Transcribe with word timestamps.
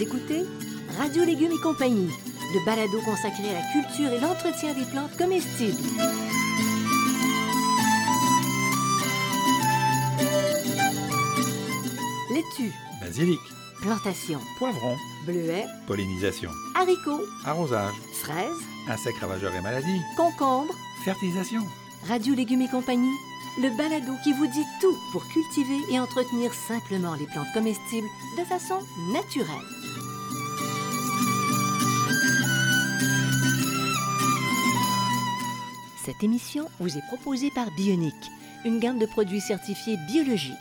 Vous 0.00 0.06
écoutez 0.06 0.46
Radio 0.96 1.26
Légumes 1.26 1.52
et 1.52 1.62
compagnie, 1.62 2.08
le 2.54 2.64
balado 2.64 3.02
consacré 3.04 3.50
à 3.50 3.52
la 3.52 3.66
culture 3.70 4.10
et 4.10 4.18
l'entretien 4.18 4.72
des 4.72 4.86
plantes 4.86 5.14
comestibles. 5.18 5.76
Laitue, 12.30 12.72
Basilic, 13.02 13.40
plantation, 13.82 14.40
poivron, 14.58 14.96
bleuet, 15.26 15.66
pollinisation, 15.86 16.50
haricots, 16.74 17.26
arrosage, 17.44 17.92
fraises, 18.22 18.48
insectes 18.88 19.20
ravageurs 19.20 19.54
et 19.54 19.60
maladies, 19.60 20.00
concombres, 20.16 20.74
fertilisation. 21.04 21.60
Radio 22.08 22.34
Légumes 22.34 22.62
et 22.62 22.68
compagnie, 22.68 23.18
le 23.60 23.68
balado 23.76 24.14
qui 24.24 24.32
vous 24.32 24.46
dit 24.46 24.66
tout 24.80 24.96
pour 25.12 25.22
cultiver 25.28 25.92
et 25.92 26.00
entretenir 26.00 26.54
simplement 26.54 27.16
les 27.16 27.26
plantes 27.26 27.52
comestibles 27.52 28.08
de 28.38 28.44
façon 28.44 28.78
naturelle. 29.12 29.89
Cette 36.04 36.22
émission 36.22 36.66
vous 36.78 36.96
est 36.96 37.06
proposée 37.08 37.50
par 37.54 37.70
Bionic, 37.72 38.14
une 38.64 38.78
gamme 38.78 38.98
de 38.98 39.04
produits 39.04 39.40
certifiés 39.40 39.98
biologiques. 40.08 40.54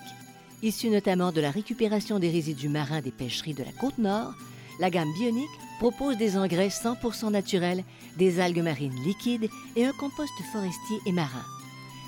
Issus 0.61 0.89
notamment 0.89 1.31
de 1.31 1.39
la 1.39 1.49
récupération 1.49 2.19
des 2.19 2.29
résidus 2.29 2.67
marins 2.67 2.99
des 2.99 3.11
pêcheries 3.11 3.53
de 3.53 3.63
la 3.63 3.71
côte 3.71 3.97
nord, 3.97 4.33
la 4.81 4.89
gamme 4.89 5.13
Bionic 5.13 5.49
propose 5.79 6.17
des 6.17 6.37
engrais 6.37 6.67
100% 6.67 7.31
naturels, 7.31 7.85
des 8.17 8.41
algues 8.41 8.61
marines 8.61 9.01
liquides 9.05 9.49
et 9.77 9.85
un 9.85 9.93
compost 9.93 10.33
forestier 10.51 10.99
et 11.05 11.13
marin. 11.13 11.45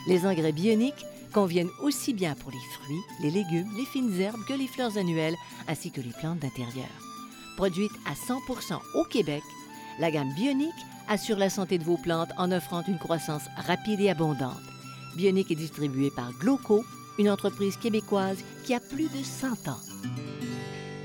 Les 0.07 0.26
engrais 0.26 0.52
bioniques 0.52 1.05
conviennent 1.34 1.71
aussi 1.82 2.13
bien 2.13 2.35
pour 2.35 2.52
les 2.52 2.57
fruits, 2.57 3.02
les 3.21 3.32
légumes, 3.32 3.71
les 3.77 3.85
fines 3.85 4.20
herbes 4.20 4.43
que 4.45 4.54
les 4.54 4.68
fleurs 4.68 4.98
annuelles 4.98 5.37
ainsi 5.70 5.90
que 5.90 6.02
les 6.02 6.12
plantes 6.20 6.40
d'intérieur. 6.40 6.90
Produite 7.55 7.93
à 8.05 8.13
100% 8.13 8.77
au 8.96 9.05
Québec, 9.05 9.43
la 9.99 10.12
gamme 10.12 10.34
Bionique 10.34 10.74
assure 11.12 11.37
la 11.37 11.49
santé 11.49 11.77
de 11.77 11.84
vos 11.84 11.98
plantes 11.98 12.29
en 12.37 12.51
offrant 12.54 12.84
une 12.87 12.98
croissance 12.98 13.43
rapide 13.67 13.99
et 13.99 14.09
abondante. 14.09 14.62
Bionique 15.18 15.51
est 15.51 15.55
distribuée 15.55 16.09
par 16.09 16.31
Gloco, 16.40 16.85
une 17.20 17.29
entreprise 17.29 17.76
québécoise 17.76 18.37
qui 18.65 18.73
a 18.73 18.79
plus 18.79 19.09
de 19.09 19.21
100 19.21 19.68
ans. 19.68 19.77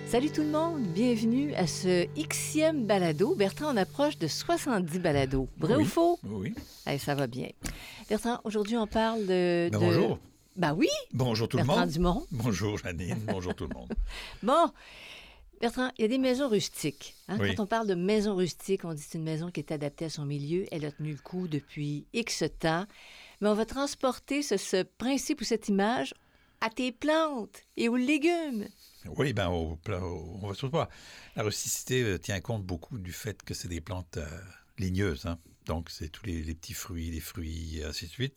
Salut 0.08 0.30
tout 0.30 0.42
le 0.42 0.50
monde, 0.50 0.82
bienvenue 0.94 1.52
à 1.54 1.66
ce 1.66 2.06
Xème 2.16 2.86
balado. 2.86 3.34
Bertrand, 3.34 3.72
on 3.74 3.76
approche 3.76 4.16
de 4.18 4.28
70 4.28 5.00
balados. 5.00 5.48
Vrai 5.58 5.74
Oui. 5.74 5.82
ou 5.82 5.86
faux? 5.86 6.18
Oui. 6.24 6.54
Allez, 6.86 6.98
ça 6.98 7.16
va 7.16 7.26
bien. 7.26 7.48
Bertrand, 8.08 8.38
aujourd'hui, 8.44 8.76
on 8.76 8.86
parle 8.86 9.22
de... 9.26 9.68
Ben, 9.72 9.78
de- 9.80 9.84
bonjour. 9.84 10.18
Ben 10.54 10.72
oui, 10.72 10.88
Bonjour 11.12 11.48
tout 11.48 11.58
le 11.58 11.64
Bertrand 11.64 11.80
monde. 11.80 11.91
Dumont. 11.91 12.26
Bonjour 12.30 12.78
Janine. 12.78 13.18
Bonjour 13.26 13.54
tout 13.54 13.66
le 13.68 13.74
monde. 13.74 13.92
Bon, 14.42 14.70
Bertrand, 15.60 15.90
il 15.98 16.02
y 16.02 16.04
a 16.04 16.08
des 16.08 16.18
maisons 16.18 16.48
rustiques. 16.48 17.14
hein. 17.28 17.38
Oui. 17.40 17.54
Quand 17.54 17.62
on 17.62 17.66
parle 17.66 17.86
de 17.86 17.94
maison 17.94 18.34
rustique, 18.36 18.84
on 18.84 18.92
dit 18.92 19.02
que 19.02 19.08
c'est 19.10 19.18
une 19.18 19.24
maison 19.24 19.50
qui 19.50 19.60
est 19.60 19.72
adaptée 19.72 20.04
à 20.06 20.10
son 20.10 20.24
milieu. 20.26 20.66
Elle 20.70 20.84
a 20.84 20.92
tenu 20.92 21.12
le 21.12 21.18
coup 21.18 21.48
depuis 21.48 22.04
X 22.12 22.44
temps. 22.58 22.86
Mais 23.40 23.48
on 23.48 23.54
va 23.54 23.64
transporter 23.66 24.42
ce, 24.42 24.56
ce 24.56 24.82
principe 24.82 25.40
ou 25.40 25.44
cette 25.44 25.68
image 25.68 26.14
à 26.60 26.70
tes 26.70 26.92
plantes 26.92 27.62
et 27.76 27.88
aux 27.88 27.96
légumes. 27.96 28.66
Oui, 29.16 29.32
ben 29.32 29.48
au- 29.50 29.78
on 29.88 30.46
va 30.48 30.54
surtout 30.54 30.72
pas. 30.72 30.88
La 31.36 31.42
rusticité 31.42 32.02
euh, 32.02 32.18
tient 32.18 32.41
compte 32.41 32.64
beaucoup 32.64 32.98
du 32.98 33.12
fait 33.12 33.42
que 33.42 33.54
c'est 33.54 33.68
des 33.68 33.80
plantes 33.80 34.16
euh, 34.16 34.26
ligneuses. 34.78 35.26
hein. 35.26 35.38
Donc, 35.66 35.91
c'est 35.91 36.08
tous 36.08 36.24
les, 36.26 36.42
les 36.42 36.54
petits 36.54 36.74
fruits, 36.74 37.10
les 37.10 37.20
fruits, 37.20 37.78
et 37.78 37.84
ainsi 37.84 38.06
de 38.06 38.10
suite. 38.10 38.34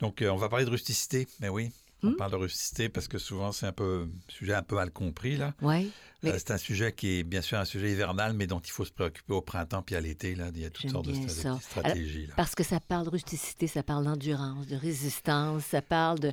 Donc, 0.00 0.22
euh, 0.22 0.28
on 0.30 0.36
va 0.36 0.48
parler 0.48 0.64
de 0.64 0.70
rusticité. 0.70 1.26
Mais 1.40 1.48
oui, 1.48 1.70
on 2.02 2.08
Hmm? 2.10 2.16
parle 2.16 2.32
de 2.32 2.36
rusticité 2.36 2.88
parce 2.88 3.08
que 3.08 3.18
souvent, 3.18 3.52
c'est 3.52 3.66
un 3.66 3.72
peu 3.72 4.08
sujet 4.28 4.54
un 4.54 4.62
peu 4.62 4.76
mal 4.76 4.90
compris. 4.90 5.36
là. 5.36 5.54
Mais- 5.62 5.86
Euh, 6.24 6.34
c'est 6.38 6.50
un 6.50 6.58
sujet 6.58 6.92
qui 6.92 7.18
est 7.18 7.22
bien 7.22 7.40
sûr 7.40 7.58
un 7.58 7.64
sujet 7.64 7.92
hivernal, 7.92 8.32
mais 8.32 8.46
dont 8.46 8.58
il 8.60 8.70
faut 8.70 8.84
se 8.84 8.90
préoccuper 8.92 9.32
au 9.32 9.42
printemps 9.42 9.82
puis 9.82 9.94
à 9.94 10.00
l'été. 10.00 10.34
Là. 10.34 10.50
Il 10.54 10.60
y 10.60 10.64
a 10.64 10.70
toutes 10.70 10.90
sortes 10.90 11.06
de, 11.06 11.28
ça. 11.28 11.58
stratégies. 11.60 12.26
là. 12.26 12.34
parce 12.36 12.54
que 12.54 12.64
ça 12.64 12.80
parle 12.80 13.04
de 13.04 13.10
rusticité, 13.10 13.66
ça 13.66 13.82
parle 13.82 14.04
d'endurance, 14.04 14.66
de 14.66 14.76
résistance, 14.76 15.64
ça 15.64 15.82
parle 15.82 16.18
de 16.18 16.32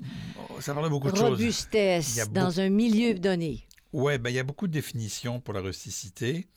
Oh, 0.50 0.60
ça 0.62 0.74
parle 0.74 0.86
de 0.86 0.90
beaucoup 0.90 1.12
de 1.12 1.16
choses. 1.18 1.30
robustesse 1.32 2.28
dans 2.32 2.60
un 2.60 2.70
milieu 2.70 3.14
donné. 3.14 3.66
Oui, 3.92 4.18
ben, 4.18 4.30
il 4.32 4.36
y 4.36 4.40
a 4.40 4.44
beaucoup 4.44 4.68
de 4.68 4.72
définitions 4.74 5.40
pour 5.40 5.54
la 5.54 5.62
rusticité. 5.62 6.48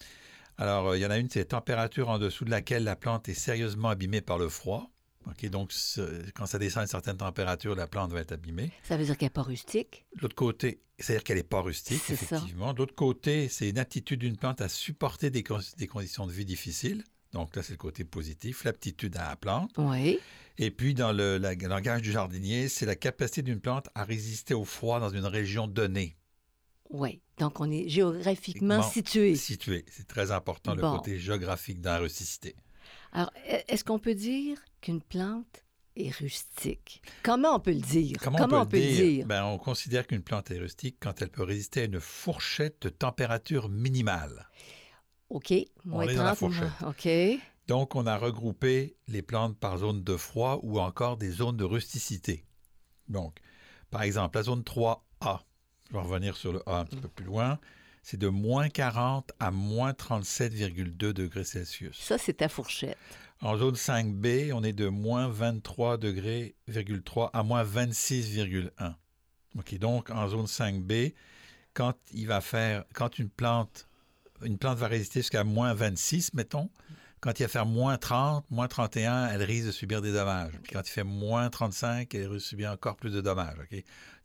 Alors, 0.59 0.89
euh, 0.89 0.97
il 0.97 1.03
y 1.03 1.07
en 1.07 1.11
a 1.11 1.19
une, 1.19 1.29
c'est 1.29 1.45
température 1.47 2.09
en 2.09 2.19
dessous 2.19 2.45
de 2.47 2.51
laquelle 2.51 2.85
la 2.85 2.97
plante 2.97 3.29
est 3.29 3.35
sérieusement 3.35 3.91
abîmée 3.91 4.23
par 4.23 4.39
le 4.39 4.49
froid. 4.49 4.91
OK, 5.29 5.47
donc, 5.51 5.73
quand 6.35 6.47
ça 6.47 6.59
descend 6.59 6.81
à 6.81 6.83
une 6.85 6.89
certaine 6.89 7.17
température, 7.17 7.75
la 7.75 7.87
plante 7.87 8.13
va 8.13 8.21
être 8.21 8.33
abîmée. 8.33 8.71
Ça 8.85 8.97
veut 8.97 9.05
dire 9.05 9.17
qu'elle 9.19 9.27
n'est 9.27 9.31
pas 9.31 9.43
rustique? 9.43 10.07
L'autre 10.23 10.37
côté, 10.37 10.81
c'est-à-dire 10.99 11.25
qu'elle 11.25 11.37
n'est 11.39 11.43
pas 11.43 11.61
rustique, 11.63 12.01
C'est 12.05 12.15
ça. 12.17 12.37
effectivement. 12.37 12.73
L'autre 12.73 12.95
côté, 12.95 13.49
c'est 13.49 13.69
une 13.69 13.79
attitude 13.79 14.21
d'une 14.21 14.37
plante 14.37 14.61
à 14.61 14.69
supporter 14.69 15.31
des, 15.31 15.43
con- 15.43 15.59
des 15.79 15.87
conditions 15.89 16.27
de 16.27 16.33
vie 16.33 16.45
difficiles. 16.45 17.03
Donc 17.33 17.57
là, 17.57 17.63
c'est 17.63 17.73
le 17.73 17.77
côté 17.79 18.05
positif, 18.05 18.63
l'aptitude 18.65 19.17
à 19.17 19.29
la 19.31 19.37
plante. 19.37 19.73
Oui. 19.79 20.19
Et 20.59 20.71
puis, 20.71 20.95
dans 20.95 21.13
le, 21.13 21.39
la- 21.39 21.55
le 21.55 21.69
langage 21.69 22.03
du 22.03 22.13
jardinier, 22.13 22.69
c'est 22.69 22.87
la 22.87 22.95
capacité 22.97 23.43
d'une 23.43 23.61
plante 23.61 23.89
à 23.95 24.05
résister 24.05 24.55
au 24.55 24.65
froid 24.65 25.01
dans 25.01 25.11
une 25.11 25.27
région 25.27 25.67
donnée. 25.67 26.17
Oui. 26.89 27.21
Donc, 27.39 27.61
on 27.61 27.69
est 27.71 27.89
géographiquement 27.89 28.79
Bon, 28.81 28.89
situé. 28.89 29.35
Situé. 29.35 29.85
C'est 29.91 30.07
très 30.07 30.31
important, 30.31 30.75
le 30.77 30.83
côté 30.83 31.19
géographique 31.19 31.81
dans 31.81 31.91
la 31.95 31.99
rusticité. 31.99 32.55
Alors, 33.13 33.31
e- 33.51 33.63
est-ce 33.69 33.85
qu'on 33.85 33.99
peut 33.99 34.15
dire 34.15 34.59
qu'une 34.81 35.01
plante 35.01 35.65
est 35.97 36.11
rustique? 36.11 37.03
Comment 37.23 37.57
on 37.57 37.61
peut 37.61 37.73
le 37.73 37.81
dire? 37.81 38.19
Comment, 38.23 38.39
on 38.43 38.67
peut, 38.67 38.77
le 38.77 38.83
dire? 38.83 39.27
Ben, 39.27 39.45
on 39.45 39.59
considère 39.59 40.07
qu'une 40.07 40.23
plante 40.23 40.51
est 40.51 40.59
rustique 40.59 40.97
quand 41.01 41.23
elle 41.23 41.31
peut 41.31 41.43
résister 41.43 41.83
à 41.83 41.85
une 41.85 42.01
fourchette 42.01 42.83
de 42.83 42.89
température 42.89 43.69
minimale. 43.69 44.49
OK. 45.31 45.53
Moins 45.85 46.07
est 46.07 46.15
dans 46.15 46.25
la 46.25 46.37
30, 46.37 46.39
fourchette. 46.39 46.73
OK. 46.87 47.41
Donc, 47.67 47.97
on 47.97 48.07
a 48.07 48.17
regroupé 48.17 48.97
les 49.09 49.23
plantes 49.23 49.59
par 49.59 49.79
zone 49.79 50.05
de 50.05 50.17
froid 50.17 50.61
ou 50.63 50.79
encore 50.79 51.17
des 51.17 51.31
zones 51.31 51.57
de 51.57 51.65
rusticité. 51.65 52.45
Donc, 53.09 53.39
par 53.91 54.03
exemple, 54.03 54.37
la 54.37 54.45
zone 54.45 54.63
3A, 54.63 55.41
je 55.89 55.95
vais 55.95 56.01
revenir 56.01 56.37
sur 56.37 56.53
le 56.53 56.63
A 56.69 56.79
un 56.79 56.85
petit 56.85 56.97
peu 56.97 57.09
plus 57.09 57.25
loin, 57.25 57.59
c'est 58.07 58.19
de 58.19 58.29
moins 58.29 58.69
40 58.69 59.33
à 59.41 59.51
moins 59.51 59.91
37,2 59.91 60.95
degrés 61.13 61.43
Celsius. 61.43 61.99
Ça, 61.99 62.19
c'est 62.19 62.35
ta 62.35 62.49
fourchette. 62.49 62.97
En 63.41 63.57
zone 63.57 63.75
5B, 63.75 64.53
on 64.53 64.63
est 64.63 64.73
de 64.73 64.87
moins 64.87 65.27
23 65.27 65.99
degrés, 65.99 66.55
3 67.05 67.31
à 67.33 67.43
moins 67.43 67.65
26,1. 67.65 68.95
OK, 69.59 69.79
donc 69.79 70.11
en 70.11 70.29
zone 70.29 70.47
5B, 70.47 71.15
quand 71.75 71.95
il 72.13 72.29
va 72.29 72.41
faire, 72.41 72.85
quand 72.95 73.19
une 73.19 73.29
plante, 73.29 73.89
une 74.41 74.57
plante 74.57 74.79
va 74.79 74.87
résister 74.87 75.19
jusqu'à 75.19 75.43
moins 75.43 75.75
26, 75.75 76.33
mettons, 76.35 76.71
quand 77.19 77.41
il 77.41 77.43
va 77.43 77.49
faire 77.49 77.67
moins 77.67 77.99
30, 77.99 78.49
moins 78.53 78.69
31, 78.69 79.31
elle 79.31 79.43
risque 79.43 79.67
de 79.67 79.73
subir 79.73 80.01
des 80.01 80.13
dommages. 80.13 80.53
Puis 80.63 80.75
quand 80.75 80.87
il 80.87 80.93
fait 80.93 81.03
moins 81.03 81.51
35, 81.51 82.15
elle 82.15 82.29
risque 82.29 82.35
de 82.35 82.39
subir 82.39 82.71
encore 82.71 82.95
plus 82.95 83.11
de 83.11 83.21
dommages. 83.21 83.57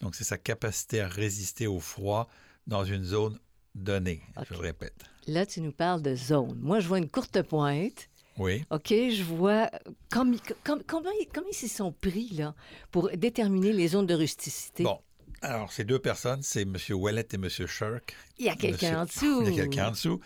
Donc 0.02 0.13
c'est 0.13 0.24
sa 0.24 0.38
capacité 0.38 1.02
à 1.02 1.08
résister 1.08 1.66
au 1.66 1.80
froid 1.80 2.30
dans 2.68 2.86
une 2.86 3.03
zone 3.03 3.40
donnée, 3.75 4.21
je 4.47 4.53
le 4.53 4.59
répète. 4.59 4.95
Là, 5.27 5.45
tu 5.45 5.61
nous 5.61 5.71
parles 5.71 6.01
de 6.01 6.15
zone. 6.15 6.57
Moi, 6.59 6.79
je 6.79 6.87
vois 6.87 6.97
une 6.97 7.09
courte 7.09 7.41
pointe. 7.43 8.09
Oui. 8.37 8.63
OK, 8.71 8.87
je 8.89 9.23
vois 9.23 9.69
comme, 10.09 10.37
comme- 10.63 10.83
comment, 10.83 11.09
comment 11.33 11.47
ils 11.51 11.55
s'y 11.55 11.67
sont 11.67 11.91
pris 11.91 12.29
là, 12.29 12.55
pour 12.91 13.09
déterminer 13.15 13.73
les 13.73 13.89
zones 13.89 14.07
de 14.07 14.13
rusticité? 14.15 14.83
Bon, 14.83 14.99
alors 15.41 15.71
ces 15.71 15.83
deux 15.83 15.99
personnes, 15.99 16.41
c'est 16.41 16.61
M. 16.61 16.75
Ouellet 16.91 17.27
et 17.31 17.35
M. 17.35 17.49
Shirk. 17.49 18.15
Il 18.39 18.45
y 18.45 18.49
a 18.49 18.55
quelqu'un 18.55 19.01
en 19.01 19.05
dessous. 19.05 19.41
Il 19.45 19.49
y 19.53 19.59
a 19.59 19.63
quelqu'un 19.63 19.89
en 19.89 19.91
dessous. 19.91 20.19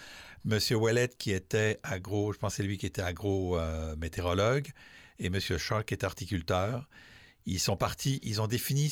M. 0.50 0.60
Ouellet 0.78 1.10
qui 1.18 1.32
était 1.32 1.80
agro, 1.84 2.32
je 2.32 2.38
pense 2.38 2.54
que 2.54 2.58
c'est 2.58 2.64
lui 2.64 2.78
qui 2.78 2.86
était 2.86 3.02
agro-météorologue, 3.02 4.70
et 5.20 5.28
M. 5.28 5.40
Shark 5.40 5.88
qui 5.88 5.94
est 5.96 6.04
horticulteur. 6.04 6.88
Ils 7.48 7.60
sont 7.60 7.78
partis, 7.78 8.20
ils 8.24 8.42
ont 8.42 8.48
défini, 8.48 8.90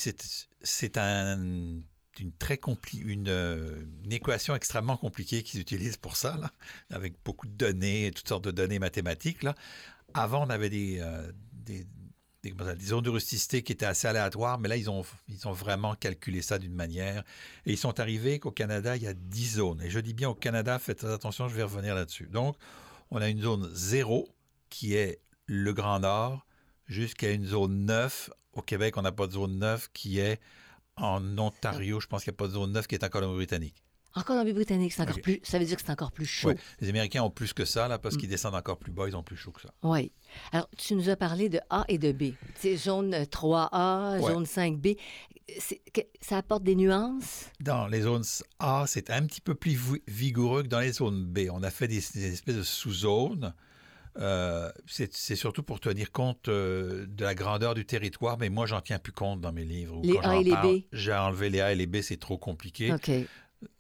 c'est 0.62 0.98
un, 0.98 1.80
une, 2.20 2.32
très 2.32 2.60
une, 2.94 3.28
euh, 3.28 3.82
une 4.04 4.14
équation 4.14 4.56
extrêmement 4.56 4.98
compliquée 4.98 5.44
qu'ils 5.44 5.60
utilisent 5.60 5.98
pour 5.98 6.16
ça, 6.16 6.38
là, 6.38 6.52
avec 6.90 7.16
beaucoup 7.24 7.48
de 7.48 7.54
données, 7.54 8.12
toutes 8.16 8.28
sortes 8.28 8.44
de 8.46 8.52
données 8.52 8.80
mathématiques. 8.80 9.44
Là. 9.44 9.56
Avant, 10.14 10.46
on 10.46 10.50
avait 10.50 10.70
des, 10.70 11.00
euh, 11.00 11.32
des, 11.54 11.86
des, 12.44 12.52
des 12.52 12.86
zones 12.86 13.04
de 13.04 13.10
rusticité 13.10 13.64
qui 13.64 13.72
étaient 13.72 13.86
assez 13.86 14.08
aléatoires, 14.08 14.60
mais 14.60 14.70
là, 14.70 14.76
ils 14.76 14.90
ont, 14.90 15.04
ils 15.30 15.48
ont 15.48 15.54
vraiment 15.54 15.96
calculé 15.96 16.42
ça 16.42 16.60
d'une 16.60 16.76
manière. 16.76 17.24
Et 17.66 17.72
ils 17.72 17.78
sont 17.78 18.00
arrivés 18.00 18.40
qu'au 18.40 18.52
Canada, 18.52 18.96
il 18.96 19.04
y 19.04 19.08
a 19.08 19.14
10 19.14 19.56
zones. 19.56 19.82
Et 19.82 19.90
je 19.90 20.00
dis 20.00 20.14
bien 20.14 20.30
au 20.30 20.36
Canada, 20.36 20.78
faites 20.80 21.00
très 21.00 21.14
attention, 21.14 21.48
je 21.48 21.56
vais 21.56 21.64
revenir 21.64 21.96
là-dessus. 21.96 22.28
Donc, 22.28 22.56
on 23.12 23.22
a 23.22 23.30
une 23.30 23.42
zone 23.42 23.70
0 23.74 24.28
qui 24.70 24.96
est 24.96 25.22
le 25.46 25.74
Grand 25.74 26.00
Nord 26.00 26.46
jusqu'à 26.88 27.32
une 27.32 27.46
zone 27.46 27.86
9. 27.86 28.30
Au 28.54 28.62
Québec, 28.62 28.98
on 28.98 29.02
n'a 29.02 29.12
pas 29.12 29.28
de 29.28 29.34
zone 29.34 29.58
9 29.58 29.90
qui 29.94 30.20
est 30.20 30.40
en 30.98 31.38
Ontario. 31.38 32.00
Je 32.00 32.08
pense 32.08 32.24
qu'il 32.24 32.32
n'y 32.32 32.36
a 32.36 32.38
pas 32.38 32.48
de 32.48 32.54
zone 32.54 32.72
9 32.72 32.88
qui 32.88 32.96
est 32.96 33.04
en 33.04 33.10
Colombie-Britannique. 33.10 33.76
En 34.16 34.22
Colombie-Britannique, 34.22 34.94
c'est 34.94 35.02
encore 35.02 35.16
Ok. 35.16 35.24
plus. 35.24 35.40
Ça 35.44 35.58
veut 35.58 35.66
dire 35.66 35.76
que 35.76 35.82
c'est 35.84 35.92
encore 35.92 36.12
plus 36.12 36.28
chaud. 36.28 36.50
Ouais. 36.50 36.58
Les 36.82 36.90
Américains 36.90 37.24
ont 37.24 37.32
plus 37.32 37.52
que 37.52 37.66
ça, 37.66 37.88
là, 37.88 37.98
Mm. 37.98 38.02
parce 38.02 38.16
qu'ils 38.18 38.30
descendent 38.30 38.54
encore 38.54 38.78
plus 38.78 38.92
bas, 38.92 39.08
ils 39.08 39.16
ont 39.16 39.24
plus 39.24 39.36
chaud 39.36 39.52
que 39.52 39.62
ça. 39.62 39.74
Oui. 39.82 40.12
Alors, 40.52 40.70
tu 40.78 40.94
nous 40.94 41.10
as 41.10 41.16
parlé 41.16 41.50
de 41.50 41.60
A 41.72 41.84
et 41.88 41.98
de 41.98 42.12
B. 42.12 42.34
C'est 42.56 42.76
zone 42.78 43.26
3A, 43.26 44.20
Ouais. 44.20 44.32
zone 44.34 44.46
5B. 44.46 44.98
C'est- 45.60 45.82
que- 45.92 46.02
Ça 46.22 46.38
apporte 46.38 46.64
des 46.64 46.76
nuances? 46.76 47.48
Dans 47.60 47.88
les 47.88 48.02
zones 48.02 48.24
A, 48.60 48.86
c'est 48.88 49.10
un 49.10 49.26
petit 49.26 49.42
peu 49.42 49.56
plus 49.56 49.72
vi- 49.76 50.02
vigoureux 50.08 50.62
que 50.64 50.68
dans 50.68 50.80
les 50.80 50.94
zones 50.94 51.26
B. 51.26 51.48
On 51.52 51.64
a 51.64 51.72
fait 51.72 51.88
des, 51.88 52.02
des 52.14 52.34
espèces 52.34 52.56
de 52.56 52.64
sous-zones. 52.64 53.54
Euh, 54.20 54.72
c'est 54.86 55.36
surtout 55.36 55.64
pour 55.64 55.80
tenir 55.80 56.12
compte 56.12 56.48
euh, 56.48 57.06
de 57.08 57.24
la 57.24 57.34
grandeur 57.34 57.74
du 57.74 57.86
territoire, 57.86 58.38
mais 58.38 58.50
moi, 58.50 58.66
j'en 58.68 58.80
tiens 58.82 59.00
plus 59.00 59.12
compte 59.14 59.42
dans 59.42 59.52
mes 59.52 59.64
livres. 59.66 60.00
Les 60.04 60.18
A 60.20 60.36
et 60.38 60.44
les 60.44 60.52
parle, 60.52 60.78
B? 60.78 60.82
J'ai 60.92 61.14
enlevé 61.14 61.50
les 61.50 61.62
A 61.62 61.72
et 61.72 61.76
les 61.76 61.88
B, 61.88 62.02
c'est 62.02 62.20
trop 62.20 62.38
compliqué. 62.38 62.92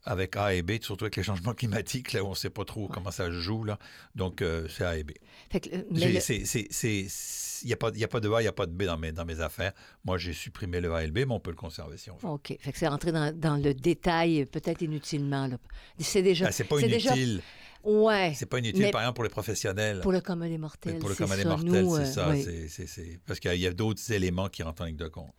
Avec 0.05 0.37
A 0.37 0.53
et 0.53 0.61
B, 0.61 0.81
surtout 0.81 1.03
avec 1.05 1.17
les 1.17 1.23
changements 1.23 1.53
climatiques, 1.53 2.13
là, 2.13 2.23
où 2.23 2.27
on 2.27 2.31
ne 2.31 2.35
sait 2.35 2.49
pas 2.49 2.63
trop 2.65 2.87
comment 2.87 3.11
ça 3.11 3.25
se 3.27 3.31
joue. 3.39 3.63
Là. 3.63 3.77
Donc, 4.15 4.41
euh, 4.41 4.67
c'est 4.69 4.85
A 4.85 4.97
et 4.97 5.03
B. 5.03 5.11
Il 7.65 7.67
n'y 7.67 7.73
a, 7.73 7.77
pas- 7.77 7.87
a 7.87 7.91
de 7.91 8.29
A, 8.31 8.41
il 8.41 8.43
n'y 8.43 8.47
a 8.47 8.51
pas 8.51 8.65
de 8.65 8.71
B 8.71 8.83
dans 8.83 8.97
mes, 8.97 9.11
dans 9.11 9.25
mes 9.25 9.39
affaires. 9.39 9.71
Moi, 10.03 10.17
j'ai 10.17 10.33
supprimé 10.33 10.81
le 10.81 10.93
A 10.93 11.03
et 11.03 11.07
le 11.07 11.11
B, 11.13 11.19
mais 11.19 11.31
on 11.33 11.39
peut 11.39 11.51
le 11.51 11.55
conserver 11.57 11.97
si 11.97 12.09
on 12.11 12.17
veut. 12.17 12.27
OK. 12.27 12.55
Fait 12.59 12.71
que 12.71 12.77
c'est 12.77 12.87
rentré 12.87 13.11
dans, 13.11 13.37
dans 13.37 13.55
le 13.57 13.73
détail, 13.73 14.45
peut-être 14.45 14.81
inutilement. 14.81 15.49
C'est 15.99 16.21
déjà. 16.21 16.47
Ah, 16.47 16.51
c'est 16.51 16.63
pas 16.65 16.79
déjà- 16.79 17.15
inutile. 17.15 17.41
Ouais. 17.83 18.33
C'est 18.35 18.45
pas 18.45 18.59
inutile, 18.59 18.83
Mais- 18.83 18.91
par 18.91 19.01
exemple, 19.01 19.15
pour 19.15 19.23
les 19.25 19.29
professionnels. 19.29 19.99
Pour 20.01 20.11
le 20.11 20.21
commun 20.21 20.45
des 20.45 20.51
Mais 20.51 20.57
mortels. 20.57 20.99
pour 20.99 21.09
le 21.09 21.15
commun 21.15 21.35
des 21.37 21.45
mortels, 21.45 21.85
c'est 21.89 22.01
euh, 22.01 22.05
ça. 22.05 22.29
oui. 22.29 22.43
c'est- 22.69 22.87
c'est- 22.87 23.19
Parce 23.25 23.39
qu'il 23.39 23.55
y 23.55 23.67
a 23.67 23.73
d'autres 23.73 24.11
éléments 24.11 24.47
qui 24.49 24.63
rentrent 24.63 24.83
en 24.83 24.85
ligne 24.85 24.95
de 24.95 25.07
compte. 25.07 25.33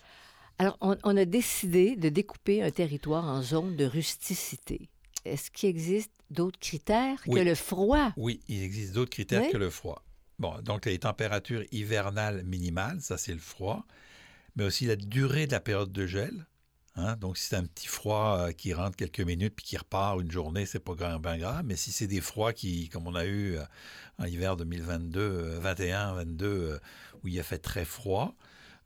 Alors, 0.59 0.77
on, 0.81 0.97
on 1.03 1.17
a 1.17 1.25
décidé 1.25 1.97
de 1.97 2.09
découper 2.09 2.63
un 2.63 2.71
territoire 2.71 3.25
en 3.25 3.43
zone 3.43 3.77
de 3.77 3.85
rusticité. 3.87 4.89
Est-ce 5.25 5.51
qu'il 5.51 5.69
existe 5.71 6.13
d'autres 6.31 6.59
critères 6.61 7.19
Oui. 7.27 7.41
que 7.41 7.45
le 7.45 7.55
froid? 7.55 8.13
Oui, 8.17 8.41
il 8.49 8.63
existe 8.63 8.93
d'autres 8.93 9.11
critères 9.11 9.43
Oui. 9.43 9.51
que 9.51 9.57
le 9.57 9.71
froid. 9.71 10.05
Bon, 10.39 10.61
donc 10.63 10.85
les 10.87 10.99
températures 10.99 11.65
hivernales 11.73 12.45
minimales, 12.45 13.01
ça 13.01 13.17
c'est 13.17 13.33
le 13.33 13.39
froid, 13.39 13.87
mais 14.57 14.65
aussi 14.65 14.85
la 14.87 14.97
durée 14.97 15.47
de 15.47 15.53
la 15.53 15.61
période 15.61 15.93
de 15.93 16.07
gel. 16.07 16.47
Hein. 16.97 17.17
Donc 17.17 17.37
si 17.37 17.49
c'est 17.49 17.57
un 17.57 17.65
petit 17.65 17.87
froid 17.87 18.39
euh, 18.39 18.53
qui 18.53 18.75
rentre 18.75 18.97
quelques 18.97 19.21
minutes 19.21 19.55
puis 19.57 19.65
qui 19.65 19.77
repart 19.77 20.21
une 20.21 20.31
journée, 20.31 20.67
c'est 20.67 20.81
pas 20.81 20.95
bien 20.95 21.39
grave. 21.39 21.63
Mais 21.65 21.77
si 21.77 21.93
c'est 21.93 22.07
des 22.07 22.21
froids 22.21 22.53
qui, 22.53 22.89
comme 22.89 23.07
on 23.07 23.15
a 23.15 23.25
eu 23.25 23.57
euh, 23.57 23.65
en 24.19 24.25
hiver 24.25 24.57
2022, 24.57 25.21
euh, 25.21 25.59
21, 25.61 26.15
22, 26.15 26.47
euh, 26.47 26.79
où 27.23 27.29
il 27.29 27.39
a 27.39 27.43
fait 27.43 27.59
très 27.59 27.85
froid, 27.85 28.35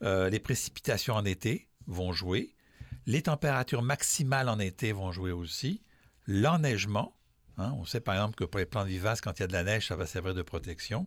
euh, 0.02 0.30
les 0.30 0.38
précipitations 0.38 1.14
en 1.14 1.24
été 1.24 1.68
vont 1.86 2.12
jouer. 2.12 2.54
Les 3.06 3.22
températures 3.22 3.82
maximales 3.82 4.48
en 4.48 4.58
été 4.58 4.92
vont 4.92 5.12
jouer 5.12 5.32
aussi. 5.32 5.82
L'enneigement, 6.26 7.16
hein, 7.56 7.74
on 7.78 7.84
sait 7.84 8.00
par 8.00 8.14
exemple 8.14 8.36
que 8.36 8.44
pour 8.44 8.58
les 8.58 8.66
plantes 8.66 8.88
vivaces, 8.88 9.20
quand 9.20 9.38
il 9.38 9.42
y 9.42 9.44
a 9.44 9.46
de 9.46 9.52
la 9.52 9.64
neige, 9.64 9.88
ça 9.88 9.96
va 9.96 10.06
servir 10.06 10.34
de 10.34 10.42
protection. 10.42 11.06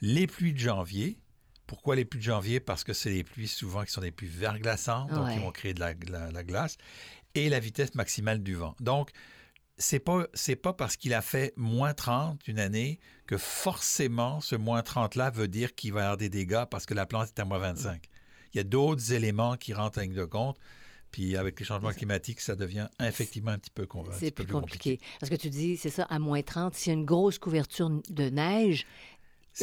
Les 0.00 0.26
pluies 0.26 0.52
de 0.52 0.58
janvier. 0.58 1.18
Pourquoi 1.68 1.94
les 1.94 2.04
pluies 2.04 2.18
de 2.18 2.24
janvier? 2.24 2.58
Parce 2.58 2.82
que 2.82 2.92
c'est 2.92 3.10
les 3.10 3.22
pluies 3.22 3.46
souvent 3.46 3.84
qui 3.84 3.92
sont 3.92 4.00
des 4.00 4.10
pluies 4.10 4.26
verglaçantes, 4.28 5.10
donc 5.12 5.26
Ouais. 5.26 5.34
qui 5.34 5.38
vont 5.40 5.52
créer 5.52 5.74
de 5.74 5.80
la, 5.80 5.94
de 5.94 6.10
la- 6.10 6.32
la 6.32 6.42
glace. 6.42 6.76
Et 7.36 7.48
la 7.48 7.60
vitesse 7.60 7.94
maximale 7.94 8.42
du 8.42 8.56
vent. 8.56 8.74
Donc, 8.80 9.10
c'est 9.76 10.00
pas, 10.00 10.26
c'est 10.34 10.56
pas 10.56 10.72
parce 10.72 10.96
qu'il 10.96 11.14
a 11.14 11.22
fait 11.22 11.52
moins 11.56 11.94
30 11.94 12.48
une 12.48 12.58
année 12.58 12.98
que 13.26 13.36
forcément 13.36 14.40
ce 14.40 14.56
moins 14.56 14.80
30-là 14.82 15.30
veut 15.30 15.46
dire 15.46 15.74
qu'il 15.74 15.92
va 15.92 16.00
y 16.00 16.02
avoir 16.02 16.16
des 16.16 16.30
dégâts 16.30 16.64
parce 16.70 16.84
que 16.86 16.94
la 16.94 17.06
plante 17.06 17.28
est 17.28 17.38
à 17.40 17.44
moins 17.44 17.58
25. 17.58 18.02
Il 18.52 18.56
y 18.56 18.60
a 18.60 18.64
d'autres 18.64 19.12
éléments 19.12 19.56
qui 19.56 19.74
rentrent 19.74 19.98
en 19.98 20.02
ligne 20.02 20.14
de 20.14 20.24
compte. 20.24 20.56
Puis 21.10 21.36
avec 21.36 21.58
les 21.58 21.64
changements 21.64 21.92
climatiques, 21.92 22.40
ça 22.40 22.54
devient 22.54 22.86
effectivement 23.00 23.50
un 23.52 23.58
petit 23.58 23.70
peu, 23.70 23.82
un 23.82 23.86
petit 24.18 24.30
peu 24.30 24.44
plus 24.44 24.52
compliqué. 24.52 25.00
Parce 25.20 25.30
que 25.30 25.36
tu 25.36 25.48
dis, 25.48 25.76
c'est 25.78 25.88
ça, 25.90 26.02
à 26.04 26.18
moins 26.18 26.42
30, 26.42 26.74
s'il 26.74 26.92
y 26.92 26.96
a 26.96 26.98
une 26.98 27.06
grosse 27.06 27.38
couverture 27.38 27.88
de 28.10 28.24
neige, 28.30 28.84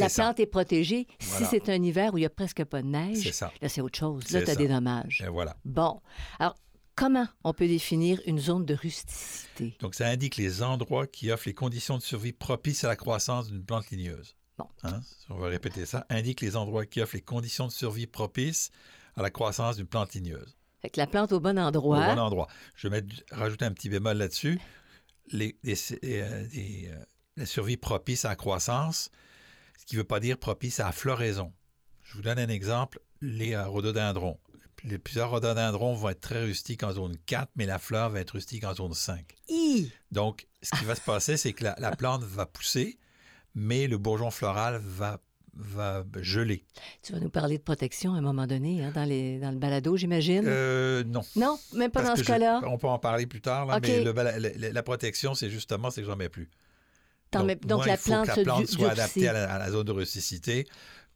la 0.02 0.10
ça. 0.10 0.24
plante 0.24 0.40
est 0.40 0.46
protégée. 0.46 1.08
Voilà. 1.20 1.46
Si 1.46 1.50
c'est 1.52 1.70
un 1.70 1.82
hiver 1.84 2.14
où 2.14 2.18
il 2.18 2.22
n'y 2.22 2.26
a 2.26 2.30
presque 2.30 2.64
pas 2.66 2.82
de 2.82 2.88
C'est 2.88 2.92
neige, 2.92 3.32
ça. 3.32 3.52
là, 3.62 3.70
c'est 3.70 3.82
autre 3.82 3.98
chose. 3.98 4.30
Là, 4.32 4.42
tu 4.44 4.50
as 4.52 4.56
des 4.56 4.68
dommages. 4.68 5.24
Et 5.26 5.30
voilà. 5.30 5.56
Bon. 5.66 6.02
Alors, 6.40 6.56
comment 6.96 7.28
on 7.44 7.54
peut 7.54 7.68
définir 7.68 8.20
une 8.26 8.40
zone 8.40 8.66
de 8.66 8.74
rusticité? 8.74 9.76
Donc, 9.80 9.96
ça 9.96 10.08
indique 10.08 10.38
les 10.38 10.62
endroits 10.64 11.08
qui 11.08 11.32
offrent 11.32 11.48
les 11.48 11.54
conditions 11.54 11.98
de 11.98 12.04
survie 12.04 12.32
propices 12.34 12.84
à 12.84 12.88
la 12.88 12.96
croissance 12.96 13.48
d'une 13.48 13.64
plante 13.64 13.90
ligneuse. 13.90 14.36
Bon. 14.58 14.68
Hein? 14.84 15.02
On 15.30 15.36
va 15.38 15.48
répéter 15.48 15.86
ça. 15.86 16.06
Indique 16.10 16.42
les 16.42 16.56
endroits 16.56 16.86
qui 16.86 17.02
offrent 17.02 17.16
les 17.16 17.22
conditions 17.22 17.68
de 17.68 17.72
survie 17.74 18.08
propices 18.08 18.72
à 19.18 19.22
la 19.22 19.30
croissance 19.30 19.76
d'une 19.78 19.86
plante 19.88 20.14
ligneuse. 20.14 20.56
Fait 20.82 20.90
que 20.90 21.00
la 21.00 21.08
plante 21.08 21.32
au 21.32 21.40
bon 21.40 21.58
Au 21.58 21.62
endroit. 21.62 22.14
bon 22.16 22.22
endroit. 22.22 22.48
Je 22.76 22.88
vais 22.88 23.02
mettre- 23.02 23.24
rajouter 23.32 23.66
un 23.66 23.72
petit 23.72 23.90
bémol 23.90 24.18
là-dessus. 24.18 24.60
Les, 25.32 25.58
les- 25.64 25.76
euh, 26.04 26.48
les, 26.54 26.90
euh, 26.92 26.96
la 27.38 27.46
survie 27.46 27.76
propice 27.78 28.24
à 28.26 28.30
la 28.30 28.36
croissance, 28.36 29.10
ce 29.78 29.86
qui 29.86 29.96
ne 29.96 30.02
veut 30.02 30.08
pas 30.08 30.20
dire 30.20 30.38
propice 30.38 30.80
à 30.80 30.86
la 30.86 30.92
floraison. 30.92 31.54
Je 32.04 32.16
vous 32.16 32.22
donne 32.22 32.40
un 32.40 32.50
exemple, 32.50 33.00
les 33.22 33.54
euh, 33.54 33.68
rhododendrons. 33.68 34.40
Les, 34.84 35.00
plusieurs 35.00 35.32
rhododendrons 35.32 35.96
vont 35.96 36.10
être 36.10 36.22
très 36.22 36.44
rustiques 36.44 36.84
en 36.84 36.92
zone 36.92 37.18
4, 37.26 37.50
mais 37.56 37.66
la 37.66 37.80
fleur 37.80 38.10
va 38.10 38.20
être 38.20 38.32
rustique 38.32 38.64
en 38.64 38.76
zone 38.76 38.94
5. 38.94 39.26
Hi! 39.50 39.92
Donc, 40.12 40.48
ce 40.62 40.78
qui 40.78 40.86
va 40.86 40.96
se 40.96 41.02
passer, 41.02 41.38
c'est 41.38 41.54
que 41.54 41.64
la, 41.64 41.76
la 41.80 41.96
plante 41.96 42.24
va 42.24 42.46
pousser, 42.46 43.00
mais 43.56 43.88
le 43.88 43.98
bourgeon 43.98 44.30
floral 44.30 44.80
va, 44.84 45.20
va 45.56 46.04
geler. 46.22 46.64
Tu 47.02 47.14
vas 47.14 47.20
nous 47.20 47.30
parler 47.30 47.58
de 47.58 47.64
protection 47.64 48.14
à 48.14 48.18
un 48.18 48.22
moment 48.22 48.46
donné, 48.46 48.84
hein, 48.84 48.92
dans, 48.94 49.06
les, 49.06 49.40
dans 49.40 49.52
le 49.52 49.58
balado, 49.58 49.98
j'imagine? 49.98 50.44
Euh, 50.46 51.04
non. 51.06 51.22
non, 51.36 51.58
même 51.74 51.90
pas 51.90 52.02
Parce 52.02 52.20
dans 52.20 52.24
ce 52.24 52.28
cas-là? 52.28 52.62
On 52.66 52.78
peut 52.78 52.88
en 52.88 53.00
parler 53.00 53.26
plus 53.26 53.42
tard, 53.42 53.66
là, 53.66 53.80
mais 53.82 54.04
le 54.04 54.72
la 54.72 54.84
protection, 54.84 55.34
c'est 55.34 55.50
justement 55.50 55.90
c'est 55.90 56.02
que 56.02 56.08
j'en 56.08 56.16
mets 56.16 56.30
plus. 56.30 56.50
T'en 57.32 57.44
mets- 57.44 57.56
donc, 57.56 57.78
moi, 57.80 57.86
la 57.88 57.94
il 57.94 57.98
faut 57.98 58.12
plante 58.12 58.26
que 58.26 58.32
la 58.40 58.44
plante 58.44 58.66
soit 58.68 58.90
adaptée 58.92 59.28
à 59.28 59.34
la, 59.34 59.52
à 59.54 59.60
la 59.60 59.72
zone 59.72 59.84
de 59.86 59.92
rusticité. 59.92 60.68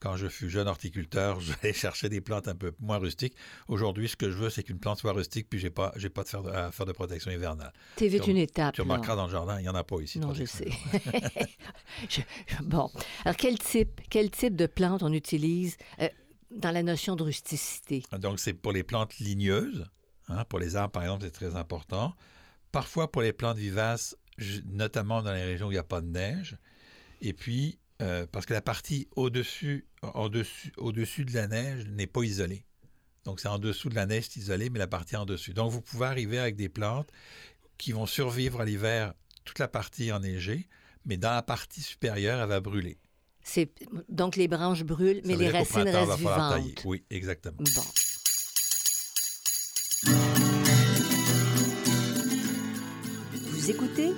Quand 0.01 0.15
je 0.15 0.27
fus 0.27 0.49
jeune 0.49 0.67
horticulteur, 0.69 1.39
j'allais 1.41 1.73
chercher 1.73 2.07
des 2.07 2.21
plantes 2.21 2.47
un 2.47 2.55
peu 2.55 2.71
moins 2.79 2.97
rustiques. 2.97 3.35
Aujourd'hui, 3.67 4.07
ce 4.07 4.15
que 4.15 4.31
je 4.31 4.37
veux, 4.37 4.49
c'est 4.49 4.63
qu'une 4.63 4.79
plante 4.79 4.97
soit 4.99 5.11
rustique, 5.11 5.47
puis 5.49 5.59
j'ai 5.59 5.69
pas, 5.69 5.91
j'ai 5.97 6.09
pas 6.09 6.23
de 6.23 6.29
faire 6.29 6.41
de, 6.41 6.49
à 6.51 6.71
faire 6.71 6.85
de 6.85 6.93
protection 6.93 7.31
hivernale. 7.31 7.73
T'es 7.97 8.07
vite 8.07 8.25
une 8.27 8.37
étape. 8.37 8.75
Tu 8.75 8.81
remarqueras 8.81 9.15
dans 9.17 9.25
le 9.25 9.31
jardin, 9.31 9.59
il 9.59 9.63
n'y 9.63 9.69
en 9.69 9.75
a 9.75 9.83
pas 9.83 9.97
ici. 9.99 10.17
Non, 10.19 10.33
je 10.33 10.45
sais. 10.45 10.69
Je- 12.09 12.21
bon. 12.63 12.89
Alors, 13.25 13.35
quel 13.37 13.57
type, 13.59 14.01
quel 14.09 14.31
type 14.31 14.55
de 14.55 14.65
plante 14.67 15.03
on 15.03 15.11
utilise 15.13 15.77
euh, 16.01 16.07
dans 16.51 16.71
la 16.71 16.83
notion 16.83 17.15
de 17.15 17.23
rusticité? 17.23 18.03
Donc, 18.19 18.39
c'est 18.39 18.53
pour 18.53 18.71
les 18.71 18.83
plantes 18.83 19.17
ligneuses. 19.19 19.85
hein, 20.29 20.43
pour 20.45 20.59
les 20.59 20.75
arbres, 20.75 20.91
par 20.91 21.03
exemple, 21.03 21.23
c'est 21.25 21.31
très 21.31 21.55
important. 21.55 22.13
Parfois, 22.71 23.11
pour 23.11 23.21
les 23.21 23.33
plantes 23.33 23.57
vivaces, 23.57 24.15
notamment 24.65 25.21
dans 25.21 25.33
les 25.33 25.43
régions 25.43 25.67
où 25.67 25.71
il 25.71 25.75
n'y 25.75 25.79
a 25.79 25.83
pas 25.83 26.01
de 26.01 26.07
neige. 26.07 26.57
Et 27.21 27.33
puis, 27.33 27.79
euh, 28.01 28.25
parce 28.31 28.45
que 28.45 28.53
la 28.53 28.61
partie 28.61 29.07
au-dessus, 29.15 29.85
au-dessus, 30.13 30.71
au-dessus 30.77 31.25
de 31.25 31.33
la 31.33 31.47
neige 31.47 31.85
n'est 31.87 32.07
pas 32.07 32.23
isolée. 32.23 32.65
Donc, 33.25 33.39
c'est 33.39 33.49
en 33.49 33.59
dessous 33.59 33.89
de 33.89 33.95
la 33.95 34.05
neige, 34.05 34.25
c'est 34.29 34.39
isolé, 34.39 34.69
mais 34.69 34.79
la 34.79 34.87
partie 34.87 35.15
en 35.15 35.25
dessus. 35.25 35.53
Donc, 35.53 35.71
vous 35.71 35.81
pouvez 35.81 36.05
arriver 36.05 36.39
avec 36.39 36.55
des 36.55 36.69
plantes 36.69 37.09
qui 37.77 37.91
vont 37.91 38.05
survivre 38.05 38.61
à 38.61 38.65
l'hiver, 38.65 39.13
toute 39.43 39.59
la 39.59 39.67
partie 39.67 40.11
enneigée, 40.11 40.67
mais 41.05 41.17
dans 41.17 41.31
la 41.31 41.41
partie 41.41 41.81
supérieure, 41.81 42.41
elle 42.41 42.49
va 42.49 42.59
brûler. 42.59 42.97
C'est 43.43 43.71
donc 44.09 44.35
les 44.35 44.47
branches 44.47 44.83
brûlent, 44.83 45.21
mais 45.25 45.35
les 45.35 45.49
racines 45.49 45.81
restent 45.81 46.17
vivantes. 46.17 46.83
Oui, 46.85 47.03
exactement. 47.09 47.57
Bon. 47.57 47.83
Vous 53.59 53.71
écoutez 53.71 54.13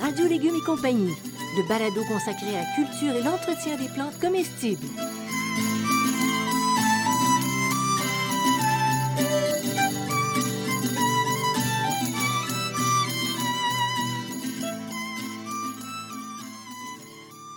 Radio 0.00 0.28
Légumes 0.28 0.54
et 0.54 0.64
compagnie, 0.64 1.10
le 1.56 1.68
balado 1.68 2.04
consacré 2.04 2.56
à 2.56 2.60
la 2.60 2.74
culture 2.76 3.16
et 3.16 3.22
l'entretien 3.24 3.76
des 3.76 3.88
plantes 3.88 4.20
comestibles. 4.20 4.86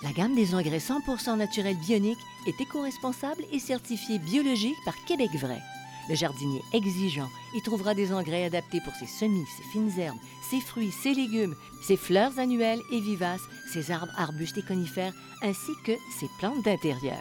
La 0.02 0.12
gamme 0.14 0.34
des 0.34 0.56
engrais 0.56 0.80
100% 0.80 1.38
naturels 1.38 1.78
bioniques 1.78 2.18
est 2.48 2.60
éco-responsable 2.60 3.44
et 3.52 3.60
certifiée 3.60 4.18
biologique 4.18 4.78
par 4.86 4.96
Québec 5.06 5.30
Vrai. 5.36 5.62
Le 6.10 6.16
jardinier 6.16 6.62
exigeant 6.74 7.30
y 7.56 7.62
trouvera 7.62 7.94
des 7.94 8.14
engrais 8.14 8.46
adaptés 8.46 8.82
pour 8.82 8.96
ses 8.96 9.08
semis, 9.08 9.46
ses 9.58 9.64
fines 9.72 10.00
herbes, 10.00 10.18
ses 10.50 10.62
fruits, 10.62 10.92
ses 10.92 11.14
légumes, 11.14 11.56
ses 11.82 11.98
fleurs 11.98 12.40
annuelles 12.40 12.82
et 12.92 13.00
vivaces, 13.00 13.42
ses 13.72 13.92
arbres, 13.92 14.14
arbustes 14.18 14.58
et 14.58 14.62
conifères, 14.62 15.14
ainsi 15.44 15.72
que 15.86 15.94
ses 16.20 16.30
plantes 16.40 16.64
d'intérieur. 16.64 17.20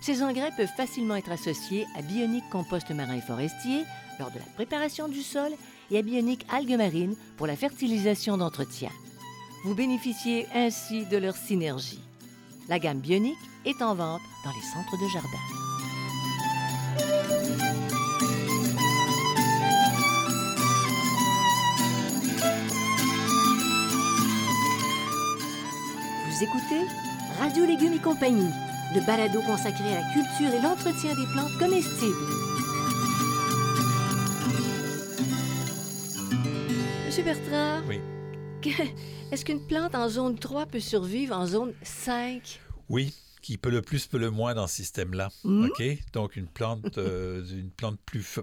Ces 0.00 0.22
engrais 0.22 0.52
peuvent 0.56 0.68
facilement 0.76 1.16
être 1.16 1.32
associés 1.32 1.86
à 1.96 2.02
Bionique 2.02 2.48
Compost 2.50 2.90
Marin 2.90 3.16
et 3.16 3.20
Forestier 3.20 3.84
lors 4.18 4.30
de 4.30 4.38
la 4.38 4.44
préparation 4.54 5.08
du 5.08 5.22
sol 5.22 5.52
et 5.90 5.98
à 5.98 6.02
Bionique 6.02 6.46
Algues 6.50 6.76
Marines 6.76 7.16
pour 7.36 7.46
la 7.46 7.56
fertilisation 7.56 8.36
d'entretien. 8.36 8.90
Vous 9.64 9.74
bénéficiez 9.74 10.46
ainsi 10.54 11.06
de 11.06 11.16
leur 11.16 11.36
synergie. 11.36 12.02
La 12.68 12.78
gamme 12.78 13.00
Bionique 13.00 13.38
est 13.64 13.82
en 13.82 13.94
vente 13.94 14.22
dans 14.44 14.52
les 14.52 14.66
centres 14.74 15.02
de 15.02 15.08
jardin. 15.08 15.63
Vous 26.36 26.42
écoutez 26.42 26.80
Radio 27.38 27.64
Légumes 27.64 27.92
et 27.92 27.98
compagnie, 28.00 28.50
le 28.92 29.00
balado 29.06 29.40
consacré 29.42 29.84
à 29.96 30.00
la 30.00 30.12
culture 30.12 30.52
et 30.52 30.60
l'entretien 30.60 31.14
des 31.14 31.26
plantes 31.32 31.56
comestibles. 31.60 32.12
Monsieur 37.06 37.22
Bertrand, 37.22 37.82
Oui. 37.88 38.00
est-ce 39.30 39.44
qu'une 39.44 39.64
plante 39.64 39.94
en 39.94 40.08
zone 40.08 40.36
3 40.36 40.66
peut 40.66 40.80
survivre 40.80 41.36
en 41.38 41.46
zone 41.46 41.72
5? 41.82 42.58
Oui, 42.88 43.14
qui 43.44 43.58
peut 43.58 43.68
le 43.70 43.82
plus, 43.82 44.06
peut 44.06 44.18
le 44.18 44.30
moins 44.30 44.54
dans 44.54 44.66
ce 44.66 44.74
système-là. 44.76 45.28
Mhm. 45.44 45.66
OK? 45.66 45.82
Donc, 46.14 46.36
une 46.36 46.46
plante, 46.46 46.96
euh, 46.96 47.44
une 47.46 47.70
plante 47.70 48.00
plus, 48.06 48.38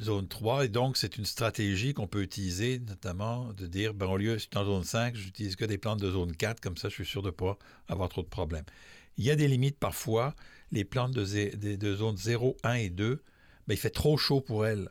zone 0.00 0.28
3. 0.28 0.64
Et 0.64 0.68
donc, 0.68 0.96
c'est 0.96 1.16
une 1.18 1.24
stratégie 1.24 1.92
qu'on 1.92 2.06
peut 2.06 2.22
utiliser, 2.22 2.78
notamment 2.78 3.52
de 3.52 3.66
dire, 3.66 3.94
ben, 3.94 4.06
au 4.06 4.16
lieu, 4.16 4.38
si 4.38 4.44
je 4.52 4.56
suis 4.56 4.64
en 4.64 4.64
zone 4.64 4.84
5, 4.84 5.16
j'utilise 5.16 5.56
que 5.56 5.64
des 5.64 5.76
plantes 5.76 5.98
de 6.00 6.10
zone 6.10 6.36
4, 6.36 6.60
comme 6.60 6.76
ça, 6.76 6.88
je 6.88 6.94
suis 6.94 7.04
sûr 7.04 7.20
de 7.22 7.28
ne 7.28 7.32
pas 7.32 7.58
avoir 7.88 8.08
trop 8.08 8.22
de 8.22 8.28
problèmes. 8.28 8.64
Il 9.16 9.24
y 9.24 9.30
a 9.32 9.36
des 9.36 9.48
limites 9.48 9.78
parfois. 9.78 10.34
Les 10.70 10.84
plantes 10.84 11.12
de, 11.12 11.24
zé- 11.24 11.56
de, 11.56 11.74
de 11.74 11.96
zone 11.96 12.16
0, 12.16 12.56
1 12.62 12.74
et 12.74 12.90
2, 12.90 13.22
ben, 13.66 13.74
il 13.74 13.76
fait 13.76 13.90
trop 13.90 14.16
chaud 14.16 14.40
pour 14.40 14.66
elles, 14.66 14.88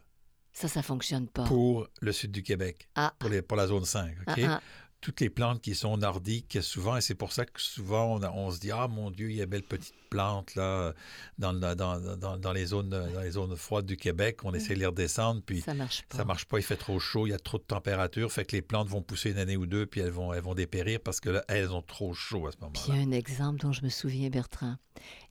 Ça, 0.52 0.68
ça 0.68 0.82
fonctionne 0.84 1.28
pas. 1.30 1.46
pour 1.46 1.88
le 2.02 2.12
sud 2.12 2.32
du 2.32 2.44
Québec, 2.44 2.90
Ah, 2.96 3.14
pour, 3.18 3.30
les, 3.30 3.42
pour 3.42 3.56
la 3.58 3.68
zone 3.68 3.86
5. 3.86 4.14
ah, 4.28 4.34
OK? 4.34 4.42
ah. 4.46 4.62
Toutes 5.04 5.20
les 5.20 5.30
plantes 5.30 5.62
qui 5.62 5.76
sont 5.76 5.98
nordiques, 5.98 6.58
souvent, 6.62 6.96
et 6.98 7.02
c'est 7.02 7.14
pour 7.16 7.34
ça 7.34 7.46
que 7.46 7.62
souvent 7.62 8.16
on, 8.16 8.24
a- 8.24 8.32
on 8.32 8.50
se 8.52 8.60
dit 8.60 8.72
Ah 8.72 8.88
mon 8.88 9.12
Dieu, 9.12 9.30
il 9.30 9.36
y 9.36 9.42
a 9.42 9.46
belle 9.46 9.64
petite 9.64 9.94
plante 10.10 10.56
là, 10.56 10.94
dans, 11.38 11.54
dans, 11.54 11.76
dans, 11.76 12.38
dans 12.38 12.54
les 12.54 12.66
zones, 12.68 12.90
dans 12.90 13.22
les 13.22 13.32
zones 13.32 13.56
froides 13.56 13.86
du 13.86 13.98
Québec. 13.98 14.40
On 14.46 14.54
essaie 14.54 14.76
de 14.76 14.80
les 14.80 14.86
redescendre, 14.86 15.42
puis 15.46 15.62
ça 15.62 15.74
marche 15.74 16.04
pas. 16.04 16.18
ça 16.18 16.24
marche 16.26 16.46
pas, 16.46 16.58
il 16.60 16.64
fait 16.64 16.78
trop 16.78 17.00
chaud, 17.00 17.28
il 17.28 17.32
y 17.32 17.34
a 17.34 17.40
trop 17.40 17.58
de 17.58 17.64
température, 17.64 18.32
fait 18.32 18.46
que 18.46 18.56
les 18.56 18.62
plantes 18.62 18.88
vont 18.88 19.02
pousser 19.02 19.32
une 19.32 19.38
année 19.40 19.58
ou 19.58 19.66
deux, 19.66 19.86
puis 19.86 20.02
elles 20.02 20.12
vont, 20.12 20.34
elles 20.34 20.42
vont 20.44 20.56
dépérir 20.56 21.00
parce 21.02 21.20
que 21.20 21.30
là, 21.30 21.44
elles 21.50 21.72
ont 21.74 21.82
trop 21.82 22.14
chaud 22.14 22.48
à 22.48 22.52
ce 22.52 22.58
Puis 22.58 22.68
il 22.88 22.88
y 22.88 22.90
moment-là. 22.92 23.04
a 23.04 23.08
un 23.08 23.18
exemple 23.20 23.60
dont 23.60 23.72
je 23.74 23.84
me 23.84 23.90
souviens, 23.90 24.30
Bertrand. 24.30 24.76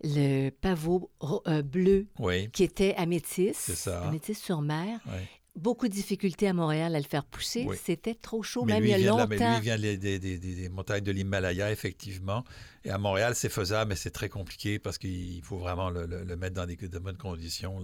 Le 0.03 0.51
pavot 0.51 1.11
euh, 1.47 1.63
bleu 1.63 2.07
Oui, 2.19 2.51
qui 2.51 2.65
était 2.65 2.95
à 2.97 3.07
Métis, 3.07 3.87
à 3.89 4.11
Métis-sur-Mer. 4.11 5.01
oui. 5.07 5.21
Beaucoup 5.55 5.87
de 5.87 5.93
difficultés 5.93 6.49
à 6.49 6.55
Montréal 6.55 6.95
à 6.97 6.99
le 6.99 7.05
faire 7.05 7.25
pousser. 7.27 7.67
Oui. 7.69 7.77
C'était 7.83 8.15
trop 8.15 8.43
chaud, 8.43 8.65
Mais 8.65 8.75
même 8.75 8.83
lui, 8.85 8.91
il 8.93 9.01
y 9.01 9.07
a 9.09 9.15
la- 9.17 9.27
mais 9.27 9.37
longtemps. 9.37 9.51
lui, 9.51 9.57
il 9.59 9.63
vient 9.63 9.79
des, 9.79 9.97
des- 9.99 10.19
des- 10.19 10.39
des- 10.39 10.55
des 10.55 10.69
montagnes 10.71 11.05
de 11.05 11.13
l'Himalaya, 11.13 11.71
effectivement. 11.71 12.43
Et 12.85 12.91
à 12.91 12.99
Montréal, 12.99 13.35
c'est 13.37 13.49
faisable, 13.49 13.91
mais 13.91 13.97
c'est 13.97 14.11
très 14.11 14.29
compliqué 14.29 14.79
parce 14.79 14.99
qu'il 14.99 15.41
faut 15.43 15.59
vraiment 15.59 15.89
le, 15.91 16.07
le- 16.07 16.25
le 16.25 16.37
mettre 16.37 16.55
dans 16.57 16.67
des, 16.67 16.77
de 16.77 16.99
bonnes 16.99 17.17
conditions, 17.17 17.81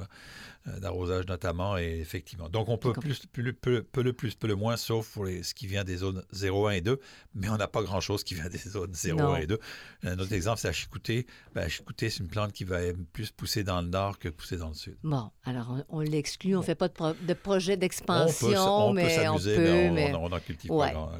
euh, 0.67 0.78
d'arrosage 0.81 1.26
notamment, 1.26 1.78
et 1.78 1.99
effectivement. 2.00 2.49
Donc, 2.49 2.69
on 2.69 2.78
peut 2.78 2.93
plus, 2.93 3.25
plus, 3.33 3.52
peu, 3.52 3.83
peu 3.83 4.02
le 4.02 4.12
plus, 4.12 4.35
peu 4.35 4.49
le 4.49 4.57
moins, 4.57 4.76
sauf 4.76 5.12
pour 5.12 5.25
les- 5.25 5.43
ce 5.45 5.55
qui 5.55 5.67
vient 5.67 5.85
des 5.85 5.99
zones 5.99 6.23
0, 6.33 6.67
1 6.69 6.73
et 6.73 6.81
2, 6.81 6.99
mais 7.35 7.49
on 7.49 7.57
n'a 7.57 7.69
pas 7.69 7.83
grand-chose 7.83 8.25
qui 8.25 8.35
vient 8.35 8.49
des 8.49 8.59
zones 8.59 8.93
0, 8.93 9.19
Non. 9.21 9.35
1 9.35 9.37
et 9.37 9.47
2. 9.47 9.59
Un 10.05 10.19
autre 10.19 10.33
exemple, 10.33 10.59
c'est 10.59 10.69
la 10.69 10.73
chicouté. 10.73 11.26
Ben, 11.55 11.62
la 11.62 11.69
chicouté, 11.69 12.11
c'est 12.11 12.19
une 12.25 12.28
plante 12.28 12.52
qui 12.52 12.64
va 12.64 12.78
plus 13.12 13.31
pousser 13.31 13.62
dans 13.64 13.81
le 13.81 13.88
nord 13.88 14.19
que 14.19 14.28
pousser 14.28 14.57
dans 14.57 14.69
le 14.69 14.75
sud. 14.75 14.97
Bon, 15.05 15.31
alors 15.45 15.76
on, 15.88 15.99
on 15.99 16.00
l'exclut, 16.00 16.57
on 16.57 16.61
ne 16.61 16.64
fait 16.64 16.75
pas 16.75 16.88
de, 16.88 16.93
pro- 16.95 17.12
de 17.14 17.35
projet 17.35 17.76
d'expansion, 17.76 18.50
s- 18.50 18.59
on 18.59 18.90
peut 18.90 18.97
mais 18.97 19.28
on 19.28 19.38
s'amuser, 19.38 19.57
peut. 19.57 19.90
mais 19.93 20.12
on- 20.14 20.25
on 20.25 20.28
n'en 20.28 20.40
cultive 20.40 20.71
Ouais. 20.73 20.88
pas. 20.88 20.93
grand- 20.95 21.07
grand- 21.07 21.19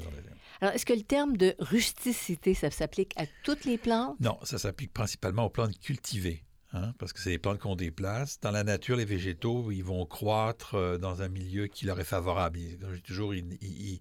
Alors, 0.61 0.75
est-ce 0.75 0.87
que 0.87 0.93
le 0.93 1.03
terme 1.03 1.37
de 1.37 1.55
rusticité, 1.59 2.55
ça 2.55 2.71
s'applique 2.71 3.13
à 3.17 3.25
toutes 3.45 3.65
les 3.65 3.79
plantes? 3.79 4.17
Non, 4.21 4.39
ça 4.43 4.59
s'applique 4.59 4.93
principalement 4.93 5.45
aux 5.45 5.51
plantes 5.51 5.79
cultivées, 5.79 6.45
hein, 6.73 6.93
parce 6.99 7.13
que 7.13 7.21
c'est 7.21 7.31
des 7.31 7.39
plantes 7.39 7.59
qu'on 7.59 7.77
déplace. 7.77 8.41
Dans 8.41 8.51
la 8.51 8.65
nature, 8.65 8.97
les 8.97 9.05
végétaux, 9.05 9.71
ils 9.71 9.85
vont 9.85 10.05
croître 10.05 10.75
euh, 10.75 10.99
dans 10.99 11.23
un 11.23 11.29
milieu 11.29 11.67
qui 11.69 11.87
leur 11.87 12.01
est 12.01 12.05
favorable. 12.05 12.59
Ils- 12.59 12.79
toujours, 13.03 13.35
ils, 13.35 14.01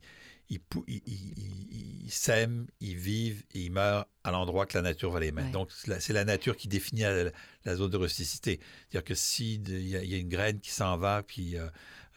sèment, 2.09 2.67
ils 2.79 2.95
vivent 2.95 3.43
et 3.53 3.61
ils 3.65 3.71
meurent 3.71 4.07
à 4.23 4.31
l'endroit 4.31 4.65
que 4.65 4.77
la 4.77 4.81
nature 4.81 5.11
va 5.11 5.19
les 5.19 5.31
mettre. 5.31 5.47
Ouais. 5.47 5.53
Donc, 5.53 5.71
c'est 5.71 6.13
la, 6.13 6.25
nature 6.25 6.55
qui 6.55 6.67
définit 6.67 7.01
la, 7.01 7.31
la 7.65 7.75
zone 7.75 7.91
de 7.91 7.97
rusticité. 7.97 8.59
C'est-à-dire 8.89 9.03
que 9.03 9.15
s'il 9.15 9.69
y, 9.69 9.89
y 9.89 10.15
a 10.15 10.17
une 10.17 10.29
graine 10.29 10.59
qui 10.59 10.71
s'en 10.71 10.97
va, 10.97 11.21
puis, 11.21 11.57
euh, 11.57 11.67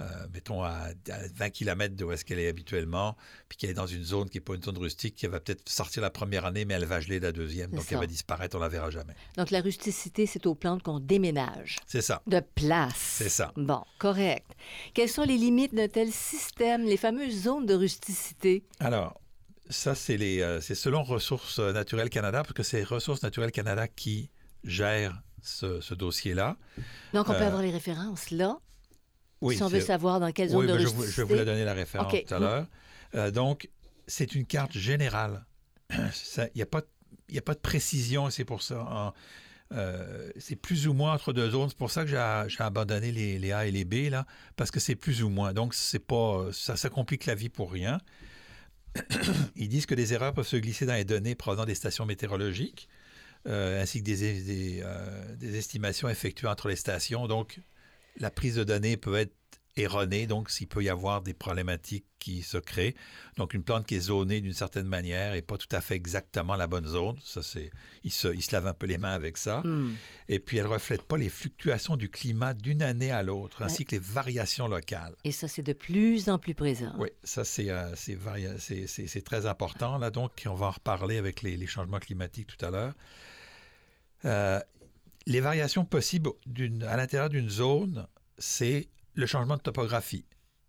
euh, 0.00 0.04
mettons, 0.32 0.62
à, 0.62 0.88
à 1.10 1.18
20 1.34 1.50
km 1.50 1.94
de 1.94 2.04
où 2.04 2.12
est-ce 2.12 2.24
qu'elle 2.24 2.38
est 2.38 2.48
habituellement, 2.48 3.16
puis 3.48 3.58
qu'elle 3.58 3.70
est 3.70 3.74
dans 3.74 3.86
une 3.86 4.02
zone 4.04 4.28
qui 4.30 4.38
n'est 4.38 4.42
pas 4.44 4.54
une 4.54 4.62
zone 4.62 4.78
rustique, 4.78 5.14
qui 5.14 5.26
va 5.26 5.40
peut-être 5.40 5.68
sortir 5.68 6.02
la 6.02 6.10
première 6.10 6.44
année, 6.46 6.64
mais 6.64 6.74
elle 6.74 6.84
va 6.86 7.00
geler 7.00 7.20
la 7.20 7.32
deuxième, 7.32 7.70
donc 7.70 7.82
ça. 7.82 7.88
elle 7.94 7.98
va 8.00 8.06
disparaître, 8.06 8.56
on 8.56 8.60
la 8.60 8.68
verra 8.68 8.90
jamais. 8.90 9.14
Donc, 9.36 9.50
la 9.50 9.60
rusticité, 9.60 10.26
c'est 10.26 10.46
aux 10.46 10.54
plantes 10.54 10.82
qu'on 10.82 11.00
déménage 11.00 11.76
C'est 11.86 12.02
ça. 12.02 12.22
de 12.26 12.40
place. 12.54 12.94
C'est 12.96 13.28
ça. 13.28 13.52
Bon, 13.56 13.82
correct. 13.98 14.50
Quelles 14.94 15.08
sont 15.08 15.24
les 15.24 15.36
limites 15.36 15.74
d'un 15.74 15.88
tel 15.88 16.10
système, 16.12 16.84
les 16.84 16.96
fameuses 16.96 17.42
zones 17.42 17.66
de 17.66 17.74
rusticité? 17.74 18.64
Alors, 18.78 19.20
ça, 19.68 19.94
c'est 19.94 20.16
les, 20.16 20.40
euh, 20.40 20.60
selon 20.60 21.02
Ressources 21.02 21.58
naturelles 21.60 22.10
Canada, 22.10 22.42
parce 22.42 22.54
que 22.54 22.62
c'est 22.62 22.82
Ressources 22.82 23.22
naturelles 23.22 23.52
Canada 23.52 23.86
qui 23.86 24.30
gère 24.64 25.22
ce, 25.42 25.80
ce 25.80 25.94
dossier-là. 25.94 26.56
Donc, 27.14 27.28
on 27.28 27.32
peut 27.34 27.42
Euh, 27.42 27.46
avoir 27.46 27.62
les 27.62 27.70
références 27.70 28.30
là, 28.30 28.58
Oui, 29.40 29.56
si 29.56 29.62
on 29.62 29.68
veut 29.68 29.80
savoir 29.80 30.20
dans 30.20 30.32
quelle 30.32 30.50
zone 30.50 30.60
oui, 30.60 30.66
de 30.66 30.72
ben, 30.72 30.78
je, 30.78 30.84
rusticité. 30.86 31.06
vous- 31.06 31.12
je 31.12 31.22
vais 31.22 31.28
vous 31.28 31.34
la 31.34 31.44
donner 31.44 31.64
la 31.64 31.72
référence 31.74 32.12
tout 32.26 32.34
à 32.34 32.38
l'heure. 32.38 32.66
Euh, 33.14 33.30
donc, 33.30 33.68
c'est 34.06 34.34
une 34.34 34.44
carte 34.46 34.76
générale. 34.76 35.44
Il 35.90 36.50
n'y 36.56 36.62
a, 36.62 36.66
pas 36.66 36.80
de- 36.82 36.86
il 37.28 37.34
y 37.34 37.38
a 37.38 37.42
pas 37.42 37.54
de 37.54 37.60
précision, 37.60 38.28
c'est 38.30 38.44
pour 38.44 38.62
ça. 38.62 38.80
en- 38.82 39.12
euh, 39.72 40.30
c'est 40.36 40.56
plus 40.56 40.88
ou 40.88 40.94
moins 40.94 41.12
entre 41.14 41.32
deux 41.32 41.50
zones. 41.50 41.68
C'est 41.68 41.78
pour 41.78 41.92
ça 41.92 42.02
que 42.04 42.10
j'ai 42.10 42.44
j'ai 42.48 42.62
abandonné 42.62 43.12
les, 43.12 43.38
les 43.38 43.52
A 43.52 43.66
et 43.66 43.70
les 43.70 43.84
B, 43.84 44.10
là, 44.10 44.26
parce 44.56 44.70
que 44.72 44.80
c'est 44.80 44.96
plus 44.96 45.22
ou 45.22 45.28
moins. 45.28 45.52
Donc, 45.52 45.74
c'est 45.74 46.04
pas, 46.04 46.48
ça, 46.52 46.76
ça 46.76 46.88
complique 46.90 47.24
la 47.26 47.34
vie 47.36 47.48
pour 47.48 47.70
rien. 47.72 47.98
Ils 49.56 49.68
disent 49.68 49.86
que 49.86 49.94
des 49.94 50.12
erreurs 50.12 50.32
peuvent 50.34 50.46
se 50.46 50.56
glisser 50.56 50.86
dans 50.86 50.94
les 50.94 51.04
données 51.04 51.34
provenant 51.36 51.64
des 51.64 51.74
stations 51.76 52.04
météorologiques, 52.06 52.88
euh, 53.46 53.80
ainsi 53.80 54.00
que 54.00 54.04
des, 54.06 54.42
des, 54.42 54.80
euh, 54.84 55.36
des 55.36 55.56
estimations 55.56 56.08
effectuées 56.08 56.48
entre 56.48 56.68
les 56.68 56.76
stations. 56.76 57.26
Donc, 57.28 57.60
la 58.16 58.30
prise 58.30 58.56
de 58.56 58.64
données 58.64 58.96
peut 58.96 59.16
être 59.16 59.34
erronée, 59.76 60.26
donc 60.26 60.50
s'il 60.50 60.66
peut 60.66 60.82
y 60.82 60.88
avoir 60.88 61.22
des 61.22 61.32
problématiques 61.32 62.04
qui 62.18 62.42
se 62.42 62.58
créent. 62.58 62.94
Donc, 63.36 63.54
une 63.54 63.62
plante 63.62 63.86
qui 63.86 63.94
est 63.94 64.00
zonée 64.00 64.40
d'une 64.40 64.52
certaine 64.52 64.86
manière 64.86 65.34
et 65.34 65.42
pas 65.42 65.56
tout 65.56 65.74
à 65.74 65.80
fait 65.80 65.94
exactement 65.94 66.56
la 66.56 66.66
bonne 66.66 66.86
zone, 66.86 67.16
ça 67.24 67.42
c'est, 67.42 67.70
il 68.02 68.10
se, 68.10 68.28
il 68.28 68.42
se 68.42 68.52
lave 68.52 68.66
un 68.66 68.74
peu 68.74 68.86
les 68.86 68.98
mains 68.98 69.12
avec 69.12 69.38
ça. 69.38 69.60
Hmm. 69.60 69.94
Et 70.28 70.38
puis, 70.38 70.58
elle 70.58 70.64
ne 70.64 70.70
reflète 70.70 71.02
pas 71.02 71.16
les 71.16 71.30
fluctuations 71.30 71.96
du 71.96 72.10
climat 72.10 72.52
d'une 72.52 72.82
année 72.82 73.12
à 73.12 73.22
l'autre, 73.22 73.62
ainsi 73.62 73.84
que 73.84 73.92
les 73.92 74.00
variations 74.00 74.68
locales. 74.68 75.14
Et 75.24 75.32
ça, 75.32 75.48
c'est 75.48 75.62
de 75.62 75.72
plus 75.72 76.28
en 76.28 76.38
plus 76.38 76.54
présent. 76.54 76.92
Oui, 76.98 77.08
ça, 77.22 77.44
c'est 77.44 77.70
euh, 77.70 77.94
c'est 77.94 78.16
varia- 78.16 79.22
très 79.24 79.46
important. 79.46 79.98
Là, 79.98 80.10
donc, 80.10 80.42
on 80.46 80.54
va 80.54 80.66
en 80.66 80.72
reparler 80.72 81.16
avec 81.16 81.42
les, 81.42 81.56
les 81.56 81.66
changements 81.68 82.00
climatiques 82.00 82.48
tout 82.48 82.66
à 82.66 82.70
l'heure. 82.70 82.94
Euh, 84.26 84.60
les 85.26 85.40
variations 85.40 85.84
possibles 85.84 86.30
à 86.86 86.96
l'intérieur 86.96 87.28
d'une 87.28 87.48
zone, 87.50 88.06
c'est 88.38 88.88
le 89.14 89.26
changement 89.26 89.56
de 89.56 89.62
topographie. 89.62 90.24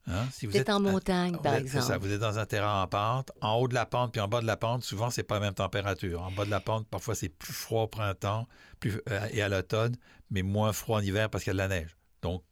Hein? 0.08 0.28
Si 0.34 0.48
Vous 0.48 0.58
êtes 0.58 0.70
en 0.70 0.80
montagne, 0.80 1.38
par 1.38 1.54
êtes- 1.56 1.68
c'est 1.68 1.74
ça, 1.74 1.78
exemple. 1.96 2.00
vous 2.08 2.12
êtes 2.14 2.20
dans 2.20 2.40
un 2.40 2.46
terrain 2.48 2.82
en 2.82 2.88
pente. 2.88 3.32
En 3.40 3.56
haut 3.58 3.68
de 3.68 3.76
la 3.76 3.86
pente 3.86 4.12
puis 4.12 4.20
en 4.22 4.28
bas 4.28 4.42
de 4.42 4.48
la 4.48 4.58
pente, 4.58 4.84
souvent, 4.84 5.12
c'est 5.12 5.22
pas 5.24 5.36
la 5.36 5.42
même 5.42 5.54
température. 5.54 6.24
En 6.24 6.32
bas 6.32 6.44
de 6.44 6.50
la 6.50 6.60
pente, 6.60 6.88
parfois, 6.88 7.14
c'est 7.14 7.30
plus 7.30 7.54
froid 7.54 7.84
au 7.84 7.88
printemps 7.88 8.48
plus, 8.80 9.00
euh, 9.10 9.28
et 9.32 9.42
à 9.44 9.48
l'automne, 9.48 9.96
mais 10.32 10.42
moins 10.42 10.74
froid 10.74 10.98
en 10.98 11.02
hiver 11.02 11.30
parce 11.30 11.44
qu'il 11.44 11.52
y 11.52 11.56
a 11.60 11.66
de 11.66 11.70
la 11.70 11.82
neige. 11.82 11.96
Donc, 12.24 12.44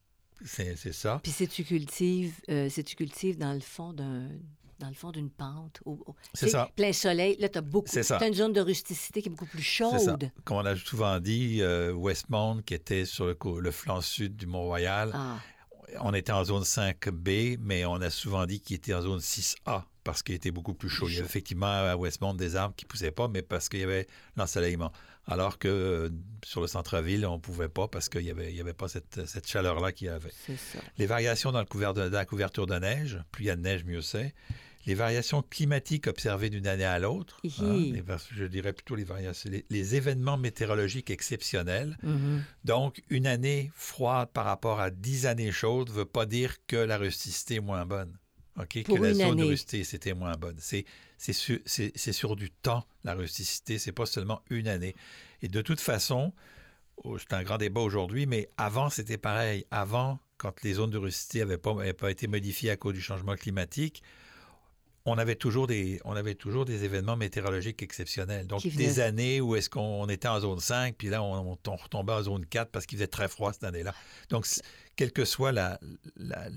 c'est 0.45 0.75
c'est 0.77 0.93
ça. 0.93 1.19
Puis 1.23 1.31
si 1.31 1.47
tu 1.47 1.63
cultives, 1.63 2.35
euh, 2.49 2.69
si 2.69 2.83
tu 2.83 2.95
cultives 2.95 3.37
dans 3.39 3.53
le 3.53 3.59
fond 3.61 3.93
d'un 3.93 4.29
dans 4.79 4.87
le 4.87 4.93
fond 4.93 5.11
d'une 5.11 5.29
pente, 5.29 5.79
au- 5.85 6.01
au- 6.07 6.15
C'est 6.33 6.45
tu 6.47 6.51
sais, 6.51 6.57
ça. 6.57 6.69
plein 6.75 6.93
soleil, 6.93 7.35
là, 7.39 7.49
tu 7.49 7.57
as 7.57 7.61
beaucoup. 7.61 7.87
C'est 7.89 8.03
ça. 8.03 8.17
T'as 8.17 8.27
une 8.27 8.33
zone 8.33 8.53
de 8.53 8.61
rusticité 8.61 9.21
qui 9.21 9.27
est 9.27 9.31
beaucoup 9.31 9.45
plus 9.45 9.61
C'est 9.63 9.83
ça. 9.99 9.99
chaude. 10.11 10.31
Comme 10.45 10.57
on 10.57 10.65
a 10.65 10.75
souvent 10.75 11.19
dit, 11.19 11.61
euh, 11.61 11.91
Westmount, 11.93 12.61
qui 12.65 12.73
était 12.73 13.05
sur 13.05 13.25
le, 13.25 13.71
flanc 13.71 14.01
sud 14.01 14.35
du 14.35 14.45
Mont-Royal, 14.47 15.11
Ah, 15.13 15.37
on 16.01 16.13
était 16.13 16.31
en 16.31 16.43
zone 16.43 16.63
5B, 16.63 17.57
mais 17.59 17.85
on 17.85 17.95
a 17.95 18.09
souvent 18.09 18.45
dit 18.45 18.59
qu'il 18.61 18.75
était 18.75 18.93
en 18.93 19.01
zone 19.01 19.19
6A 19.19 19.83
parce 20.03 20.23
qu'il 20.23 20.35
était 20.35 20.51
beaucoup 20.51 20.73
plus 20.73 20.89
chaud. 20.89 21.07
Il 21.07 21.13
y 21.15 21.17
avait 21.17 21.25
effectivement 21.25 21.65
à 21.67 21.95
Westmount 21.95 22.33
des 22.35 22.55
arbres 22.55 22.75
qui 22.75 22.85
ne 22.85 22.89
poussaient 22.89 23.11
pas, 23.11 23.27
mais 23.27 23.41
parce 23.41 23.69
qu'il 23.69 23.79
y 23.79 23.83
avait 23.83 24.07
l'ensoleillement. 24.37 24.91
Alors 25.27 25.59
que 25.59 25.67
euh, 25.67 26.09
sur 26.43 26.61
le 26.61 26.67
centre-ville, 26.67 27.25
on 27.27 27.33
ne 27.35 27.39
pouvait 27.39 27.69
pas 27.69 27.87
parce 27.87 28.09
qu'il 28.09 28.23
n'y 28.23 28.31
avait, 28.31 28.49
il 28.51 28.55
y 28.57 28.61
avait 28.61 28.73
pas 28.73 28.87
cette, 28.87 29.27
cette 29.27 29.47
chaleur-là 29.47 29.91
qu'il 29.91 30.07
y 30.07 30.09
avait. 30.09 30.31
c'est 30.47 30.57
ça. 30.57 30.79
Les 30.97 31.05
variations 31.05 31.51
dans, 31.51 31.59
le 31.59 31.65
couvert 31.65 31.93
de- 31.93 32.09
dans 32.09 32.17
la 32.17 32.25
couverture 32.25 32.65
de 32.65 32.75
neige, 32.79 33.21
plus 33.31 33.43
il 33.43 33.47
y 33.47 33.51
a 33.51 33.55
de 33.55 33.61
neige, 33.61 33.83
mieux 33.83 34.01
c'est. 34.01 34.33
Les 34.85 34.95
variations 34.95 35.41
climatiques 35.41 36.07
observées 36.07 36.49
d'une 36.49 36.65
année 36.65 36.85
à 36.85 36.99
l'autre, 36.99 37.41
hein, 37.59 38.17
je 38.31 38.45
dirais 38.45 38.73
plutôt 38.73 38.95
les 38.95 39.03
variations, 39.03 39.49
les, 39.49 39.65
les 39.69 39.95
événements 39.95 40.37
météorologiques 40.37 41.09
exceptionnels. 41.09 41.97
Mhm. 42.01 42.43
Donc, 42.63 43.03
une 43.09 43.27
année 43.27 43.71
froide 43.75 44.29
par 44.33 44.45
rapport 44.45 44.79
à 44.79 44.89
dix 44.89 45.25
années 45.25 45.51
chaudes 45.51 45.89
ne 45.89 45.93
veut 45.93 46.05
pas 46.05 46.25
dire 46.25 46.55
que 46.65 46.77
la 46.77 46.97
rusticité 46.97 47.55
est 47.55 47.61
moins 47.61 47.85
bonne. 47.85 48.17
Que 48.67 48.93
la 49.01 49.13
zone 49.13 49.37
de 49.37 49.43
rusticité, 49.43 49.83
c'était 49.83 50.13
moins 50.13 50.35
bonne. 50.35 50.57
C'est, 50.59 50.85
sur, 51.33 51.59
sur 51.65 52.35
du 52.35 52.51
temps, 52.51 52.85
la 53.03 53.13
rusticité. 53.13 53.79
C'est 53.79 53.91
pas 53.91 54.05
seulement 54.05 54.41
une 54.49 54.67
année. 54.67 54.95
Et 55.41 55.47
de 55.47 55.61
toute 55.61 55.79
façon, 55.79 56.33
oh, 57.03 57.17
c'est 57.17 57.33
un 57.33 57.43
grand 57.43 57.57
débat 57.57 57.81
aujourd'hui, 57.81 58.25
mais 58.25 58.49
avant, 58.57 58.89
c'était 58.89 59.17
pareil. 59.17 59.65
Avant, 59.71 60.19
quand 60.37 60.61
les 60.63 60.73
zones 60.73 60.89
de 60.89 60.97
rusticité 60.97 61.39
n'avaient 61.39 61.57
pas, 61.57 61.71
avaient 61.71 61.93
pas 61.93 62.11
été 62.11 62.27
modifiées 62.27 62.71
à 62.71 62.75
cause 62.75 62.93
du 62.93 63.01
changement 63.01 63.35
climatique, 63.35 64.03
on 65.09 65.17
avait 65.17 65.35
toujours 65.35 65.67
des, 65.67 65.99
on 66.05 66.13
avait 66.15 66.35
toujours 66.35 66.65
des 66.65 66.83
événements 66.83 67.15
météorologiques 67.17 67.81
exceptionnels. 67.83 68.47
Donc, 68.47 68.65
des 68.65 68.99
années 68.99 69.41
où 69.41 69.55
est-ce 69.55 69.69
qu'on 69.69 70.07
était 70.07 70.27
en 70.27 70.39
zone 70.39 70.59
5, 70.59 70.95
puis 70.97 71.09
là, 71.09 71.21
on, 71.23 71.57
on 71.67 71.75
retombait 71.75 72.13
en 72.13 72.23
zone 72.23 72.45
4 72.45 72.71
parce 72.71 72.85
qu'il 72.85 72.97
faisait 72.97 73.07
très 73.07 73.27
froid 73.27 73.51
cette 73.53 73.63
année-là. 73.63 73.93
Donc, 74.29 74.45
quelle 74.95 75.11
que 75.11 75.25
soit 75.25 75.51
la, 75.51 75.79
la, 76.17 76.47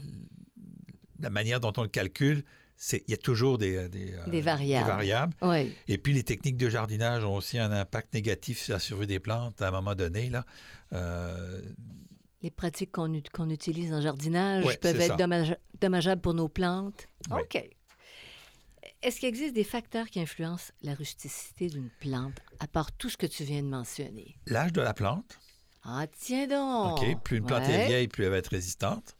la 1.20 1.30
manière 1.30 1.60
dont 1.60 1.72
on 1.76 1.82
le 1.82 1.88
calcule, 1.88 2.44
c'est- 2.76 3.04
il 3.06 3.10
y 3.12 3.14
a 3.14 3.18
toujours 3.18 3.58
des, 3.58 3.88
des, 3.88 4.14
euh, 4.14 4.26
Des 4.30 4.40
variables. 4.40 4.88
variables. 4.88 5.34
Oui. 5.42 5.72
Et 5.88 5.98
puis, 5.98 6.12
les 6.12 6.24
techniques 6.24 6.56
de 6.56 6.68
jardinage 6.68 7.24
ont 7.24 7.36
aussi 7.36 7.58
un 7.58 7.70
impact 7.70 8.12
négatif 8.14 8.60
sur 8.60 8.72
la 8.74 8.80
survie 8.80 9.06
des 9.06 9.20
plantes 9.20 9.62
à 9.62 9.68
un 9.68 9.70
moment 9.70 9.94
donné. 9.94 10.30
Là. 10.30 10.44
Euh, 10.92 11.60
Les 12.42 12.50
pratiques 12.50 12.90
qu'on 12.92 13.12
ut- 13.14 13.22
qu'on 13.32 13.50
utilise 13.50 13.92
en 13.92 14.00
jardinage 14.00 14.64
Ouais, 14.64 14.76
peuvent 14.76 15.00
être 15.00 15.16
dommage- 15.16 15.56
dommageables 15.80 16.20
pour 16.20 16.34
nos 16.34 16.48
plantes. 16.48 17.06
Oui. 17.30 17.40
OK. 17.42 17.70
Est-ce 19.02 19.18
qu'il 19.20 19.28
existe 19.28 19.54
des 19.54 19.64
facteurs 19.64 20.08
qui 20.08 20.20
influencent 20.20 20.72
la 20.82 20.94
rusticité 20.94 21.68
d'une 21.68 21.90
plante, 22.00 22.34
à 22.60 22.66
part 22.68 22.92
tout 22.92 23.08
ce 23.10 23.16
que 23.16 23.26
tu 23.26 23.42
viens 23.44 23.62
de 23.62 23.68
mentionner? 23.68 24.36
L'âge 24.46 24.72
de 24.72 24.80
la 24.80 24.94
plante, 24.94 25.38
Ah, 25.82 26.06
tiens 26.18 26.46
donc! 26.46 26.98
OK, 27.02 27.22
plus 27.24 27.38
une 27.38 27.46
plante 27.46 27.64
est 27.68 27.86
vieille, 27.86 28.06
plus 28.08 28.24
elle 28.24 28.30
va 28.30 28.36
être 28.36 28.48
résistante, 28.48 29.16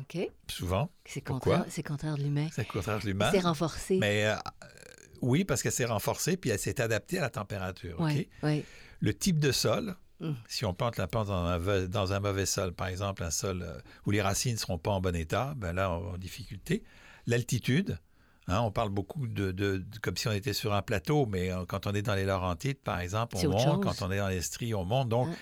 OK. 0.00 0.18
souvent. 0.50 0.90
C'est 1.04 1.20
contraire, 1.20 1.64
c'est 1.68 1.82
contraire 1.82 2.16
de 2.16 2.22
l'humain. 2.22 2.48
C'est 2.52 2.66
contraire 2.66 3.00
de 3.00 3.06
l'humain. 3.06 3.30
C'est 3.32 3.40
renforcé. 3.40 3.98
Mais 3.98 4.24
euh, 4.26 4.36
oui, 5.20 5.44
parce 5.44 5.62
qu'elle 5.62 5.72
s'est 5.72 5.84
renforcée 5.84 6.36
puis 6.36 6.50
elle 6.50 6.58
s'est 6.58 6.80
adaptée 6.80 7.18
à 7.18 7.22
la 7.22 7.30
température. 7.30 8.00
OK? 8.00 8.26
Le 9.00 9.14
type 9.14 9.38
de 9.38 9.52
sol, 9.52 9.96
Mm. 10.20 10.32
si 10.48 10.64
on 10.64 10.74
plante 10.74 10.96
la 10.96 11.06
plante 11.06 11.28
dans 11.28 11.44
un, 11.44 11.58
ve- 11.60 11.86
dans 11.86 12.12
un 12.12 12.18
mauvais 12.18 12.44
sol, 12.44 12.72
par 12.74 12.88
exemple 12.88 13.22
un 13.22 13.30
sol 13.30 13.62
euh, 13.62 13.78
où 14.04 14.10
les 14.10 14.20
racines 14.20 14.54
ne 14.54 14.58
seront 14.58 14.76
pas 14.76 14.90
en 14.90 15.00
bon 15.00 15.14
état, 15.14 15.54
ben 15.56 15.72
là, 15.72 15.92
on 15.92 16.16
difficulté. 16.18 16.82
L'altitude, 17.26 18.00
hein, 18.48 18.60
on 18.62 18.70
parle 18.70 18.88
beaucoup 18.90 19.26
de, 19.26 19.52
de- 19.52 19.78
de- 19.78 19.98
comme 20.02 20.16
si 20.16 20.26
on 20.28 20.32
était 20.32 20.52
sur 20.52 20.72
un 20.74 20.82
plateau, 20.82 21.26
mais 21.26 21.50
euh, 21.52 21.64
quand 21.66 21.86
on 21.86 21.92
est 21.94 22.02
dans 22.02 22.14
les 22.14 22.24
Laurentides, 22.24 22.78
par 22.78 23.00
exemple, 23.00 23.36
on 23.36 23.40
monte. 23.50 23.62
Quand 23.80 24.02
on 24.06 24.10
est 24.10 24.18
dans 24.18 24.28
les 24.28 24.40
stries, 24.42 24.74
on 24.74 24.84
monte. 24.84 25.08
Donc, 25.08 25.28
Hein. 25.28 25.34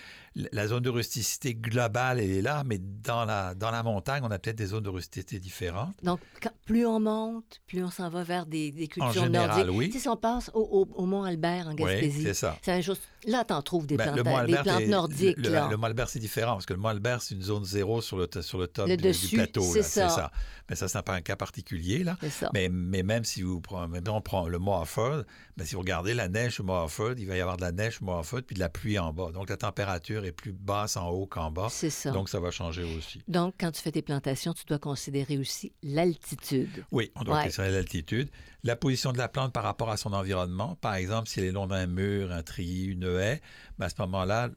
La 0.52 0.66
zone 0.66 0.83
de 0.83 0.90
rusticité 0.90 1.55
globale, 1.55 2.21
elle 2.21 2.31
est 2.31 2.43
là, 2.43 2.62
mais 2.66 2.78
dans 2.78 3.25
la, 3.25 3.55
dans 3.55 3.71
la 3.71 3.83
montagne, 3.83 4.23
on 4.23 4.31
a 4.31 4.38
peut-être 4.38 4.59
des 4.59 4.66
zones 4.66 4.83
de 4.83 4.90
rusticité 4.90 5.38
différentes. 5.38 5.95
Donc, 6.02 6.21
quand- 6.43 6.50
plus 6.66 6.85
on 6.85 7.00
monte, 7.00 7.61
plus 7.66 7.83
on 7.83 7.90
s'en 7.90 8.11
va 8.11 8.23
vers 8.23 8.45
des, 8.45 8.71
des 8.71 8.87
cultures 8.87 9.25
général, 9.25 9.49
nordiques. 9.66 9.76
oui. 9.78 9.87
Tu 9.87 9.93
sais, 9.95 9.99
si 10.00 10.09
on 10.09 10.16
passe 10.16 10.50
au, 10.52 10.61
au- 10.61 11.02
au 11.02 11.07
Mont 11.07 11.23
Albert 11.23 11.69
en 11.69 11.71
Oui, 11.71 11.76
Gaspésie, 11.76 12.23
c'est 12.23 12.35
ça. 12.35 12.59
c'est 12.61 12.73
même 12.73 12.83
chose. 12.83 13.00
Là, 13.26 13.45
tu 13.45 13.55
en 13.55 13.62
trouves 13.62 13.87
des 13.87 13.97
Ben, 13.97 14.12
plantes, 14.12 14.78
des 14.78 14.87
nordiques. 14.88 15.38
Le, 15.38 15.49
là. 15.50 15.69
le 15.71 15.76
Mont 15.78 15.87
Albert, 15.87 16.09
c'est 16.11 16.19
différent 16.19 16.52
parce 16.52 16.66
que 16.66 16.75
le 16.75 16.81
Mont 16.81 16.88
Albert, 16.88 17.23
c'est 17.23 17.35
une 17.35 17.43
zone 17.43 17.64
zéro 17.64 18.00
sur 18.02 18.19
le, 18.19 18.28
sur 18.43 18.59
le 18.59 18.66
top 18.69 18.88
Le 18.88 18.97
du, 18.97 19.28
plateau. 19.37 19.62
c'est 19.62 19.83
ça. 19.83 20.31
Mais 20.69 20.75
ça, 20.76 20.88
c'est 20.88 21.02
pas 21.02 21.14
un 21.14 21.21
cas 21.21 21.37
particulier. 21.37 22.02
Là. 22.05 22.16
ça. 22.31 22.50
Mais, 22.52 22.69
mais 22.69 23.02
même 23.05 23.25
si 23.25 23.43
vous 23.43 23.61
prenez, 23.61 23.87
maintenant, 23.87 24.16
on 24.16 24.21
prend 24.21 24.49
le 24.49 24.59
Mont 24.59 24.75
Harford, 24.75 25.23
ben, 25.57 25.64
si 25.64 25.75
vous 25.76 25.81
regardez 25.81 26.12
la 26.12 26.28
neige 26.28 26.59
au 26.61 26.64
Mont 26.64 26.75
Harford, 26.75 27.14
il 27.19 27.26
va 27.26 27.37
y 27.37 27.40
avoir 27.40 27.57
de 27.57 27.62
la 27.62 27.73
neige 27.73 27.99
au 28.02 28.05
Mont 28.05 28.16
Harford 28.19 28.43
puis 28.47 28.55
de 28.55 28.61
la 28.61 28.69
pluie 28.69 28.99
en 28.99 29.12
bas. 29.12 29.31
Donc, 29.33 29.49
la 29.49 29.57
température 29.57 30.25
est 30.26 30.33
plus 30.33 30.52
basse 30.52 30.97
en 30.97 31.09
haut 31.11 31.26
qu'en 31.26 31.50
bas. 31.50 31.68
C'est 31.71 31.90
ça. 31.90 32.11
Donc, 32.11 32.28
ça 32.28 32.40
va 32.40 32.50
changer 32.50 32.83
aussi. 32.97 33.23
Donc, 33.28 33.54
quand 33.59 33.71
tu 33.73 33.80
fais 33.80 33.92
tes 33.92 34.02
plantations, 34.02 34.52
tu 34.52 34.64
dois 34.66 34.78
considérer 34.78 35.38
aussi 35.38 35.73
l'altitude. 35.83 36.85
Oui, 36.92 37.11
on 37.14 37.25
doit 37.25 37.37
Ouais. 37.38 37.45
considérer 37.45 37.73
l'altitude. 37.73 38.28
La 38.62 38.76
position 38.76 39.12
de 39.12 39.18
la 39.18 39.28
plante 39.28 39.52
par 39.52 39.62
rapport 39.62 39.90
à 39.90 39.97
son 39.97 40.12
environnement. 40.12 40.76
Par 40.76 40.95
exemple, 40.95 41.28
si 41.28 41.40
elle 41.40 41.47
est 41.47 41.52
long 41.52 41.66
d'un 41.66 41.87
mur, 41.87 42.33
un 42.33 42.42
treillis, 42.42 42.85
une 42.87 43.04
haie, 43.04 43.40
ben, 43.78 43.87
à 43.87 43.88
ce 43.88 43.95
moment-là, 44.00 44.50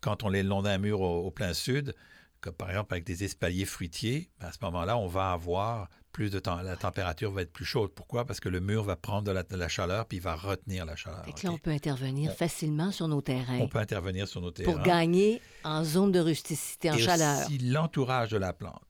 quand 0.00 0.22
on 0.22 0.32
est 0.32 0.42
le 0.42 0.48
long 0.48 0.62
d'un 0.62 0.78
mur 0.78 1.00
au, 1.00 1.26
au 1.26 1.30
plein 1.30 1.52
sud, 1.52 1.94
comme 2.40 2.54
par 2.54 2.70
exemple 2.70 2.94
avec 2.94 3.04
des 3.04 3.24
espaliers 3.24 3.66
fruitiers, 3.66 4.30
ben, 4.40 4.48
à 4.48 4.52
ce 4.52 4.58
moment-là, 4.62 4.96
on 4.96 5.06
va 5.06 5.32
avoir 5.32 5.88
plus 6.12 6.30
de 6.30 6.38
temps. 6.38 6.60
La 6.62 6.76
température 6.76 7.30
va 7.30 7.42
être 7.42 7.52
plus 7.52 7.64
chaude. 7.64 7.90
Pourquoi? 7.94 8.24
Parce 8.24 8.40
que 8.40 8.48
le 8.48 8.60
mur 8.60 8.82
va 8.84 8.96
prendre 8.96 9.22
de 9.24 9.30
la, 9.32 9.42
de 9.42 9.56
la 9.56 9.68
chaleur 9.68 10.06
puis 10.06 10.18
il 10.18 10.22
va 10.22 10.34
retenir 10.34 10.84
la 10.84 10.96
chaleur. 10.96 11.24
Fait 11.24 11.32
que 11.32 11.46
là, 11.46 11.52
on 11.52 11.58
peut 11.58 11.70
intervenir 11.70 12.30
On- 12.30 12.34
facilement 12.34 12.90
sur 12.92 13.08
nos 13.08 13.20
terrains 13.20 13.58
On 13.60 13.68
peut 13.68 13.78
intervenir 13.78 14.26
sur 14.28 14.40
nos 14.40 14.50
terrains. 14.50 14.72
pour 14.72 14.82
gagner 14.82 15.40
en 15.64 15.84
zone 15.84 16.12
de 16.12 16.20
rusticité, 16.20 16.90
en 16.90 16.94
Et 16.94 16.98
chaleur. 16.98 17.46
aussi 17.46 17.58
l'entourage 17.58 18.30
de 18.30 18.38
la 18.38 18.52
plante. 18.52 18.82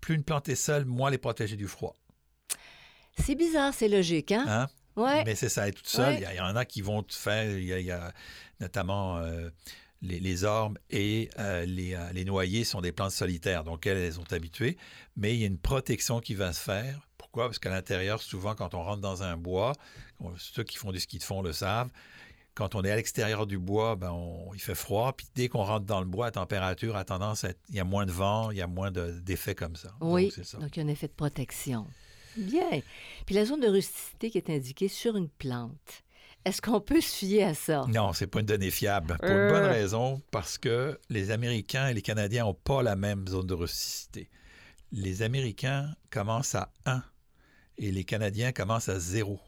Plus 0.00 0.14
une 0.14 0.24
plante 0.24 0.48
est 0.48 0.54
seule, 0.54 0.84
moins 0.86 1.08
elle 1.08 1.14
est 1.14 1.18
protégée 1.18 1.56
du 1.56 1.66
froid. 1.68 1.94
C'est 3.18 3.34
bizarre, 3.34 3.74
c'est 3.74 3.88
logique, 3.88 4.32
hein? 4.32 4.44
Hein? 4.48 4.66
Ouais. 4.96 5.24
Mais 5.24 5.34
c'est 5.34 5.48
ça, 5.48 5.62
elle 5.64 5.70
est 5.70 5.72
toute 5.72 5.86
seule. 5.88 6.14
Ouais. 6.14 6.28
Il 6.32 6.36
y 6.36 6.40
en 6.40 6.56
a 6.56 6.64
qui 6.64 6.80
vont 6.82 7.04
faire, 7.08 7.50
il 7.56 7.64
y 7.64 7.72
a, 7.72 7.78
il 7.78 7.86
y 7.86 7.90
a 7.92 8.12
notamment 8.60 9.18
euh, 9.18 9.50
les, 10.02 10.20
les 10.20 10.44
et 10.90 11.28
euh, 11.38 11.64
les, 11.64 11.94
euh, 11.94 12.12
les 12.12 12.24
noyers 12.24 12.64
sont 12.64 12.80
des 12.80 12.92
plantes 12.92 13.10
solitaires, 13.12 13.64
donc 13.64 13.86
elles, 13.86 13.98
elles 13.98 14.12
sont 14.14 14.32
habituées. 14.32 14.76
Mais 15.16 15.34
il 15.34 15.40
y 15.40 15.44
a 15.44 15.46
une 15.46 15.58
protection 15.58 16.20
qui 16.20 16.34
va 16.34 16.52
se 16.52 16.60
faire. 16.60 17.06
Pourquoi? 17.16 17.46
Parce 17.46 17.58
qu'à 17.58 17.70
l'intérieur, 17.70 18.22
souvent, 18.22 18.54
quand 18.54 18.74
on 18.74 18.82
rentre 18.82 19.00
dans 19.00 19.22
un 19.22 19.36
bois, 19.36 19.72
on- 20.20 20.36
ceux 20.36 20.62
qui 20.64 20.76
font 20.76 20.92
du 20.92 21.00
ski 21.00 21.18
de 21.18 21.24
fond 21.24 21.42
le 21.42 21.52
savent, 21.52 21.90
quand 22.54 22.74
on 22.74 22.82
est 22.82 22.90
à 22.90 22.96
l'extérieur 22.96 23.46
du 23.46 23.58
bois, 23.58 23.96
ben 23.96 24.10
on- 24.10 24.52
il 24.54 24.60
fait 24.60 24.74
froid. 24.74 25.12
Puis 25.12 25.26
dès 25.34 25.48
qu'on 25.48 25.62
rentre 25.64 25.86
dans 25.86 26.00
le 26.00 26.06
bois, 26.06 26.26
la 26.26 26.32
température 26.32 26.96
a 26.96 27.04
tendance 27.04 27.44
à 27.44 27.50
être... 27.50 27.60
Il 27.68 27.74
y 27.76 27.80
a 27.80 27.84
moins 27.84 28.06
de 28.06 28.12
vent, 28.12 28.50
il 28.50 28.56
y 28.58 28.62
a 28.62 28.66
moins 28.66 28.90
de- 28.90 29.18
d'effets 29.20 29.54
comme 29.54 29.76
ça. 29.76 29.94
Oui, 30.00 30.24
Donc, 30.24 30.32
c'est 30.32 30.44
ça. 30.44 30.58
donc 30.58 30.76
il 30.76 30.80
y 30.80 30.82
a 30.82 30.86
un 30.86 30.92
effet 30.92 31.06
de 31.08 31.12
protection. 31.12 31.86
Bien. 32.36 32.80
Puis 33.26 33.34
la 33.34 33.44
zone 33.44 33.60
de 33.60 33.68
rusticité 33.68 34.30
qui 34.30 34.38
est 34.38 34.50
indiquée 34.50 34.88
sur 34.88 35.16
une 35.16 35.28
plante, 35.28 36.02
est-ce 36.44 36.62
qu'on 36.62 36.80
peut 36.80 37.00
se 37.00 37.14
fier 37.16 37.44
à 37.44 37.54
ça? 37.54 37.84
Non, 37.88 38.12
c'est 38.12 38.26
pas 38.26 38.40
une 38.40 38.46
donnée 38.46 38.70
fiable. 38.70 39.16
Pour 39.20 39.28
Euh. 39.30 39.46
une 39.48 39.52
bonne 39.52 39.70
raison, 39.70 40.22
parce 40.30 40.56
que 40.58 40.98
les 41.10 41.30
Américains 41.30 41.88
et 41.88 41.94
les 41.94 42.02
Canadiens 42.02 42.44
n'ont 42.44 42.54
pas 42.54 42.82
la 42.82 42.96
même 42.96 43.26
zone 43.28 43.46
de 43.46 43.54
rusticité. 43.54 44.30
Les 44.92 45.22
Américains 45.22 45.94
commencent 46.10 46.54
à 46.54 46.72
1 46.86 47.02
et 47.76 47.92
les 47.92 48.04
Canadiens 48.04 48.52
commencent 48.52 48.88
à 48.88 48.98
0. 48.98 49.38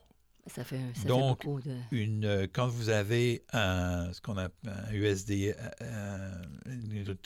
Ça 0.47 0.65
fait, 0.65 0.79
ça 0.95 1.03
fait 1.03 1.09
Donc, 1.09 1.43
beaucoup 1.45 1.61
de... 1.61 1.77
Une, 1.93 2.25
euh, 2.25 2.47
quand 2.53 2.67
vous 2.67 2.89
avez 2.89 3.45
un, 3.53 4.13
ce 4.13 4.21
qu'on 4.21 4.37
appelle 4.37 4.73
un 4.89 4.93
USD, 4.93 5.55
euh, 5.83 6.43
une, 6.67 6.93
une- 6.93 7.17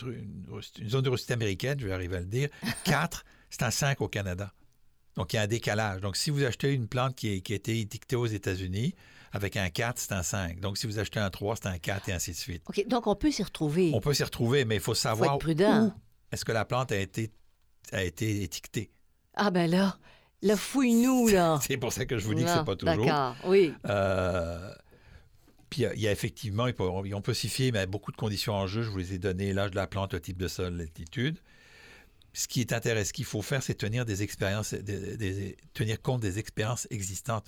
une 0.79 0.88
zone 0.90 1.03
de 1.03 1.09
rusticité 1.09 1.33
américaine, 1.35 1.79
je 1.81 1.87
vais 1.87 1.92
arriver 1.92 2.16
à 2.16 2.20
le 2.20 2.27
dire, 2.27 2.48
4, 2.85 3.24
c'est 3.50 3.62
un 3.62 3.70
5 3.70 4.00
au 4.00 4.09
Canada. 4.09 4.53
Donc, 5.16 5.33
il 5.33 5.37
y 5.37 5.38
a 5.38 5.42
un 5.42 5.46
décalage. 5.46 6.00
Donc, 6.00 6.16
si 6.16 6.31
vous 6.31 6.42
achetez 6.44 6.72
une 6.72 6.88
plante 6.88 7.14
qui, 7.14 7.29
est- 7.35 7.40
qui 7.40 7.53
a 7.53 7.57
été 7.57 7.79
étiquetée 7.81 8.16
aux 8.16 8.27
États-Unis, 8.27 8.94
avec 9.35 9.57
un 9.57 9.68
4, 9.68 9.99
c'est 9.99 10.12
un 10.12 10.23
5. 10.23 10.61
Donc, 10.61 10.79
si 10.79 10.87
vous 10.87 10.99
achetez 10.99 11.18
un 11.20 11.29
3, 11.29 11.57
c'est 11.57 11.66
un 11.66 11.79
4 11.79 12.09
et 12.09 12.12
ainsi 12.12 12.31
de 12.31 12.37
suite. 12.37 12.62
OK, 12.68 12.87
donc 12.87 13.07
on 13.09 13.16
peut 13.16 13.31
s'y 13.31 13.42
retrouver. 13.42 13.90
On 13.92 14.01
peut 14.01 14.14
s'y 14.14 14.23
retrouver, 14.25 14.64
mais 14.64 14.77
il 14.77 14.81
faut 14.81 14.92
Il 14.92 14.94
faut 14.94 15.01
savoir 15.01 15.35
être 15.35 15.40
prudent. 15.40 15.87
où 15.88 15.92
est-ce 16.33 16.44
que 16.44 16.53
la 16.53 16.64
plante 16.64 16.92
a 16.92 16.97
été, 16.99 17.31
a 17.92 18.03
été 18.05 18.42
étiquetée. 18.44 18.90
Ah 19.35 19.51
ben 19.51 19.68
là, 19.68 19.99
là, 20.40 20.57
fouille-nous, 20.57 21.29
là. 21.35 21.59
C'est 21.62 21.77
pour 21.77 21.92
ça 21.92 22.07
que 22.07 22.16
je 22.16 22.25
vous 22.25 22.35
dis 22.35 22.44
que 22.44 22.49
Non, 22.49 22.55
c'est 22.59 22.64
pas 22.64 22.77
toujours. 22.77 23.05
D'accord, 23.05 23.37
oui. 23.47 23.75
Euh, 23.87 24.73
puis 25.68 25.81
il 25.81 25.85
y 25.85 25.87
a- 25.87 25.94
il 25.94 26.01
y, 26.01 26.07
a 26.09 26.12
effectivement, 26.12 26.68
on 26.79 27.20
peut 27.20 27.35
s'y 27.35 27.49
fier, 27.49 27.73
mais 27.73 27.79
il 27.79 27.83
y 27.83 27.85
a 27.85 27.87
beaucoup 27.87 28.12
de 28.12 28.16
conditions 28.16 28.55
en 28.55 28.68
jeu. 28.68 28.83
Je 28.83 28.90
vous 28.90 28.99
les 28.99 29.14
ai 29.14 29.18
données, 29.18 29.53
l'âge 29.53 29.73
de 29.73 29.77
la 29.77 29.88
plante, 29.88 30.14
le 30.14 30.20
type 30.20 30.37
de 30.38 30.47
sol, 30.47 30.75
l'altitude. 30.77 31.38
Ce 32.33 32.47
qui 32.47 32.61
est 32.61 32.73
intéressant, 32.73 33.09
ce 33.09 33.12
qu'il 33.12 33.25
faut 33.25 33.42
faire, 33.42 33.62
c'est 33.64 33.75
tenir 33.75 34.05
des 34.05 34.23
expériences, 34.23 34.75
des- 34.75 35.16
des- 35.16 35.57
tenir 35.73 36.01
compte 36.01 36.20
des 36.20 36.38
expériences 36.38 36.87
existantes 36.90 37.47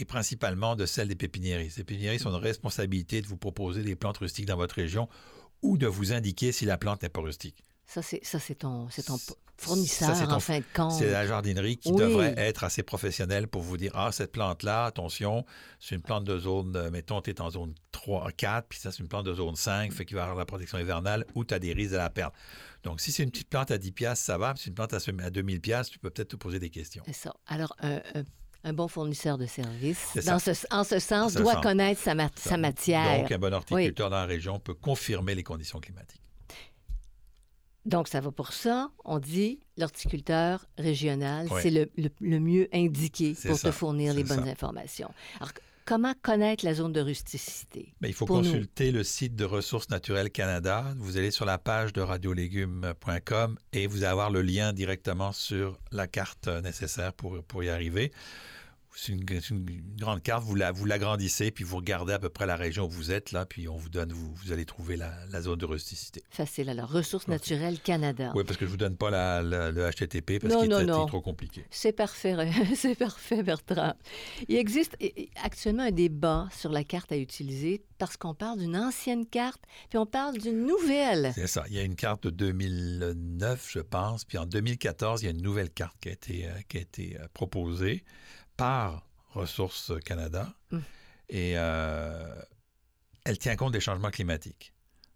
et 0.00 0.04
principalement 0.04 0.76
de 0.76 0.86
celles 0.86 1.08
des 1.08 1.14
pépiniéristes. 1.16 1.76
Les 1.78 1.84
pépiniéristes 1.84 2.26
ont 2.26 2.30
une 2.30 2.42
responsabilité 2.42 3.20
de 3.22 3.26
vous 3.26 3.36
proposer 3.36 3.82
des 3.82 3.96
plantes 3.96 4.18
rustiques 4.18 4.46
dans 4.46 4.56
votre 4.56 4.74
région 4.76 5.08
ou 5.62 5.76
de 5.78 5.86
vous 5.86 6.12
indiquer 6.12 6.52
si 6.52 6.64
la 6.64 6.78
plante 6.78 7.02
n'est 7.02 7.08
pas 7.08 7.20
rustique. 7.20 7.62
Ça, 7.86 8.02
c'est 8.02 8.24
ça, 8.24 8.38
c'est 8.38 8.54
ton, 8.54 8.88
c'est 8.88 9.02
ton 9.02 9.18
p- 9.18 9.34
fournisseur, 9.58 10.08
Ça, 10.10 10.14
c'est 10.14 10.26
ton- 10.28 10.34
en 10.34 10.40
fin 10.40 10.60
de 10.60 10.64
compte. 10.74 10.92
C'est 10.92 11.10
la 11.10 11.26
jardinerie 11.26 11.76
qui 11.76 11.90
Oui. 11.90 11.96
devrait 12.00 12.34
être 12.36 12.62
assez 12.62 12.84
professionnelle 12.84 13.48
pour 13.48 13.62
vous 13.62 13.76
dire 13.76 13.90
Ah, 13.94 14.12
cette 14.12 14.30
plante-là, 14.30 14.84
attention, 14.86 15.44
c'est 15.80 15.96
une 15.96 16.00
plante 16.02 16.24
de 16.24 16.38
zone, 16.38 16.76
euh, 16.76 16.90
mettons, 16.90 17.20
tu 17.20 17.30
es 17.30 17.40
en 17.40 17.50
zone 17.50 17.74
3, 17.90 18.30
4, 18.30 18.68
puis 18.68 18.78
ça, 18.78 18.92
c'est 18.92 19.00
une 19.00 19.08
plante 19.08 19.26
de 19.26 19.34
zone 19.34 19.56
5, 19.56 19.92
fait 19.92 20.04
qu'il 20.04 20.14
va 20.14 20.20
y 20.22 20.24
avoir 20.24 20.38
la 20.38 20.46
protection 20.46 20.78
hivernale 20.78 21.26
ou 21.34 21.44
tu 21.44 21.52
as 21.52 21.58
des 21.58 21.72
risques 21.72 21.90
de 21.92 21.96
la 21.96 22.10
perdre. 22.10 22.34
Donc, 22.84 23.00
si 23.00 23.10
c'est 23.10 23.24
une 23.24 23.30
petite 23.32 23.50
plante 23.50 23.72
à 23.72 23.76
10 23.76 23.90
piastres, 23.90 24.24
ça 24.24 24.38
va. 24.38 24.54
Puis, 24.54 24.60
si 24.60 24.64
c'est 24.64 24.70
une 24.70 24.76
plante 24.76 24.94
à 24.94 25.00
ce- 25.00 25.10
à 25.20 25.30
2000 25.30 25.60
piastres, 25.60 25.92
tu 25.92 25.98
peux 25.98 26.10
peut-être 26.10 26.28
te 26.30 26.36
poser 26.36 26.60
des 26.60 26.70
questions. 26.70 27.02
C'est 27.06 27.12
ça. 27.12 27.34
Alors, 27.48 27.74
un, 27.80 27.96
un- 28.14 28.24
un 28.64 28.72
bon 28.72 28.88
fournisseur 28.88 29.38
de 29.38 29.46
services, 29.46 30.18
dans 30.26 30.38
ce, 30.38 30.50
en 30.70 30.84
ce 30.84 30.98
sens, 30.98 31.34
doit 31.34 31.54
sens. 31.54 31.62
connaître 31.62 32.00
sa, 32.00 32.14
ma- 32.14 32.30
sa 32.36 32.56
matière. 32.58 33.20
Donc, 33.22 33.32
un 33.32 33.38
bon 33.38 33.52
horticulteur 33.54 34.10
dans 34.10 34.16
la 34.16 34.26
région 34.26 34.58
peut 34.60 34.74
confirmer 34.74 35.34
les 35.34 35.42
conditions 35.42 35.80
climatiques. 35.80 36.20
Donc, 37.86 38.08
ça 38.08 38.20
va 38.20 38.30
pour 38.30 38.52
ça. 38.52 38.90
On 39.06 39.18
dit 39.18 39.60
l'horticulteur 39.78 40.66
régional, 40.76 41.48
Oui. 41.50 41.60
c'est 41.62 41.70
le, 41.70 41.90
le- 41.96 42.10
le 42.20 42.38
mieux 42.38 42.68
indiqué 42.74 43.34
pour 43.46 43.56
ça, 43.56 43.70
te 43.70 43.74
fournir 43.74 44.12
les 44.12 44.22
bonnes 44.24 44.44
ça. 44.44 44.50
informations. 44.50 45.10
Alors, 45.40 45.52
comment 45.90 46.14
connaître 46.22 46.64
la 46.64 46.72
zone 46.72 46.92
de 46.92 47.00
rusticité? 47.00 47.92
Mais 48.00 48.08
il 48.08 48.14
faut 48.14 48.24
nous? 48.28 48.34
consulter 48.34 48.92
le 48.92 49.02
site 49.02 49.34
de 49.34 49.44
Ressources 49.44 49.90
naturelles 49.90 50.30
Canada. 50.30 50.84
Vous 50.98 51.16
allez 51.16 51.32
sur 51.32 51.44
la 51.44 51.58
page 51.58 51.92
de 51.92 52.00
radiolégumes.com 52.00 53.58
et 53.72 53.88
vous 53.88 54.04
allez 54.04 54.06
avoir 54.06 54.30
le 54.30 54.40
lien 54.40 54.72
directement 54.72 55.32
sur 55.32 55.80
la 55.90 56.06
carte 56.06 56.46
euh, 56.46 56.60
nécessaire 56.60 57.12
pour, 57.12 57.42
pour 57.42 57.64
y 57.64 57.70
arriver. 57.70 58.12
C'est 58.94 59.12
une, 59.12 59.24
une, 59.50 59.82
grande 59.96 60.22
carte, 60.22 60.44
vous, 60.44 60.54
la, 60.54 60.72
vous 60.72 60.84
l'agrandissez, 60.84 61.50
puis 61.50 61.64
vous 61.64 61.76
regardez 61.76 62.12
à 62.12 62.18
peu 62.18 62.28
près 62.28 62.46
la 62.46 62.56
région 62.56 62.86
où 62.86 62.90
vous 62.90 63.12
êtes, 63.12 63.32
là, 63.32 63.46
puis 63.46 63.68
on 63.68 63.76
vous 63.76 63.88
donne, 63.88 64.12
vous, 64.12 64.34
vous 64.34 64.52
allez 64.52 64.64
trouver 64.64 64.96
la, 64.96 65.12
la, 65.30 65.42
zone 65.42 65.58
de 65.58 65.64
rusticité. 65.64 66.22
Facile. 66.30 66.68
Alors, 66.68 66.90
Ressources 66.90 67.28
naturelles 67.28 67.78
Canada. 67.80 68.32
Oui, 68.34 68.44
parce 68.44 68.56
que 68.56 68.64
je 68.64 68.70
ne 68.70 68.72
vous 68.72 68.76
donne 68.76 68.96
pas 68.96 69.10
la, 69.10 69.42
le 69.42 69.90
HTTP 69.90 70.40
parce 70.40 70.54
qu'il 70.56 70.72
est, 70.72 70.82
est, 70.82 70.86
trop 70.86 71.20
compliqué. 71.20 71.64
C'est 71.70 71.92
parfait, 71.92 72.36
c'est 72.74 72.94
parfait, 72.94 73.42
Bertrand. 73.42 73.94
Il 74.48 74.56
existe 74.56 74.96
actuellement 75.42 75.84
un 75.84 75.90
débat 75.90 76.48
sur 76.56 76.70
la 76.70 76.84
carte 76.84 77.12
à 77.12 77.16
utiliser 77.16 77.82
parce 77.98 78.16
qu'on 78.16 78.34
parle 78.34 78.58
d'une 78.58 78.76
ancienne 78.76 79.26
carte, 79.26 79.62
puis 79.90 79.98
on 79.98 80.06
parle 80.06 80.38
d'une 80.38 80.66
nouvelle. 80.66 81.32
C'est 81.34 81.46
ça. 81.46 81.64
Il 81.68 81.74
y 81.74 81.78
a 81.78 81.82
une 81.82 81.96
carte 81.96 82.24
de 82.24 82.30
2009, 82.30 83.70
je 83.70 83.80
pense, 83.80 84.24
puis 84.24 84.38
en 84.38 84.46
2014, 84.46 85.22
il 85.22 85.26
y 85.26 85.28
a 85.28 85.32
une 85.32 85.42
nouvelle 85.42 85.70
carte 85.70 85.96
qui 86.00 86.08
a 86.08 86.12
été, 86.12 86.46
euh, 86.46 86.50
qui 86.68 86.78
a 86.78 86.80
été 86.80 87.18
euh, 87.20 87.26
proposée 87.34 88.02
par 88.60 89.06
Ressources 89.30 89.92
Canada 90.04 90.52
mm. 90.70 90.78
et 91.30 91.52
euh, 91.56 92.42
elle 93.24 93.38
tient 93.38 93.56
compte 93.56 93.72
des 93.72 93.80
changements 93.80 94.10
climatiques. 94.10 94.74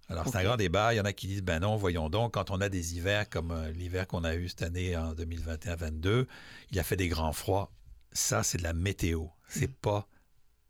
Alors, 0.09 0.26
c'est 0.28 0.37
un 0.37 0.44
grand 0.44 0.57
débat. 0.57 0.92
Il 0.92 0.98
y 0.98 1.00
en 1.00 1.04
a 1.04 1.12
qui 1.12 1.26
disent, 1.26 1.42
ben 1.42 1.61
non, 1.61 1.76
voyons 1.76 2.11
donc, 2.11 2.35
quand 2.35 2.50
on 2.50 2.61
a 2.61 2.68
des 2.68 2.96
hivers 2.96 3.28
comme 3.28 3.50
euh, 3.50 3.70
l'hiver 3.72 4.07
qu'on 4.07 4.24
a 4.24 4.35
eu 4.35 4.48
cette 4.48 4.62
année 4.62 4.96
en 4.96 5.14
2021-22, 5.14 6.26
il 6.70 6.78
a 6.78 6.83
fait 6.83 6.96
des 6.96 7.09
grands 7.09 7.33
froids. 7.33 7.70
Ça, 8.12 8.42
c'est 8.42 8.59
de 8.59 8.62
la 8.62 8.72
météo. 8.72 9.26
C'est 9.48 9.70
mm. 9.70 9.74
pas 9.74 10.09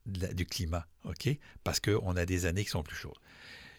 du 0.06 0.44
climat, 0.44 0.86
OK? 1.04 1.28
Parce 1.62 1.80
qu'on 1.80 2.16
a 2.16 2.26
des 2.26 2.46
années 2.46 2.64
qui 2.64 2.70
sont 2.70 2.82
plus 2.82 2.96
chaudes. 2.96 3.18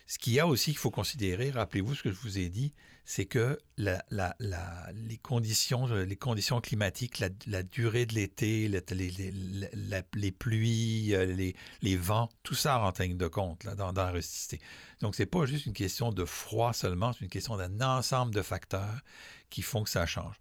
Ce 0.07 0.19
qu'il 0.19 0.33
y 0.33 0.39
a 0.39 0.45
aussi 0.45 0.71
qu'il 0.71 0.77
faut 0.77 0.91
considérer, 0.91 1.49
rappelez-vous 1.49 1.95
ce 1.95 2.03
que 2.03 2.11
je 2.11 2.19
vous 2.19 2.37
ai 2.37 2.49
dit, 2.49 2.73
c'est 3.05 3.25
que 3.25 3.59
les, 3.77 3.97
conditions, 5.21 5.85
les 5.87 6.15
conditions 6.15 6.59
climatiques, 6.59 7.23
la, 7.47 7.63
durée 7.63 8.05
de 8.05 8.15
l'été, 8.15 8.67
les, 8.67 10.31
pluies, 10.31 11.15
euh, 11.15 11.53
les, 11.81 11.97
vents, 11.97 12.29
tout 12.43 12.55
ça 12.55 12.77
rentre 12.77 13.01
en 13.01 13.03
ligne 13.03 13.17
de 13.17 13.27
compte 13.27 13.65
dans, 13.75 13.91
la 13.91 14.11
rusticité. 14.11 14.59
Donc, 15.01 15.15
ce 15.15 15.21
n'est 15.21 15.27
pas 15.27 15.45
juste 15.45 15.67
une 15.67 15.73
question 15.73 16.11
de 16.11 16.25
froid 16.25 16.73
seulement, 16.73 17.13
c'est 17.13 17.21
une 17.21 17.29
question 17.29 17.57
d'un 17.57 17.81
ensemble 17.81 18.33
de 18.33 18.41
facteurs 18.41 19.01
qui 19.49 19.61
font 19.61 19.83
que 19.83 19.89
ça 19.89 20.05
change. 20.07 20.35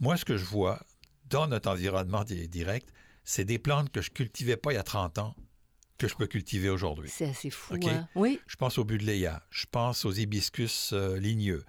Moi, 0.00 0.16
ce 0.16 0.24
que 0.24 0.36
je 0.36 0.44
vois 0.44 0.80
dans 1.28 1.46
notre 1.46 1.70
environnement 1.70 2.24
direct, 2.24 2.92
c'est 3.24 3.44
des 3.44 3.58
plantes 3.58 3.90
que 3.90 4.00
je 4.00 4.10
cultivais 4.10 4.56
pas 4.56 4.72
il 4.72 4.76
y 4.76 4.78
a 4.78 4.82
30 4.82 5.18
ans, 5.18 5.36
que 6.02 6.08
je 6.08 6.16
peux 6.16 6.26
cultiver 6.26 6.68
aujourd'hui. 6.68 7.10
C'est 7.12 7.28
assez 7.28 7.50
fou, 7.50 7.74
hein? 7.86 8.08
Oui. 8.14 8.40
Je 8.46 8.56
pense 8.56 8.78
au 8.78 8.84
budléia, 8.84 9.42
je 9.50 9.66
pense 9.70 10.04
aux 10.04 10.12
hibiscus 10.12 10.90
euh, 10.92 11.18
ligneux, 11.18 11.64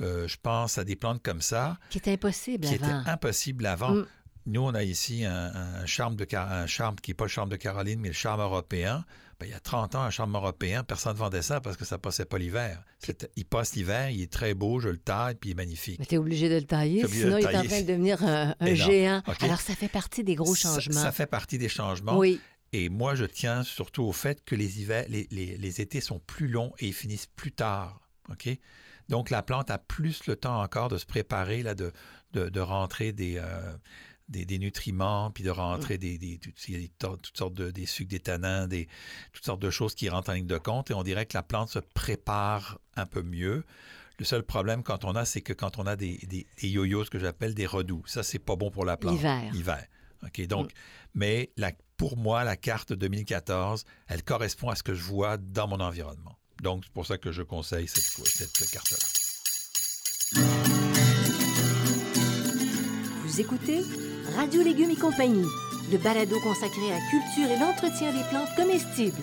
euh, 0.00 0.26
je 0.28 0.36
pense 0.40 0.78
à 0.78 0.84
des 0.84 0.96
plantes 0.96 1.22
comme 1.22 1.42
ça. 1.42 1.78
Qui 1.90 1.98
étaient 1.98 2.12
impossibles 2.12 2.66
qui 2.66 2.74
avant. 2.74 2.86
Qui 2.86 2.92
étaient 2.92 3.10
impossibles 3.10 3.66
avant. 3.66 3.90
Mm. 3.90 4.06
Nous, 4.46 4.60
on 4.60 4.74
a 4.74 4.82
ici 4.82 5.24
un, 5.24 5.86
charme 5.86 6.16
de 6.16 6.26
un 6.36 6.66
charme 6.66 6.96
qui 6.96 7.10
n'est 7.10 7.14
pas 7.14 7.24
le 7.24 7.30
charme 7.30 7.48
de 7.48 7.56
Caroline, 7.56 8.00
mais 8.00 8.08
le 8.08 8.14
charme 8.14 8.40
européen. 8.40 9.04
Ben, 9.38 9.46
il 9.46 9.50
y 9.50 9.54
a 9.54 9.60
30 9.60 9.96
ans, 9.96 10.02
un 10.02 10.10
charme 10.10 10.36
européen, 10.36 10.84
personne 10.84 11.14
ne 11.14 11.18
vendait 11.18 11.42
ça 11.42 11.60
parce 11.60 11.76
que 11.76 11.84
ça 11.84 11.96
ne 11.96 12.00
passait 12.00 12.24
pas 12.24 12.38
l'hiver. 12.38 12.80
Il 13.34 13.44
passe 13.44 13.74
l'hiver, 13.74 14.10
il 14.10 14.22
est 14.22 14.32
très 14.32 14.54
beau, 14.54 14.78
je 14.78 14.88
le 14.88 14.98
taille, 14.98 15.34
puis 15.34 15.50
il 15.50 15.52
est 15.52 15.56
magnifique. 15.56 15.98
Mais 15.98 16.06
tu 16.06 16.14
es 16.14 16.18
obligé 16.18 16.48
de 16.48 16.54
le 16.54 16.62
tailler, 16.62 17.04
sinon 17.08 17.38
il 17.38 17.44
est 17.44 17.56
en 17.56 17.64
train 17.64 17.80
de 17.80 17.86
devenir 17.86 18.22
un, 18.22 18.54
géant. 18.74 19.20
Alors, 19.40 19.60
ça 19.60 19.74
fait 19.74 19.88
partie 19.88 20.22
des 20.22 20.36
gros 20.36 20.54
changements. 20.54 21.00
Ça, 21.00 21.10
fait 21.10 21.26
partie 21.26 21.58
des 21.58 21.68
changements. 21.68 22.16
Oui. 22.16 22.40
Et 22.72 22.88
moi, 22.88 23.14
je 23.14 23.24
tiens 23.24 23.64
surtout 23.64 24.02
au 24.02 24.12
fait 24.12 24.44
que 24.44 24.54
les, 24.54 24.80
hivers, 24.80 25.04
les, 25.08 25.26
les, 25.30 25.80
étés 25.80 26.00
sont 26.00 26.18
plus 26.20 26.48
longs 26.48 26.72
et 26.78 26.88
ils 26.88 26.94
finissent 26.94 27.26
plus 27.26 27.52
tard. 27.52 28.00
OK? 28.30 28.48
Donc, 29.08 29.28
la 29.28 29.42
plante 29.42 29.70
a 29.70 29.78
plus 29.78 30.26
le 30.26 30.36
temps 30.36 30.62
encore 30.62 30.88
de 30.88 30.96
se 30.96 31.04
préparer, 31.04 31.62
là, 31.62 31.74
de, 31.74 31.92
de, 32.32 32.60
rentrer 32.60 33.12
des, 33.12 33.36
euh, 33.36 33.76
des, 34.28 34.58
nutriments, 34.58 35.30
puis 35.30 35.44
de 35.44 35.50
rentrer 35.50 35.98
des, 35.98 36.16
des, 36.16 36.38
toutes 36.38 37.36
sortes 37.36 37.52
de 37.52 37.70
des 37.70 37.84
sucres, 37.84 38.10
des 38.10 38.20
tanins, 38.20 38.66
des, 38.66 38.88
toutes 39.32 39.44
sortes 39.44 39.60
de 39.60 39.70
choses 39.70 39.94
qui 39.94 40.08
rentrent 40.08 40.30
en 40.30 40.34
ligne 40.34 40.46
de 40.46 40.56
compte. 40.56 40.90
Et 40.90 40.94
on 40.94 41.02
dirait 41.02 41.26
que 41.26 41.36
la 41.36 41.42
plante 41.42 41.68
se 41.68 41.78
prépare 41.78 42.78
un 42.96 43.04
peu 43.04 43.22
mieux. 43.22 43.64
Le 44.18 44.24
seul 44.24 44.44
problème 44.44 44.82
quand 44.82 45.04
on 45.04 45.14
a, 45.14 45.26
c'est 45.26 45.42
que 45.42 45.52
quand 45.52 45.78
on 45.78 45.86
a 45.86 45.96
des, 45.96 46.18
des, 46.28 46.46
yo-yos, 46.68 47.04
ce 47.04 47.10
que 47.10 47.18
j'appelle 47.18 47.54
des 47.54 47.66
redoux, 47.66 48.02
ça, 48.06 48.22
c'est 48.22 48.38
pas 48.38 48.56
bon 48.56 48.70
pour 48.70 48.86
la 48.86 48.96
plante. 48.96 49.16
L'hiver. 49.16 49.52
L'hiver. 49.52 49.86
OK, 50.22 50.46
donc, 50.46 50.66
mm. 50.66 50.74
mais 51.14 51.50
la, 51.56 51.72
pour 52.02 52.16
moi, 52.16 52.42
la 52.42 52.56
carte 52.56 52.92
2014, 52.92 53.84
elle 54.08 54.24
correspond 54.24 54.70
à 54.70 54.74
ce 54.74 54.82
que 54.82 54.92
je 54.92 55.04
vois 55.04 55.36
dans 55.36 55.68
mon 55.68 55.78
environnement. 55.78 56.36
Donc, 56.60 56.82
c'est 56.82 56.92
pour 56.92 57.06
ça 57.06 57.16
que 57.16 57.30
je 57.30 57.42
conseille 57.42 57.86
cette, 57.86 58.70
carte-là. 58.72 58.98
Vous 63.22 63.40
écoutez 63.40 63.82
Radio 64.34 64.64
Légumes 64.64 64.90
et 64.90 64.96
compagnie, 64.96 65.46
le 65.92 65.98
balado 65.98 66.40
consacré 66.40 66.90
à 66.90 66.98
la 66.98 67.08
culture 67.08 67.48
et 67.48 67.60
l'entretien 67.60 68.12
des 68.12 68.28
plantes 68.30 68.52
comestibles. 68.56 69.22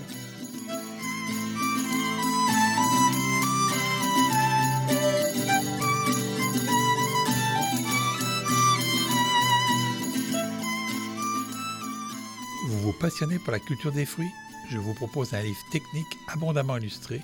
Passionnez 13.00 13.40
pour 13.40 13.54
la 13.54 13.60
culture 13.60 13.94
des 13.94 14.06
fruits 14.06 14.32
Je 14.70 14.78
vous 14.78 14.94
propose 14.94 15.34
un 15.34 15.42
livre 15.42 15.64
technique 15.72 16.18
abondamment 16.28 16.78
illustré, 16.78 17.22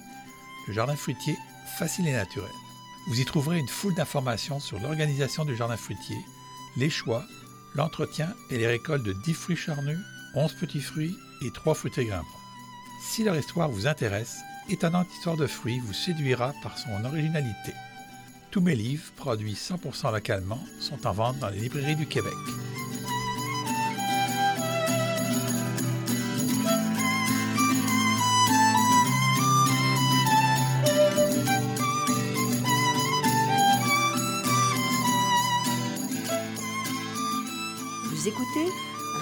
Le 0.67 0.73
jardin 0.73 0.95
fruitier 0.95 1.37
facile 1.77 2.07
et 2.07 2.13
naturel. 2.13 2.51
Vous 3.07 3.19
y 3.19 3.25
trouverez 3.25 3.59
une 3.59 3.67
foule 3.67 3.93
d'informations 3.93 4.59
sur 4.61 4.79
l'organisation 4.79 5.43
du 5.43 5.55
jardin 5.55 5.75
fruitier, 5.75 6.17
les 6.77 6.89
choix, 6.89 7.25
l'entretien 7.75 8.33
et 8.49 8.57
les 8.57 8.67
récoltes 8.67 9.03
de 9.03 9.13
10 9.13 9.33
fruits 9.33 9.57
charnus, 9.57 9.99
11 10.35 10.53
petits 10.53 10.81
fruits 10.81 11.15
et 11.41 11.51
3 11.51 11.75
fruités 11.75 12.05
grimpants. 12.05 12.25
Si 13.01 13.23
leur 13.23 13.35
histoire 13.35 13.69
vous 13.69 13.85
intéresse, 13.85 14.39
Étonnante 14.67 15.13
histoire 15.13 15.37
de 15.37 15.45
fruits 15.45 15.79
vous 15.79 15.93
séduira 15.93 16.53
par 16.63 16.77
son 16.77 17.05
originalité. 17.05 17.73
Tous 18.49 18.61
mes 18.61 18.75
livres, 18.75 19.11
produits 19.15 19.53
100% 19.53 20.11
localement, 20.11 20.59
sont 20.79 21.05
en 21.05 21.11
vente 21.11 21.37
dans 21.37 21.49
les 21.49 21.59
librairies 21.59 21.95
du 21.95 22.07
Québec. 22.07 22.33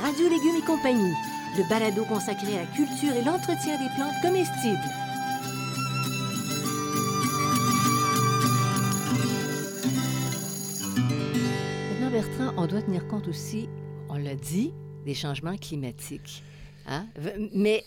Radio 0.03 0.27
Légumes 0.27 0.57
et 0.57 0.65
compagnie, 0.65 1.13
le 1.57 1.63
balado 1.69 2.03
consacré 2.03 2.57
à 2.57 2.63
la 2.63 2.65
culture 2.65 3.13
et 3.13 3.23
l'entretien 3.23 3.77
des 3.77 3.87
plantes 3.95 4.21
comestibles. 4.21 4.77
Maintenant, 11.89 12.11
Bertrand, 12.11 12.53
on 12.57 12.67
doit 12.67 12.81
tenir 12.81 13.07
compte 13.07 13.29
aussi, 13.29 13.69
on 14.09 14.15
l'a 14.15 14.35
dit, 14.35 14.73
des 15.05 15.13
changements 15.13 15.55
climatiques. 15.55 16.43
Hein? 16.85 17.05
Mais 17.53 17.85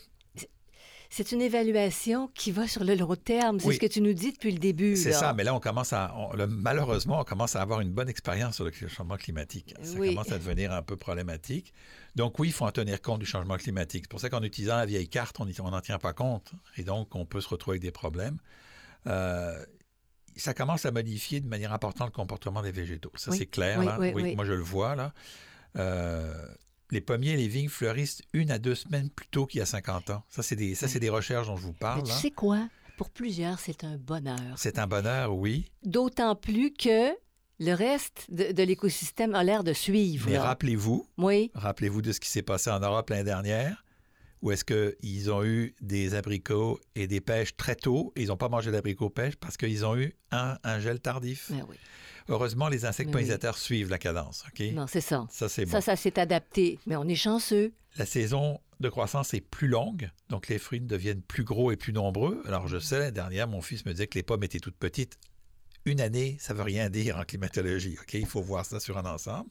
c'est 1.10 1.32
une 1.32 1.40
évaluation 1.42 2.28
qui 2.28 2.52
va 2.52 2.66
sur 2.68 2.84
le 2.84 2.94
long 2.94 3.16
terme. 3.16 3.60
C'est 3.60 3.74
ce 3.74 3.78
que 3.78 3.86
tu 3.86 4.00
nous 4.00 4.12
dis 4.12 4.32
depuis 4.32 4.52
le 4.52 4.58
début. 4.58 4.96
C'est 4.96 5.12
ça, 5.12 5.32
mais 5.32 5.44
là, 5.44 5.54
on 5.54 5.60
commence 5.60 5.92
à. 5.92 6.14
malheureusement, 6.48 7.20
on 7.20 7.24
commence 7.24 7.56
à 7.56 7.62
avoir 7.62 7.80
une 7.80 7.92
bonne 7.92 8.08
expérience 8.08 8.56
sur 8.56 8.64
le 8.64 8.72
changement 8.72 9.16
climatique. 9.16 9.74
Ça 9.82 9.96
commence 9.96 10.32
à 10.32 10.38
devenir 10.38 10.72
un 10.72 10.82
peu 10.82 10.96
problématique. 10.96 11.72
Donc, 12.14 12.38
oui, 12.38 12.48
il 12.48 12.52
faut 12.52 12.64
en 12.64 12.72
tenir 12.72 13.02
compte 13.02 13.20
du 13.20 13.26
changement 13.26 13.56
climatique. 13.56 14.04
C'est 14.04 14.10
pour 14.10 14.20
ça 14.20 14.30
qu'en 14.30 14.42
utilisant 14.42 14.76
la 14.76 14.86
vieille 14.86 15.08
carte, 15.08 15.38
on 15.40 15.70
n'en 15.70 15.80
tient 15.80 15.98
pas 15.98 16.12
compte. 16.12 16.52
Et 16.76 16.82
donc, 16.82 17.14
on 17.14 17.26
peut 17.26 17.40
se 17.40 17.48
retrouver 17.48 17.74
avec 17.74 17.82
des 17.82 17.90
problèmes. 17.90 18.38
Euh, 19.06 19.64
ça 20.36 20.54
commence 20.54 20.84
à 20.84 20.90
modifier 20.90 21.40
de 21.40 21.48
manière 21.48 21.72
importante 21.72 22.08
le 22.08 22.12
comportement 22.12 22.62
des 22.62 22.72
végétaux. 22.72 23.12
Ça, 23.16 23.32
c'est 23.32 23.46
clair. 23.46 23.78
Oui, 23.98 24.34
moi, 24.34 24.44
je 24.44 24.52
le 24.52 24.62
vois. 24.62 24.96
là. 24.96 25.12
Euh, 25.78 26.34
les 26.90 27.00
pommiers 27.00 27.32
et 27.32 27.36
les 27.36 27.48
vignes 27.48 27.68
fleurissent 27.68 28.22
une 28.32 28.50
à 28.50 28.58
deux 28.58 28.74
semaines 28.74 29.10
plus 29.10 29.26
tôt 29.28 29.46
qu'il 29.46 29.58
y 29.58 29.62
a 29.62 29.66
50 29.66 30.10
ans. 30.10 30.22
Ça, 30.28 30.42
c'est 30.42 30.56
des, 30.56 30.74
ça, 30.74 30.88
c'est 30.88 31.00
des 31.00 31.08
recherches 31.08 31.46
dont 31.46 31.56
je 31.56 31.62
vous 31.62 31.72
parle. 31.72 32.02
tu 32.02 32.12
sais 32.12 32.30
quoi? 32.30 32.68
Pour 32.96 33.10
plusieurs, 33.10 33.58
c'est 33.58 33.84
un 33.84 33.96
bonheur. 33.98 34.54
C'est 34.56 34.78
un 34.78 34.86
bonheur, 34.86 35.34
oui. 35.34 35.66
D'autant 35.84 36.34
plus 36.34 36.72
que 36.72 37.10
le 37.58 37.72
reste 37.72 38.26
de, 38.30 38.62
l'écosystème 38.62 39.34
a 39.34 39.44
l'air 39.44 39.64
de 39.64 39.72
suivre. 39.72 40.28
Mais 40.30 40.38
rappelez-vous, 40.38 41.06
oui. 41.18 41.50
rappelez-vous 41.54 42.02
de 42.02 42.12
ce 42.12 42.20
qui 42.20 42.28
s'est 42.28 42.42
passé 42.42 42.70
en 42.70 42.80
Europe 42.80 43.10
l'année 43.10 43.24
dernière, 43.24 43.84
où 44.46 44.52
est-ce 44.52 44.64
qu'ils 44.64 45.32
ont 45.32 45.44
eu 45.44 45.74
des 45.80 46.14
abricots 46.14 46.78
et 46.94 47.08
des 47.08 47.20
pêches 47.20 47.56
très 47.56 47.74
tôt, 47.74 48.12
et 48.14 48.22
ils 48.22 48.28
n'ont 48.28 48.36
pas 48.36 48.48
mangé 48.48 48.70
d'abricots 48.70 49.10
pêche 49.10 49.34
parce 49.34 49.56
qu'ils 49.56 49.84
ont 49.84 49.96
eu 49.96 50.14
un, 50.30 50.56
un 50.62 50.78
gel 50.78 51.00
tardif. 51.00 51.50
Mais 51.50 51.62
oui. 51.68 51.74
Heureusement, 52.28 52.68
les 52.68 52.84
insectes 52.84 53.10
pollinisateurs 53.10 53.58
suivent 53.58 53.90
la 53.90 53.98
cadence. 53.98 54.44
OK? 54.46 54.64
Non, 54.72 54.86
c'est 54.86 55.00
ça. 55.00 55.26
Ça, 55.30 55.48
c'est 55.48 55.64
bon. 55.64 55.72
Ça, 55.72 55.80
ça 55.80 55.96
s'est 55.96 56.20
adapté. 56.20 56.78
Mais 56.86 56.94
on 56.94 57.08
est 57.08 57.16
chanceux. 57.16 57.72
La 57.96 58.06
saison 58.06 58.60
de 58.78 58.88
croissance 58.88 59.34
est 59.34 59.40
plus 59.40 59.66
longue, 59.66 60.10
donc 60.28 60.46
les 60.46 60.60
fruits 60.60 60.80
deviennent 60.80 61.22
plus 61.22 61.42
gros 61.42 61.72
et 61.72 61.76
plus 61.76 61.92
nombreux. 61.92 62.40
Alors, 62.46 62.68
je 62.68 62.78
sais, 62.78 63.00
l'année 63.00 63.10
dernière, 63.10 63.48
mon 63.48 63.62
fils 63.62 63.84
me 63.84 63.90
disait 63.90 64.06
que 64.06 64.16
les 64.16 64.22
pommes 64.22 64.44
étaient 64.44 64.60
toutes 64.60 64.76
petites. 64.76 65.18
Une 65.86 66.00
année, 66.00 66.36
ça 66.38 66.52
ne 66.52 66.58
veut 66.58 66.64
rien 66.64 66.88
dire 66.88 67.16
en 67.16 67.24
climatologie. 67.24 67.96
OK? 68.00 68.14
Il 68.14 68.26
faut 68.26 68.42
voir 68.42 68.64
ça 68.64 68.78
sur 68.78 68.96
un 68.96 69.06
ensemble. 69.06 69.50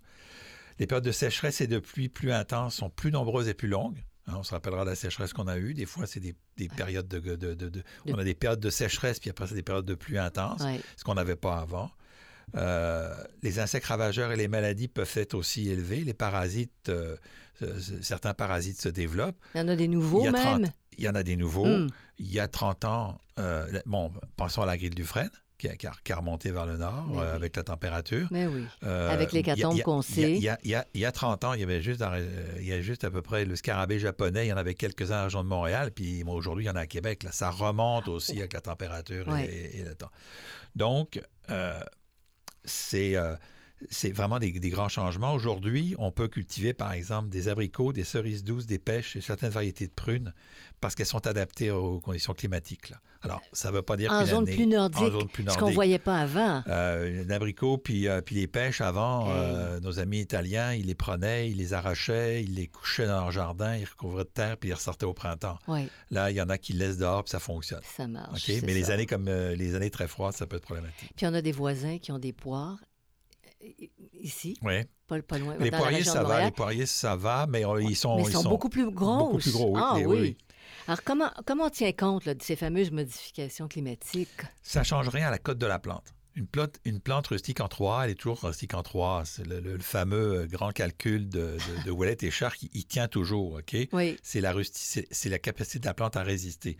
Les 0.79 0.87
périodes 0.87 1.03
de 1.03 1.11
sécheresse 1.11 1.59
et 1.59 1.67
de 1.67 1.79
pluie 1.79 2.07
plus 2.07 2.31
intenses 2.31 2.75
sont 2.75 2.89
plus 2.89 3.11
nombreuses 3.11 3.49
et 3.49 3.53
plus 3.53 3.67
longues. 3.67 4.01
Hein, 4.27 4.33
on 4.37 4.43
se 4.43 4.51
rappellera 4.53 4.83
la 4.85 4.95
sécheresse 4.95 5.33
qu'on 5.33 5.47
a 5.47 5.57
eue. 5.57 5.73
Des 5.73 5.85
fois, 5.85 6.07
c'est 6.07 6.19
des, 6.19 6.35
des, 6.57 6.67
périodes 6.67 7.07
de, 7.07 7.19
de, 7.19 7.35
de, 7.35 7.69
de, 7.69 7.83
On 8.07 8.17
a 8.17 8.23
des 8.23 8.33
périodes 8.33 8.59
de 8.59 8.69
sécheresse, 8.69 9.19
puis 9.19 9.29
après, 9.29 9.47
c'est 9.47 9.55
des 9.55 9.61
périodes 9.63 9.85
de 9.85 9.95
pluie 9.95 10.17
intenses, 10.17 10.61
Ouais. 10.63 10.79
ce 10.97 11.03
qu'on 11.03 11.13
n'avait 11.15 11.35
pas 11.35 11.57
avant. 11.59 11.91
Euh, 12.55 13.13
les 13.43 13.59
insectes 13.59 13.85
ravageurs 13.87 14.31
et 14.31 14.35
les 14.35 14.47
maladies 14.47 14.87
peuvent 14.87 15.11
être 15.15 15.33
aussi 15.33 15.69
élevés. 15.69 16.01
Les 16.03 16.13
parasites, 16.13 16.89
euh, 16.89 17.17
euh, 17.61 17.79
certains 18.01 18.33
parasites 18.33 18.79
se 18.79 18.89
développent. 18.89 19.37
Il 19.55 19.59
y 19.59 19.61
en 19.61 19.67
a 19.67 19.75
des 19.75 19.87
nouveaux 19.87 20.21
Il 20.21 20.25
y 20.25 20.27
a 20.27 20.33
30 20.33 20.61
même? 20.61 20.71
Il 20.97 21.03
y 21.03 21.09
en 21.09 21.15
a 21.15 21.23
des 21.23 21.35
nouveaux. 21.35 21.65
Hmm. 21.65 21.87
Il 22.17 22.31
y 22.31 22.39
a 22.39 22.47
30 22.47 22.85
ans, 22.85 23.17
euh, 23.39 23.81
bon, 23.85 24.11
pensons 24.37 24.61
à 24.61 24.65
la 24.65 24.77
grille 24.77 24.89
du 24.91 25.03
Frêne, 25.03 25.29
qui 25.57 25.69
a, 25.69 25.75
qui 25.75 25.87
a- 25.87 25.93
qui 26.03 26.11
a 26.11 26.17
remonté 26.17 26.51
vers 26.51 26.65
le 26.65 26.77
nord 26.77 27.07
euh, 27.17 27.35
avec 27.35 27.55
la 27.55 27.63
température. 27.63 28.27
Mais 28.31 28.45
oui. 28.47 28.63
Euh, 28.83 29.09
Avec 29.09 29.31
l'hécatombe 29.31 29.79
qu'on 29.81 30.01
sait. 30.01 30.31
Il 30.33 30.43
y, 30.43 30.49
a, 30.49 30.57
il 30.63 30.71
y 30.71 30.75
a- 30.75 30.85
il 30.93 30.99
y 31.01 31.05
a 31.05 31.11
30 31.11 31.43
ans, 31.43 31.53
il 31.53 31.61
y 31.61 31.63
avait 31.63 31.81
juste, 31.81 31.99
dans- 32.01 32.11
euh, 32.13 32.27
il 32.59 32.65
y 32.65 32.73
a 32.73 32.81
juste 32.81 33.03
à 33.03 33.11
peu 33.11 33.21
près 33.21 33.45
le 33.45 33.55
scarabée 33.55 33.99
japonais, 33.99 34.45
il 34.45 34.49
y 34.49 34.53
en 34.53 34.57
avait 34.57 34.75
quelques-uns 34.75 35.15
à 35.15 35.17
la 35.17 35.23
région 35.25 35.43
de 35.43 35.47
Montréal, 35.49 35.91
puis 35.91 36.23
moi, 36.23 36.35
aujourd'hui, 36.35 36.65
il 36.65 36.67
y 36.67 36.71
en 36.71 36.75
a 36.75 36.81
à 36.81 36.87
Québec. 36.87 37.23
Là, 37.23 37.31
ça 37.31 37.49
remonte 37.49 38.07
aussi 38.07 38.37
avec 38.39 38.53
la 38.53 38.61
température 38.61 39.25
et, 39.37 39.79
et 39.79 39.83
le 39.83 39.95
temps. 39.95 40.11
Donc, 40.75 41.21
euh, 41.49 41.79
c'est 42.63 43.15
euh, 43.15 43.35
c'est 43.89 44.11
vraiment 44.11 44.39
des, 44.39 44.51
des 44.51 44.69
grands 44.69 44.89
changements. 44.89 45.33
Aujourd'hui, 45.33 45.95
on 45.97 46.11
peut 46.11 46.27
cultiver, 46.27 46.73
par 46.73 46.91
exemple, 46.93 47.29
des 47.29 47.47
abricots, 47.47 47.93
des 47.93 48.03
cerises 48.03 48.43
douces, 48.43 48.65
des 48.65 48.79
pêches 48.79 49.15
et 49.15 49.21
certaines 49.21 49.49
variétés 49.51 49.87
de 49.87 49.93
prunes 49.93 50.33
parce 50.81 50.93
qu'elles 50.95 51.05
sont 51.05 51.25
adaptées 51.25 51.71
aux 51.71 51.99
conditions 51.99 52.33
climatiques. 52.33 52.89
là. 52.89 52.97
Alors, 53.21 53.41
ça 53.53 53.71
ne 53.71 53.75
veut 53.75 53.81
pas 53.81 53.97
dire 53.97 54.11
En 54.11 54.23
zone 54.25 54.43
année- 54.43 54.55
plus 54.55 54.67
nordique, 54.67 55.01
en 55.01 55.09
zone 55.09 55.27
plus 55.29 55.43
ce 55.43 55.49
qu'on 55.49 55.59
nordique. 55.61 55.75
voyait 55.75 55.97
pas 55.99 56.19
avant. 56.19 56.61
Euh, 56.67 57.23
l'abricot 57.27 57.77
puis, 57.79 58.07
euh, 58.07 58.21
puis 58.21 58.35
les 58.35 58.45
pêches 58.45 58.81
avant, 58.81 59.29
euh, 59.31 59.79
nos 59.79 59.99
amis 59.99 60.19
italiens, 60.19 60.73
ils 60.73 60.85
les 60.85 60.93
prenaient, 60.95 61.49
ils 61.49 61.57
les 61.57 61.73
arrachaient, 61.73 62.43
ils 62.43 62.53
les 62.53 62.67
couchaient 62.67 63.07
dans 63.07 63.21
leur 63.21 63.31
jardin, 63.31 63.75
ils 63.77 63.85
recouvraient 63.85 64.25
de 64.25 64.29
terre 64.29 64.57
puis 64.57 64.69
ils 64.69 64.73
ressortaient 64.73 65.05
au 65.07 65.13
printemps. 65.15 65.57
Oui, 65.67 65.87
Là, 66.11 66.29
il 66.29 66.35
y 66.37 66.41
en 66.41 66.49
a 66.49 66.57
qui 66.59 66.73
laissent 66.73 66.97
dehors 66.99 67.23
puis 67.23 67.31
ça 67.31 67.39
fonctionne. 67.39 67.81
ça 67.97 68.05
marche. 68.07 68.47
Mais 68.63 68.73
les 68.75 68.91
années 68.91 69.07
comme 69.07 69.27
euh, 69.27 69.55
les 69.55 69.73
années 69.73 69.89
très 69.89 70.07
froides, 70.07 70.33
ça 70.35 70.45
peut 70.45 70.57
être 70.57 70.63
problématique. 70.65 71.11
Puis 71.15 71.25
on 71.25 71.33
a 71.33 71.41
des 71.41 71.51
voisins 71.53 71.97
qui 71.97 72.11
ont 72.11 72.19
des 72.19 72.33
poires 72.33 72.77
ici, 74.13 74.57
Oui. 74.61 74.81
pas, 75.07 75.21
pas 75.21 75.37
loin. 75.37 75.55
Les 75.59 75.71
poiriers, 75.71 76.03
ça 76.03 76.23
va. 76.23 76.45
Les 76.45 76.51
poiriers, 76.51 76.85
ça 76.85 77.15
va, 77.15 77.47
mais 77.47 77.65
euh, 77.65 77.81
ils 77.81 77.95
sont, 77.95 78.17
Mais 78.17 78.23
ils 78.23 78.31
sont, 78.31 78.49
beaucoup 78.49 78.69
plus 78.69 78.85
beaucoup 78.85 79.39
gros, 79.51 79.75
oui. 79.75 79.81
Ah 79.81 79.97
oui. 79.97 80.37
Alors, 80.87 81.03
comment, 81.03 81.31
comment 81.45 81.65
on 81.65 81.69
tient 81.69 81.91
compte 81.91 82.25
là, 82.25 82.33
de 82.33 82.43
ces 82.43 82.55
fameuses 82.55 82.91
modifications 82.91 83.67
climatiques? 83.67 84.29
Ça 84.61 84.83
change 84.83 85.09
rien 85.09 85.27
à 85.27 85.31
la 85.31 85.39
cote 85.39 85.57
de 85.57 85.65
la 85.65 85.79
plante. 85.79 86.13
Une 86.35 86.47
plante, 86.47 86.79
une 86.83 86.99
plante 86.99 87.27
rustique 87.27 87.61
en 87.61 87.69
3 87.69 88.03
elle 88.03 88.11
est 88.11 88.15
toujours 88.15 88.41
rustique 88.41 88.73
en 88.73 88.83
3 88.83 89.23
C'est 89.23 89.47
le, 89.47 89.79
fameux 89.79 90.39
euh, 90.41 90.47
grand 90.47 90.71
calcul 90.71 91.29
de, 91.29 91.55
de, 91.55 91.85
de 91.85 91.91
Ouellet 91.91 92.17
et 92.21 92.29
Char 92.29 92.55
qui 92.55 92.69
il 92.73 92.85
tient 92.85 93.07
toujours, 93.07 93.53
OK? 93.53 93.75
Oui, 93.93 94.17
la, 94.35 94.53
c'est 94.73 95.29
la 95.29 95.39
capacité 95.39 95.79
de 95.79 95.85
la 95.85 95.93
plante 95.93 96.17
à 96.17 96.23
résister. 96.23 96.77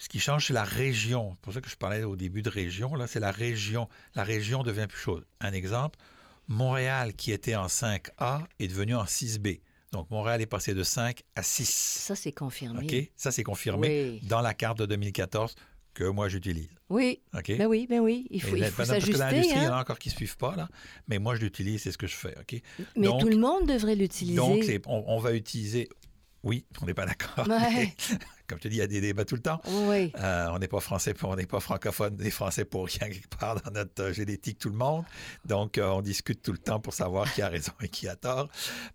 Ce 0.00 0.08
qui 0.08 0.18
change, 0.18 0.46
c'est 0.46 0.54
la 0.54 0.64
région. 0.64 1.32
C'est 1.34 1.40
pour 1.42 1.52
ça 1.52 1.60
que 1.60 1.68
je 1.68 1.76
parlais 1.76 2.04
au 2.04 2.16
début 2.16 2.40
de 2.40 2.48
région. 2.48 2.94
Là, 2.94 3.06
c'est 3.06 3.20
la 3.20 3.30
région. 3.30 3.86
La 4.14 4.24
région 4.24 4.62
devient 4.62 4.86
plus 4.88 4.98
chaude. 4.98 5.26
Un 5.40 5.52
exemple, 5.52 5.98
Montréal, 6.48 7.12
qui 7.12 7.32
était 7.32 7.54
en 7.54 7.66
5A, 7.66 8.44
est 8.58 8.68
devenu 8.68 8.94
en 8.94 9.04
6B. 9.04 9.60
Donc, 9.92 10.10
Montréal 10.10 10.40
est 10.40 10.46
passé 10.46 10.72
de 10.72 10.82
5 10.82 11.22
à 11.36 11.42
6. 11.42 11.68
ça, 11.68 12.16
c'est 12.16 12.32
confirmé. 12.32 12.86
OK? 12.86 13.10
Ça, 13.14 13.30
c'est 13.30 13.42
confirmé 13.42 14.20
Oui. 14.22 14.26
dans 14.26 14.40
la 14.40 14.54
carte 14.54 14.78
de 14.78 14.86
2014 14.86 15.54
que 15.92 16.04
moi, 16.04 16.30
j'utilise. 16.30 16.70
Oui, 16.88 17.20
OK? 17.36 17.58
ben 17.58 17.66
oui, 17.66 17.86
ben 17.86 18.00
oui. 18.00 18.26
Il 18.30 18.40
faut, 18.40 18.56
il 18.56 18.64
faut 18.64 18.76
parce 18.78 18.88
que 18.88 18.94
s'ajuster. 19.00 19.18
l'industrie, 19.18 19.58
il 19.58 19.62
y 19.64 19.66
en 19.66 19.72
hein. 19.72 19.76
a 19.76 19.80
encore 19.82 19.98
qui 19.98 20.08
ne 20.08 20.14
suivent 20.14 20.38
pas, 20.38 20.56
là. 20.56 20.70
Mais 21.08 21.18
moi, 21.18 21.34
je 21.34 21.42
l'utilise, 21.42 21.82
c'est 21.82 21.92
ce 21.92 21.98
que 21.98 22.06
je 22.06 22.16
fais. 22.16 22.34
OK? 22.40 22.62
Mais 22.96 23.06
donc- 23.08 23.20
tout 23.20 23.28
le 23.28 23.36
monde 23.36 23.68
devrait 23.68 23.96
l'utiliser. 23.96 24.36
Donc, 24.36 24.64
on 24.86 25.18
va 25.18 25.34
utiliser. 25.34 25.90
Oui, 26.42 26.64
on 26.80 26.86
n'est 26.86 26.94
pas 26.94 27.04
d'accord. 27.06 27.46
Ouais. 27.48 27.94
Comme 28.46 28.58
je 28.58 28.62
te 28.64 28.68
dis, 28.68 28.76
il 28.76 28.80
y 28.80 28.82
a 28.82 28.86
des 28.86 29.00
débats 29.00 29.24
tout 29.24 29.34
le 29.36 29.42
temps. 29.42 29.60
Oui, 29.66 30.10
Euh, 30.18 30.48
on 30.52 30.58
n'est 30.58 30.68
pas 30.68 30.80
français, 30.80 31.12
pour- 31.14 31.28
on 31.30 31.36
n'est 31.36 31.46
pas 31.46 31.60
francophone, 31.60 32.16
des 32.16 32.30
Français 32.30 32.64
pour 32.64 32.86
rien 32.86 32.98
quelque 33.10 33.28
part 33.38 33.60
dans 33.62 33.70
notre 33.70 34.02
euh, 34.04 34.12
génétique, 34.12 34.58
tout 34.58 34.70
le 34.70 34.76
monde. 34.76 35.04
Donc, 35.44 35.76
euh, 35.78 35.86
on 35.88 36.00
discute 36.02 36.42
tout 36.42 36.52
le 36.52 36.58
temps 36.58 36.80
pour 36.80 36.94
savoir 36.94 37.32
qui 37.32 37.42
a 37.42 37.48
raison 37.48 37.72
et 37.82 37.88
qui 37.88 38.08
a 38.08 38.16
tort. 38.16 38.48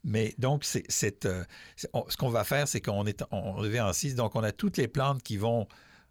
Mais 0.04 0.34
donc, 0.40 0.64
c'est, 0.66 0.84
c'est, 0.90 1.26
euh, 1.26 1.44
on- 1.94 2.06
ce 2.10 2.18
qu'on 2.18 2.30
va 2.30 2.44
faire, 2.44 2.68
c'est 2.68 2.82
qu'on 2.82 3.06
est, 3.06 3.24
on 3.32 3.54
revient 3.54 3.82
en 3.82 3.94
6. 3.94 4.16
Donc, 4.16 4.36
on 4.36 4.44
a 4.44 4.52
toutes 4.52 4.78
les 4.78 4.88
plantes 4.88 5.22
qui 5.24 5.38
vont, 5.38 5.68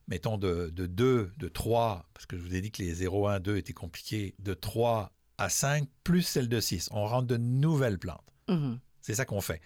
mettons, 0.09 0.39
de, 0.39 0.71
de 0.73 0.87
2, 0.87 1.33
de 1.37 1.49
3, 1.49 2.07
parce 2.15 2.27
que 2.27 2.39
je 2.39 2.43
vous 2.43 2.55
ai 2.55 2.61
dit 2.61 2.71
que 2.71 2.83
les 2.83 2.95
0, 2.95 3.27
1, 3.29 3.41
2 3.41 3.57
étaient 3.57 3.73
compliqués, 3.75 4.35
de 4.39 4.55
3 4.55 5.11
à 5.37 5.49
5, 5.49 5.87
plus 6.05 6.23
celle 6.23 6.49
de 6.49 6.61
6. 6.61 6.89
On 6.93 7.07
rentre 7.07 7.27
de 7.27 7.37
nouvelles 7.37 7.99
plantes. 7.99 8.23
Mhm. 8.49 8.79
C'est 9.03 9.15
ça 9.17 9.25
qu'on 9.27 9.41
fait. 9.43 9.61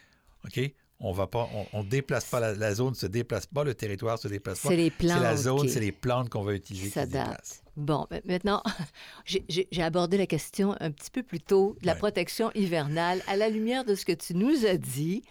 OK? 0.47 0.59
On 1.01 1.13
va 1.13 1.29
pas, 1.29 1.49
on, 1.55 1.67
on 1.73 1.85
déplace 1.85 2.25
pas 2.25 2.41
la, 2.41 2.55
la 2.55 2.75
zone, 2.75 2.95
se 2.95 3.07
déplace 3.07 3.47
pas, 3.47 3.63
le 3.63 3.73
territoire 3.75 4.19
se 4.19 4.27
déplace 4.27 4.59
pas. 4.61 4.71
c'est 4.71 4.77
les 4.77 4.91
plantes. 4.91 5.13
C'est 5.19 5.23
la 5.23 5.37
zone, 5.37 5.69
c'est 5.69 5.79
les 5.81 5.93
plantes 5.93 6.29
qu'on 6.29 6.43
va 6.43 6.55
utiliser 6.55 6.91
qui 6.91 6.99
déplacent. 7.07 7.13
s'adaptent. 7.25 7.63
Bon, 7.77 8.07
ma- 8.11 8.21
maintenant, 8.25 8.63
j'ai- 9.25 9.47
abordé 9.81 10.19
la 10.19 10.27
question 10.27 10.75
un 10.81 10.91
petit 10.91 11.11
peu 11.11 11.23
plus 11.23 11.41
tôt 11.41 11.77
de 11.83 11.87
la 11.87 11.93
Ouais. 11.93 11.99
protection 11.99 12.51
hivernale 12.55 13.23
à 13.29 13.37
la 13.37 13.49
lumière 13.49 13.85
de 13.85 13.95
ce 13.95 14.05
que 14.05 14.13
tu 14.13 14.35
nous 14.35 14.67
as 14.67 14.77
dit 14.77 15.23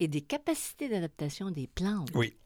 et 0.00 0.06
des 0.06 0.20
capacités 0.20 0.88
d'adaptation 0.88 1.50
des 1.50 1.66
plantes. 1.66 2.10
Oui. 2.14 2.36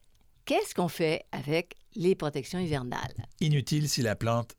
Qu'est-ce 0.46 0.74
qu'on 0.74 0.88
fait 0.88 1.24
avec 1.30 1.76
les 1.94 2.14
protections 2.14 2.58
hivernales? 2.58 3.12
Inutile 3.40 3.88
si 3.88 4.00
la 4.00 4.16
plante 4.16 4.56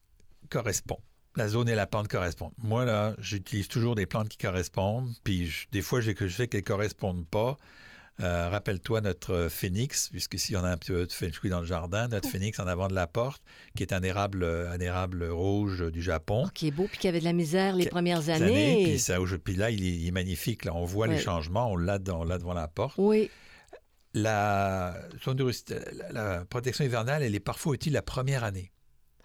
correspond. 0.50 1.00
La 1.36 1.48
zone 1.48 1.68
et 1.68 1.74
la 1.76 1.88
plante 1.88 2.08
correspondent. 2.08 2.54
Moi, 2.60 2.86
là, 2.86 3.16
j'utilise 3.18 3.68
toujours 3.68 3.96
des 3.96 4.06
plantes 4.06 4.30
qui 4.30 4.38
correspondent. 4.38 5.12
Puis, 5.24 5.48
je- 5.48 5.68
des 5.72 5.82
fois, 5.82 6.00
j'ai 6.00 6.14
que 6.14 6.28
je 6.28 6.36
sais 6.36 6.48
qu'elles 6.48 6.62
ne 6.62 6.66
correspondent 6.66 7.26
pas. 7.26 7.58
Euh, 8.22 8.48
Rappelle-toi 8.50 9.02
notre 9.02 9.48
phénix, 9.50 10.10
puisque 10.10 10.38
si 10.38 10.56
on 10.56 10.64
a 10.64 10.70
un 10.70 10.78
petit 10.78 10.92
peu 10.92 11.06
de 11.08 11.12
feng 11.12 11.32
shui 11.32 11.50
dans 11.50 11.62
le 11.62 11.66
jardin, 11.66 12.08
notre 12.08 12.30
phénix 12.30 12.60
en 12.60 12.68
avant 12.68 12.88
de 12.88 12.94
la 12.94 13.08
porte, 13.08 13.42
qui 13.76 13.82
est 13.82 13.92
un 13.92 14.04
érable, 14.04 14.44
un 14.46 14.80
érable 14.80 15.24
rouge 15.26 15.82
du 15.92 16.02
Japon. 16.02 16.44
Oh, 16.46 16.50
qui 16.54 16.68
est 16.68 16.72
beau, 16.72 16.88
puis 16.88 17.00
qui 17.00 17.08
avait 17.08 17.20
de 17.20 17.24
la 17.26 17.34
misère 17.34 17.76
les 17.76 17.86
Qui- 17.86 17.90
premières 17.90 18.22
Des 18.22 18.30
années. 18.30 18.84
puis, 18.84 19.00
ça, 19.00 19.18
puis 19.44 19.56
là, 19.56 19.72
il 19.72 19.84
est, 19.84 19.92
il 19.96 20.08
est 20.08 20.12
magnifique. 20.12 20.64
Là. 20.66 20.74
On 20.76 20.86
voit 20.86 21.08
Ouais. 21.08 21.16
les 21.16 21.22
changements, 21.22 21.72
on 21.72 21.76
l'a 21.76 21.98
devant 21.98 22.24
la 22.54 22.68
porte. 22.68 22.96
Oui, 23.00 23.32
la 24.14 24.94
protection 26.50 26.86
hivernale, 26.86 27.24
elle 27.24 27.34
est 27.36 27.40
parfois 27.40 27.74
utile 27.76 27.94
la 27.94 28.04
première 28.04 28.44
année. 28.44 28.72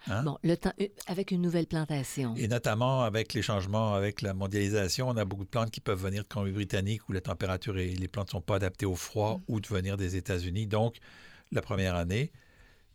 Hein? 0.07 0.23
bon, 0.23 0.37
le 0.43 0.55
temps, 0.57 0.73
euh, 0.81 0.87
avec 1.07 1.31
une 1.31 1.41
nouvelle 1.41 1.67
plantation. 1.67 2.33
Et 2.37 2.47
notamment 2.47 3.03
avec 3.03 3.33
les 3.33 3.41
changements, 3.41 3.93
avec 3.95 4.21
la 4.21 4.33
mondialisation, 4.33 5.09
on 5.09 5.17
a 5.17 5.25
beaucoup 5.25 5.43
de 5.43 5.49
plantes 5.49 5.71
qui 5.71 5.81
peuvent 5.81 6.01
venir 6.01 6.23
de 6.23 6.27
Colombie-Britannique 6.27 7.07
où 7.09 7.11
la 7.13 7.21
température 7.21 7.77
et 7.77 7.89
les 7.89 8.07
plantes 8.07 8.27
ne 8.27 8.31
sont 8.31 8.41
pas 8.41 8.55
adaptées 8.55 8.85
au 8.85 8.95
froid 8.95 9.37
Mm. 9.37 9.41
ou 9.49 9.59
de 9.59 9.67
venir 9.67 9.97
des 9.97 10.15
États-Unis. 10.15 10.67
Donc, 10.67 10.95
la 11.51 11.61
première 11.61 11.95
année, 11.95 12.31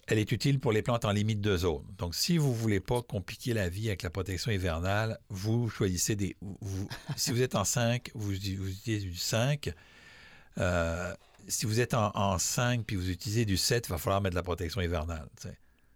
elle 0.07 0.19
est 0.19 0.31
utile 0.33 0.61
pour 0.61 0.71
les 0.73 0.83
plantes 0.83 1.05
en 1.07 1.13
limite 1.13 1.41
de 1.41 1.57
zone. 1.57 1.83
Donc, 1.99 2.15
si 2.15 2.37
vous 2.39 2.51
ne 2.51 2.55
voulez 2.55 2.81
pas 2.81 3.01
compliquer 3.03 3.55
la 3.55 3.69
vie 3.69 3.89
avec 3.89 4.03
la 4.03 4.11
protection 4.11 4.51
hivernale, 4.51 5.19
vous 5.31 5.69
choisissez 5.71 6.15
des. 6.17 6.37
vous- 6.41 6.89
si 7.17 7.31
vous 7.33 7.41
êtes 7.43 7.55
en 7.55 7.65
5, 7.65 8.11
vous, 8.15 8.27
vous 8.27 8.35
utilisez 8.35 9.01
du 9.01 9.17
5. 9.17 9.73
Euh, 10.59 11.15
si 11.49 11.67
vous 11.67 11.81
êtes 11.81 11.95
en, 11.95 12.11
en 12.15 12.39
5 12.39 12.85
puis 12.87 12.97
vous 12.97 13.11
utilisez 13.11 13.45
du 13.45 13.57
7, 13.57 13.87
il 13.87 13.91
va 13.91 13.99
falloir 13.99 14.21
mettre 14.21 14.35
de 14.35 14.39
la 14.39 14.43
protection 14.43 14.81
hivernale. 14.81 15.27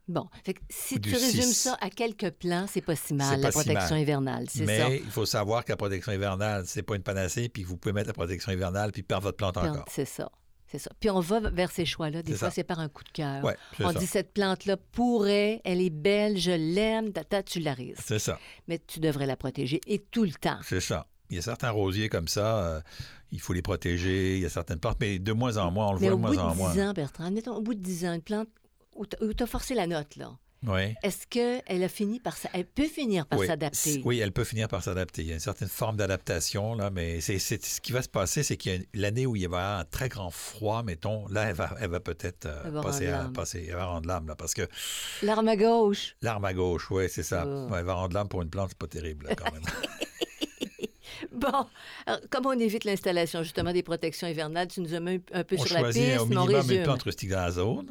Bon, 0.08 0.26
fait 0.42 0.54
que 0.54 0.60
si 0.70 1.00
tu 1.00 1.12
résumes 1.14 1.42
ça 1.52 1.76
à 1.80 1.90
quelques 1.90 2.30
plans, 2.30 2.66
c'est 2.66 2.80
pas 2.80 2.96
si 2.96 3.12
mal, 3.14 3.40
la 3.40 3.50
si 3.52 3.58
protection 3.58 3.96
hivernale, 3.96 4.46
c'est 4.48 4.64
Mais 4.64 4.78
ça. 4.80 4.88
il 4.88 5.10
faut 5.10 5.26
savoir 5.26 5.64
que 5.64 5.72
la 5.72 5.76
protection 5.76 6.12
hivernale, 6.12 6.64
c'est 6.66 6.82
pas 6.82 6.96
une 6.96 7.02
panacée, 7.02 7.48
puis 7.50 7.62
vous 7.62 7.76
pouvez 7.76 7.92
mettre 7.92 8.06
la 8.08 8.14
protection 8.14 8.50
hivernale 8.50 8.90
puis 8.92 9.02
perdre 9.02 9.24
votre 9.24 9.36
plante 9.36 9.54
Plante, 9.54 9.68
encore. 9.68 9.84
C'est 9.90 10.04
ça. 10.06 10.30
C'est 10.70 10.78
ça. 10.78 10.90
Puis 11.00 11.08
on 11.08 11.20
va 11.20 11.40
vers 11.50 11.70
ces 11.70 11.86
choix-là. 11.86 12.22
Des 12.22 12.34
fois, 12.34 12.50
c'est 12.50 12.64
par 12.64 12.78
un 12.80 12.88
coup 12.90 13.02
de 13.04 13.08
cœur. 13.10 13.42
Ouais, 13.44 13.56
on 13.80 13.90
ça. 13.92 13.98
dit 13.98 14.06
cette 14.06 14.34
plante-là 14.34 14.76
pourrait, 14.76 15.60
elle 15.64 15.80
est 15.80 15.88
belle, 15.90 16.36
je 16.38 16.50
l'aime, 16.50 17.12
tata, 17.12 17.42
tu 17.42 17.60
la 17.60 17.72
risques. 17.74 18.02
C'est 18.04 18.18
ça, 18.18 18.38
Mais 18.66 18.78
tu 18.86 19.00
devrais 19.00 19.24
la 19.26 19.36
protéger 19.36 19.80
et 19.86 19.98
tout 19.98 20.24
le 20.24 20.32
temps. 20.32 20.58
c'est 20.62 20.80
ça. 20.80 21.06
Il 21.30 21.36
y 21.36 21.38
a 21.38 21.42
certains 21.42 21.70
rosiers 21.70 22.08
comme 22.08 22.28
ça, 22.28 22.58
euh, 22.64 22.80
il 23.32 23.40
faut 23.40 23.52
les 23.52 23.60
protéger. 23.62 24.36
Il 24.36 24.42
y 24.42 24.46
a 24.46 24.48
certaines 24.50 24.78
plantes, 24.78 24.96
mais 25.00 25.18
de 25.18 25.32
moins 25.32 25.58
en 25.58 25.70
moins, 25.70 25.88
on 25.88 25.92
le 25.94 26.00
Mais 26.00 26.08
voit 26.08 26.16
de 26.16 26.22
bout 26.22 26.32
moins 26.34 26.44
en 26.44 26.52
de 26.52 26.56
moins. 26.56 26.72
10 26.72 26.80
ans, 26.80 26.92
Bertrand, 26.94 27.24
admettons, 27.26 27.54
au 27.56 27.60
bout 27.60 27.74
de 27.74 27.80
10 27.82 28.06
ans, 28.06 28.14
une 28.14 28.22
plante 28.22 28.48
où 28.98 29.32
tu 29.34 29.42
as 29.42 29.46
forcé 29.46 29.74
la 29.74 29.86
note, 29.86 30.16
là, 30.16 30.36
Oui. 30.66 30.94
est-ce 31.02 31.26
qu'elle 31.28 31.82
a 31.84 31.88
fini 31.88 32.18
par... 32.20 32.36
Elle 32.52 32.66
peut 32.66 32.86
finir 32.88 33.26
par 33.26 33.38
Oui. 33.38 33.46
s'adapter? 33.46 34.02
Oui, 34.04 34.18
elle 34.18 34.32
peut 34.32 34.44
finir 34.44 34.66
par 34.68 34.82
s'adapter. 34.82 35.22
Il 35.22 35.28
y 35.28 35.30
a 35.30 35.34
une 35.34 35.40
certaine 35.40 35.68
forme 35.68 35.96
d'adaptation, 35.96 36.74
là, 36.74 36.90
mais 36.90 37.20
c'est, 37.20 37.38
ce 37.38 37.80
qui 37.80 37.92
va 37.92 38.02
se 38.02 38.08
passer, 38.08 38.42
c'est 38.42 38.56
qu'il 38.56 38.72
y 38.72 38.76
a 38.76 38.80
l'année 38.94 39.24
où 39.26 39.36
il 39.36 39.40
va 39.42 39.42
y 39.42 39.46
avoir 39.46 39.78
un 39.80 39.84
très 39.84 40.08
grand 40.08 40.30
froid, 40.30 40.82
mettons, 40.82 41.26
là, 41.28 41.44
elle 41.50 41.54
va, 41.54 41.74
elle 41.80 41.90
va 41.90 42.00
peut-être 42.00 42.46
euh, 42.46 42.82
passer, 42.82 43.06
à, 43.08 43.30
passer, 43.32 43.66
elle 43.68 43.76
va 43.76 43.86
rendre 43.86 44.08
l'âme, 44.08 44.26
là, 44.26 44.34
parce 44.34 44.54
que 44.54 44.66
L'arme 45.22 45.48
à 45.48 45.56
gauche. 45.56 46.16
l'arme 46.22 46.44
à 46.44 46.52
gauche, 46.54 46.90
oui, 46.90 47.04
c'est 47.08 47.22
ça. 47.22 47.44
Oh. 47.46 47.68
Elle 47.76 47.84
va 47.84 47.94
rendre 47.94 48.14
l'âme 48.14 48.28
pour 48.28 48.42
une 48.42 48.50
plante, 48.50 48.70
c'est 48.70 48.78
pas 48.78 48.86
terrible, 48.88 49.26
là, 49.28 49.34
quand 49.36 49.52
même. 49.52 49.62
Bon, 51.32 51.66
alors, 52.06 52.20
comment 52.30 52.50
on 52.50 52.58
évite 52.58 52.84
l'installation 52.84 53.42
justement 53.42 53.72
des 53.72 53.82
protections 53.82 54.28
hivernales? 54.28 54.68
Tu 54.68 54.80
nous 54.80 54.94
as 54.94 55.00
mis 55.00 55.20
un 55.32 55.42
peu 55.44 55.56
on 55.58 55.64
sur 55.64 55.74
la 55.80 55.88
piste, 55.88 55.98
au 56.20 56.26
mais 56.26 56.36
on 56.36 56.44
minimum 56.44 56.48
une 56.50 56.56
résume. 56.56 56.82
plante 56.84 57.02
rustique 57.02 57.30
dans 57.30 57.40
la 57.40 57.50
zone. 57.50 57.88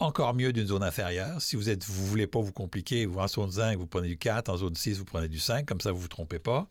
Encore 0.00 0.32
mieux 0.32 0.52
d'une 0.54 0.66
zone 0.66 0.82
inférieure. 0.82 1.42
Si 1.42 1.56
vous 1.56 1.68
êtes, 1.68 1.84
vous 1.84 2.06
voulez 2.06 2.26
pas 2.26 2.40
vous 2.40 2.52
compliquer, 2.52 3.04
vous 3.04 3.18
en 3.18 3.28
zone 3.28 3.52
5, 3.52 3.78
vous 3.78 3.86
prenez 3.86 4.08
du 4.08 4.16
4, 4.16 4.48
en 4.48 4.56
zone 4.56 4.74
6, 4.74 4.98
vous 4.98 5.04
prenez 5.04 5.28
du 5.28 5.38
5, 5.38 5.66
comme 5.66 5.82
ça 5.82 5.92
vous 5.92 6.00
vous 6.00 6.08
trompez 6.08 6.38
pas. 6.38 6.68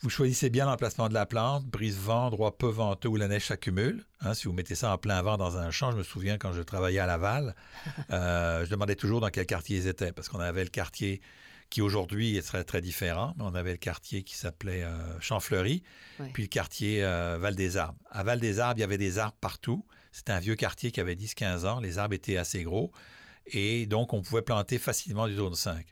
Vous 0.00 0.10
choisissez 0.10 0.50
bien 0.50 0.66
l'emplacement 0.66 1.08
de 1.08 1.14
la 1.14 1.24
plante, 1.24 1.64
brise-vent, 1.64 2.26
endroit 2.26 2.58
peu 2.58 2.66
venteux 2.66 3.08
où 3.08 3.14
la 3.14 3.28
neige 3.28 3.46
s'accumule. 3.46 4.04
Hein, 4.20 4.34
si 4.34 4.48
vous 4.48 4.52
mettez 4.52 4.74
ça 4.74 4.92
en 4.92 4.98
plein 4.98 5.22
vent 5.22 5.36
dans 5.36 5.56
un 5.56 5.70
champ, 5.70 5.92
je 5.92 5.96
me 5.96 6.02
souviens 6.02 6.36
quand 6.36 6.52
je 6.52 6.62
travaillais 6.62 6.98
à 6.98 7.06
Laval, 7.06 7.54
euh, 8.10 8.64
je 8.64 8.70
demandais 8.70 8.96
toujours 8.96 9.20
dans 9.20 9.30
quel 9.30 9.46
quartier 9.46 9.78
ils 9.78 9.86
étaient, 9.86 10.10
parce 10.10 10.28
qu'on 10.28 10.40
avait 10.40 10.64
le 10.64 10.70
quartier 10.70 11.20
qui 11.70 11.80
aujourd'hui 11.80 12.40
très, 12.42 12.64
très 12.64 12.80
différent, 12.80 13.34
mais 13.36 13.44
on 13.46 13.54
avait 13.54 13.72
le 13.72 13.78
quartier 13.78 14.24
qui 14.24 14.34
s'appelait 14.34 14.82
euh, 14.82 15.20
Champfleury, 15.20 15.84
puis 16.32 16.42
le 16.42 16.48
quartier 16.48 17.04
euh, 17.04 17.38
Val-des-Arbres. 17.40 17.98
À 18.10 18.24
Val-des-Arbres, 18.24 18.78
il 18.78 18.80
y 18.80 18.84
avait 18.84 18.98
des 18.98 19.18
arbres 19.18 19.36
partout. 19.40 19.86
C'était 20.14 20.30
un 20.30 20.38
vieux 20.38 20.54
quartier 20.54 20.92
qui 20.92 21.00
avait 21.00 21.16
10-15 21.16 21.66
ans. 21.66 21.80
Les 21.80 21.98
arbres 21.98 22.14
étaient 22.14 22.36
assez 22.36 22.62
gros. 22.62 22.92
Et 23.46 23.86
donc, 23.86 24.12
on 24.12 24.22
pouvait 24.22 24.42
planter 24.42 24.78
facilement 24.78 25.26
du 25.26 25.34
zone 25.34 25.56
5. 25.56 25.84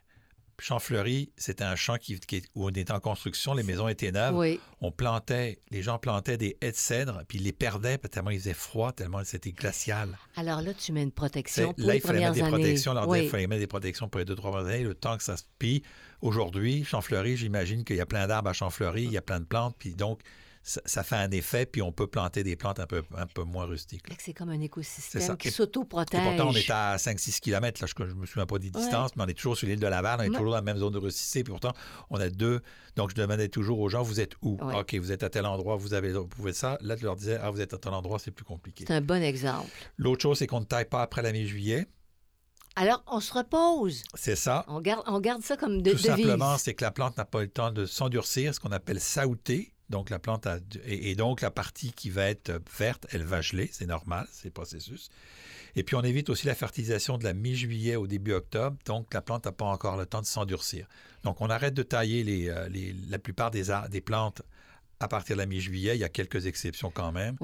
Champfleury, 0.61 1.33
c'était 1.37 1.65
un 1.65 1.75
champ 1.75 1.97
qui, 1.97 2.21
où 2.55 2.67
on 2.67 2.69
était 2.69 2.93
en 2.93 3.01
construction, 3.01 3.53
les 3.53 3.65
maisons 3.65 3.89
étaient 3.89 4.13
neuves. 4.13 4.61
On 4.81 4.93
plantait, 4.93 5.59
les 5.73 5.83
gens 5.83 5.99
plantaient 5.99 6.37
des 6.37 6.57
haies 6.61 6.71
de 6.71 6.77
cèdre, 6.77 7.25
puis 7.27 7.39
ils 7.39 7.45
les 7.45 7.53
perdaient 7.53 7.99
tellement 7.99 8.31
il 8.31 8.39
faisait 8.39 8.55
froid, 8.55 8.93
tellement 8.93 9.25
c'était 9.25 9.51
glacial. 9.51 10.17
Alors 10.37 10.63
là, 10.63 10.73
tu 10.73 10.93
mets 10.93 11.03
une 11.03 11.11
protection 11.11 11.75
pour 11.75 11.85
là, 11.85 11.97
il 11.97 12.01
fallait 12.01 12.21
mettre 12.21 12.35
des 12.35 12.43
protections. 12.43 13.15
il 13.15 13.29
fallait 13.29 13.49
mettre 13.49 13.61
des 13.61 13.67
protections 13.67 14.09
pour 14.09 14.21
les 14.21 14.25
deux, 14.25 14.37
trois 14.37 14.61
années, 14.61 14.85
le 14.85 14.95
temps 14.95 15.17
que 15.17 15.25
ça 15.25 15.37
se... 15.37 15.43
Puis 15.59 15.83
aujourd'hui, 16.21 16.85
Champfleury, 16.85 17.37
j'imagine 17.37 17.83
qu'il 17.83 17.97
y 17.97 18.01
a 18.01 18.07
plein 18.07 18.29
d'arbres 18.29 18.51
à 18.51 18.53
Champfleury, 18.53 19.03
il 19.03 19.13
y 19.13 19.19
a 19.19 19.23
plein 19.23 19.41
de 19.41 19.47
plantes, 19.47 19.75
puis 19.81 19.97
donc 19.97 20.21
ça, 20.63 21.03
fait 21.03 21.17
un 21.17 21.31
effet, 21.33 21.67
puis 21.67 21.83
on 21.83 21.91
peut 21.91 22.07
planter 22.07 22.45
des 22.45 22.57
plantes 22.57 22.79
un 22.79 22.87
peu, 22.87 23.03
un 23.17 23.27
peu 23.27 23.43
moins 23.43 23.65
rustiques. 23.65 24.05
C'est 24.19 24.33
comme 24.33 24.51
un 24.51 24.61
écosystème 24.61 25.37
qui 25.37 25.51
s'auto-protège. 25.51 26.23
Pourtant, 26.23 26.51
on 26.51 26.55
est 26.55 26.71
à 26.71 26.97
5-6 26.97 27.41
km, 27.41 27.83
là, 27.83 27.89
je 27.89 28.05
ne 28.05 28.15
me 28.15 28.27
souviens 28.27 28.47
pas 28.47 28.59
des 28.59 28.71
distances, 28.71 29.17
mais 29.17 29.25
on 29.25 29.27
est 29.27 29.35
toujours 29.35 29.57
sur 29.57 29.67
l'île 29.67 29.81
de 29.81 29.87
Laval, 29.87 30.21
on 30.21 30.23
est 30.25 30.29
toujours 30.29 30.51
dans 30.51 30.57
la 30.57 30.63
même 30.63 30.79
zone 30.79 30.93
de 30.93 30.99
Russissé, 30.99 31.43
puis 31.43 31.51
pourtant, 31.51 31.73
on 32.11 32.21
a 32.21 32.29
deux. 32.29 32.61
Donc, 32.97 33.11
je 33.11 33.15
demandais 33.15 33.49
toujours 33.49 33.81
aux 33.81 33.89
gens, 33.89 34.03
vous 34.03 34.21
êtes 34.21 34.35
où? 34.43 34.59
OK, 34.61 34.95
vous 34.95 35.13
êtes 35.13 35.23
à 35.23 35.31
tel 35.31 35.47
endroit, 35.47 35.77
vous 35.77 35.95
avez 35.95 36.13
vous 36.13 36.29
pouvez 36.29 36.53
ça. 36.53 36.79
Là, 36.81 36.97
je 36.97 37.05
leur 37.05 37.17
disais, 37.17 37.39
ah, 37.43 37.51
vous 37.51 37.61
êtes 37.61 37.75
à 37.75 37.79
tel 37.79 37.93
endroit, 37.93 38.19
c'est 38.19 38.31
plus 38.31 38.45
compliqué. 38.45 38.85
C'est 38.87 38.95
un 38.95 39.01
bon 39.01 39.23
exemple. 39.23 39.69
L'autre 39.97 40.23
chose, 40.23 40.39
c'est 40.39 40.47
qu'on 40.47 40.61
ne 40.61 40.65
taille 40.65 40.85
pas 40.85 41.03
après 41.03 41.23
la 41.23 41.33
mi-juillet. 41.33 41.87
Alors, 42.75 43.03
on 43.07 43.21
se 43.21 43.33
repose. 43.35 44.03
C'est 44.15 44.37
ça. 44.37 44.65
On 44.69 44.81
garde, 44.81 45.03
on 45.07 45.21
garde 45.21 45.43
ça 45.43 45.57
comme 45.57 45.83
de, 45.83 45.93
Tout 45.93 45.99
simplement, 45.99 46.57
c'est 46.57 46.75
que 46.75 46.85
la 46.85 46.91
plante 46.91 47.17
n'a 47.19 47.25
pas 47.25 47.43
le 47.43 47.49
temps 47.49 47.71
de 47.71 47.85
s'endurcir, 47.85 48.55
ce 48.55 48.61
qu'on 48.61 48.73
appelle 48.73 49.01
saouter. 49.01 49.72
Donc, 49.93 50.09
la 50.09 50.19
plante 50.19 50.47
a, 50.47 50.59
et, 50.87 51.15
donc 51.15 51.43
la 51.43 51.51
partie 51.51 51.93
qui 51.93 52.09
va 52.09 52.25
être 52.25 52.51
verte, 52.79 53.07
elle 53.11 53.25
va 53.25 53.43
geler, 53.43 53.69
c'est 53.71 53.87
normal, 53.87 54.27
c'est 54.33 54.47
le 54.47 54.53
processus. 54.53 55.11
Et 55.77 55.83
puis, 55.83 55.97
on 55.97 56.03
évite 56.03 56.31
aussi 56.31 56.47
la 56.47 56.55
fertilisation 56.55 57.19
de 57.19 57.25
la 57.25 57.35
mi-juillet 57.35 57.97
au 57.97 58.07
début 58.07 58.33
octobre, 58.33 58.77
donc 58.87 59.13
la 59.13 59.21
plante 59.21 59.45
n'a 59.45 59.53
pas 59.53 59.67
encore 59.67 59.99
le 59.99 60.07
temps 60.07 60.23
de 60.23 60.27
s'endurcir. 60.27 60.87
Donc, 61.25 61.43
on 61.43 61.51
arrête 61.51 61.75
de 61.75 61.83
tailler 61.83 62.25
les, 62.25 62.49
euh, 62.49 62.69
la 63.11 63.19
plupart 63.19 63.51
des, 63.51 63.65
des 63.91 64.01
plantes 64.01 64.41
à 64.99 65.09
partir 65.09 65.37
de 65.37 65.41
la 65.43 65.47
mi-juillet. 65.47 65.95
Il 65.95 66.01
y 66.01 66.05
a 66.05 66.09
quelques 66.09 66.47
exceptions 66.47 66.91
quand 66.91 67.13
même. 67.13 67.37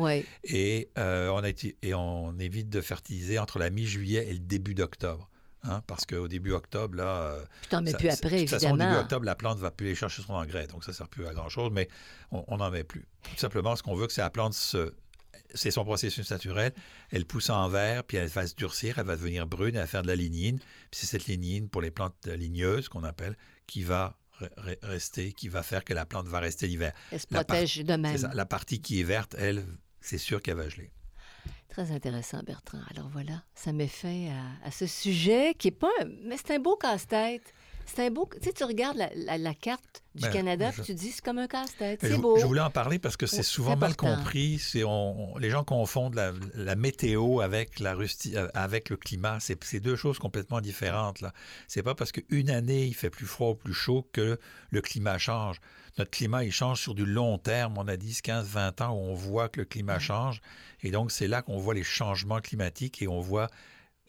Et, 0.45 0.89
euh, 0.97 1.29
on 1.29 1.45
a, 1.45 1.51
et 1.83 1.95
on 1.95 2.39
évite 2.39 2.71
de 2.71 2.81
fertiliser 2.81 3.39
entre 3.39 3.59
la 3.59 3.69
mi-juillet 3.69 4.27
et 4.27 4.33
le 4.33 4.39
début 4.39 4.75
d'octobre. 4.75 5.29
Hein, 5.65 5.83
parce 5.87 6.07
qu'au 6.07 6.29
début 6.29 6.53
octobre, 6.53 6.97
là. 6.97 7.23
Euh, 7.23 7.45
tu 7.63 7.69
t'en 7.71 7.83
mets 7.83 7.93
plus 7.93 8.09
après, 8.09 8.43
évidemment. 8.43 8.45
De 8.45 8.47
toute 8.47 8.61
façon, 8.61 8.75
au 8.75 8.77
début 8.77 8.95
octobre, 8.95 9.25
la 9.25 9.35
plante 9.35 9.57
ne 9.57 9.63
va 9.63 9.71
plus 9.71 9.87
aller 9.87 9.95
chercher 9.97 10.23
son 10.23 10.35
engrais, 10.35 10.67
donc 10.69 10.85
ça 10.85 10.93
ne 10.93 10.97
sert 10.97 11.09
plus 11.09 11.27
à 11.27 11.35
grand-chose, 11.35 11.71
mais 11.73 11.89
on 12.31 12.57
n'en 12.57 12.71
met 12.71 12.85
plus. 12.85 13.07
Tout 13.25 13.37
simplement, 13.37 13.75
ce 13.75 13.83
qu'on 13.83 13.95
veut, 13.95 14.07
c'est 14.09 14.21
la 14.21 14.31
plante 14.31 14.55
se. 14.55 14.95
C'est 15.55 15.71
son 15.71 15.85
processus 15.85 16.31
naturel. 16.31 16.75
Elle 17.11 17.25
pousse 17.25 17.49
en 17.49 17.69
verre, 17.69 18.05
puis 18.05 18.19
elle 18.19 18.29
va 18.29 18.47
se 18.47 18.55
durcir, 18.55 18.99
elle 18.99 19.07
va 19.07 19.17
devenir 19.17 19.47
brune, 19.47 19.75
elle 19.75 19.81
va 19.81 19.87
faire 19.87 20.03
de 20.03 20.09
la 20.09 20.17
lignine. 20.17 20.59
Puis 20.59 21.01
c'est 21.01 21.07
cette 21.07 21.27
lignine, 21.27 21.71
pour 21.71 21.81
les 21.81 21.91
plantes 21.91 22.27
ligneuses, 22.27 22.89
qu'on 22.89 23.03
appelle, 23.05 23.37
qui 23.67 23.83
va 23.83 24.19
rester, 24.83 25.33
qui 25.33 25.49
va 25.49 25.63
faire 25.63 25.85
que 25.85 25.95
la 25.95 26.07
plante 26.07 26.29
va 26.29 26.41
rester 26.41 26.67
l'hiver. 26.67 26.93
Elle 27.11 27.21
se 27.21 27.27
protège 27.27 27.79
de 27.79 27.95
même. 27.95 28.31
La 28.35 28.47
partie 28.47 28.81
qui 28.81 29.01
est 29.01 29.05
verte, 29.05 29.35
elle, 29.39 29.65
c'est 30.01 30.19
sûr 30.19 30.43
qu'elle 30.43 30.57
va 30.57 30.69
geler. 30.69 30.93
Très 31.79 31.93
intéressant, 31.93 32.41
Bertrand. 32.45 32.81
Alors 32.91 33.09
voilà, 33.09 33.45
ça 33.55 33.73
met 33.73 33.87
fin 33.87 34.31
à, 34.65 34.73
ce 34.73 34.89
sujet 34.89 35.55
qui 35.57 35.69
est 35.69 35.71
pas... 35.71 35.87
Mais 36.25 36.37
c'est 36.37 36.57
un 36.57 36.59
beau 36.59 36.75
casse-tête. 36.75 37.55
C'est 37.95 38.07
un 38.07 38.11
beau... 38.11 38.29
Tu 38.33 38.49
sais, 38.49 38.53
tu 38.53 38.65
regardes 38.65 38.97
la, 38.97 39.55
carte 39.55 40.03
du 40.15 40.23
ben, 40.23 40.31
Canada, 40.31 40.71
puis 40.73 40.83
tu 40.83 40.95
dis 40.95 41.11
c'est 41.11 41.25
comme 41.25 41.39
un 41.39 41.47
casse-tête. 41.47 42.01
C'est 42.03 42.19
beau. 42.19 42.39
Je 42.39 42.47
voulais 42.47 42.61
en 42.61 42.71
parler 42.71 42.99
parce 42.99 43.17
que 43.17 43.27
c'est 43.27 43.43
souvent 43.43 43.77
mal 43.77 43.97
compris. 43.97 44.59
C'est 44.59 44.83
les 45.39 45.51
gens 45.51 45.65
confondent 45.65 46.15
la, 46.55 46.77
météo 46.77 47.41
avec, 47.41 47.81
la 47.81 47.95
euh, 47.95 48.49
avec 48.55 48.91
le 48.91 48.97
climat. 48.97 49.39
C'est 49.41 49.81
deux 49.81 49.97
choses 49.97 50.19
complètement 50.19 50.61
différentes. 50.61 51.21
là. 51.21 51.33
C'est 51.67 51.83
pas 51.83 51.95
parce 51.95 52.13
qu'une 52.13 52.51
année, 52.51 52.85
il 52.85 52.95
fait 52.95 53.11
plus 53.11 53.27
froid 53.27 53.51
ou 53.51 53.55
plus 53.55 53.75
chaud 53.75 54.09
que 54.13 54.39
le 54.71 54.81
climat 54.81 55.19
change 55.19 55.61
notre 55.99 56.11
climat, 56.13 56.45
il 56.45 56.53
change 56.53 56.81
sur 56.81 56.95
du 56.95 57.05
long 57.05 57.39
terme. 57.39 57.77
On 57.77 57.89
a 57.89 57.97
10, 57.97 58.23
15, 58.23 58.47
20 58.47 58.81
ans 58.83 58.93
où 58.93 58.99
on 58.99 59.15
voit 59.15 59.49
que 59.49 59.61
le 59.61 59.65
climat 59.65 59.99
change. 59.99 60.41
Et 60.83 60.91
donc, 60.91 61.11
c'est 61.11 61.27
là 61.27 61.43
qu'on 61.43 61.59
voit 61.59 61.75
les 61.75 61.83
changements 61.83 62.41
climatiques 62.41 63.03
et 63.03 63.09
on 63.09 63.21
voit 63.21 63.49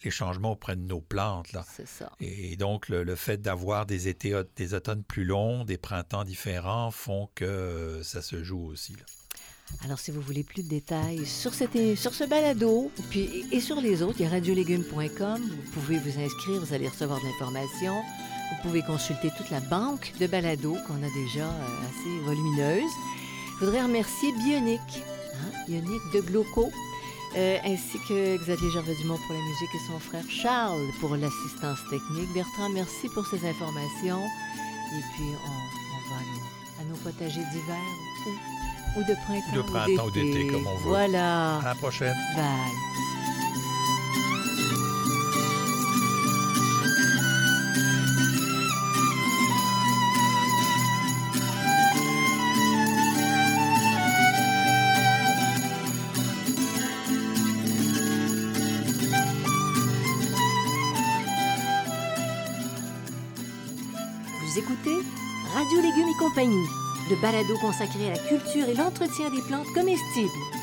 les 0.04 0.12
changements 0.12 0.52
auprès 0.52 0.76
de 0.76 0.82
nos 0.82 1.02
plantes. 1.02 1.52
Là. 1.54 1.66
C'est 1.76 1.88
ça. 1.88 2.12
Et 2.20 2.56
donc, 2.56 2.90
le, 2.90 3.16
fait 3.16 3.42
d'avoir 3.42 3.86
des 3.86 4.08
étés, 4.08 4.40
des 4.56 4.74
automnes 4.74 5.04
plus 5.04 5.26
longs, 5.26 5.66
des 5.66 5.78
printemps 5.78 6.24
différents 6.24 6.92
font 6.92 7.30
que 7.36 8.02
ça 8.04 8.22
se 8.22 8.44
joue 8.44 8.66
aussi. 8.66 8.96
Alors, 9.84 10.00
si 10.00 10.12
vous 10.12 10.22
voulez 10.22 10.44
plus 10.44 10.64
de 10.64 10.70
détails 10.70 11.26
sur, 11.26 11.54
cette, 11.54 11.78
sur 11.96 12.14
ce 12.14 12.24
balado 12.24 12.92
puis, 13.10 13.46
et 13.52 13.60
sur 13.60 13.80
les 13.80 14.02
autres, 14.02 14.16
il 14.20 14.24
y 14.24 14.26
a 14.26 14.30
radiolégumes.com. 14.30 15.42
Vous 15.42 15.72
pouvez 15.72 16.00
vous 16.00 16.20
inscrire, 16.20 16.60
vous 16.60 16.74
allez 16.74 16.88
recevoir 16.88 17.20
de 17.20 17.26
l'information. 17.26 17.96
Vous 18.50 18.62
pouvez 18.64 18.82
consulter 18.82 19.30
toute 19.38 19.50
la 19.52 19.60
banque 19.60 20.14
de 20.20 20.26
balados 20.26 20.78
qu'on 20.88 21.04
a 21.04 21.14
déjà 21.14 21.46
euh, 21.46 21.88
assez 21.88 22.26
volumineuse. 22.26 22.92
Je 23.60 23.66
voudrais 23.66 23.84
remercier 23.84 24.32
Bionic, 24.44 24.82
hein, 25.36 25.52
Bionic 25.68 26.02
de 26.14 26.22
Gloco, 26.22 26.72
euh, 27.36 27.58
ainsi 27.64 28.00
que 28.08 28.38
Xavier 28.38 28.72
Gervais-Dumont 28.72 29.18
pour 29.28 29.36
la 29.36 29.42
musique 29.42 29.70
et 29.76 29.88
son 29.88 30.00
frère 30.00 30.24
Charles 30.30 30.90
pour 31.00 31.16
l'assistance 31.16 31.80
technique. 31.90 32.34
Bertrand, 32.34 32.70
merci 32.70 33.08
pour 33.10 33.26
ces 33.28 33.38
informations. 33.48 34.24
Et 34.98 35.04
puis, 35.14 35.30
on, 35.46 36.10
va 36.10 36.82
à 36.82 36.84
nos, 36.86 36.96
potagers 36.96 37.46
d'hiver 37.52 37.78
ou, 38.98 39.02
de 39.02 39.14
printemps. 39.26 39.56
De 39.56 39.62
printemps 39.62 40.08
ou 40.08 40.12
d'été, 40.12 40.48
comme 40.48 40.66
on 40.66 40.76
veut. 40.78 40.90
Voilà. 40.90 41.60
À 41.60 41.66
la 41.66 41.76
prochaine. 41.76 42.16
Bye. 42.36 43.19
Compagnie, 66.30 66.70
le 67.10 67.16
balado 67.22 67.58
consacré 67.60 68.08
à 68.08 68.14
la 68.14 68.20
culture 68.20 68.68
et 68.68 68.76
l'entretien 68.76 69.30
des 69.30 69.42
plantes 69.42 69.72
comestibles. 69.74 70.59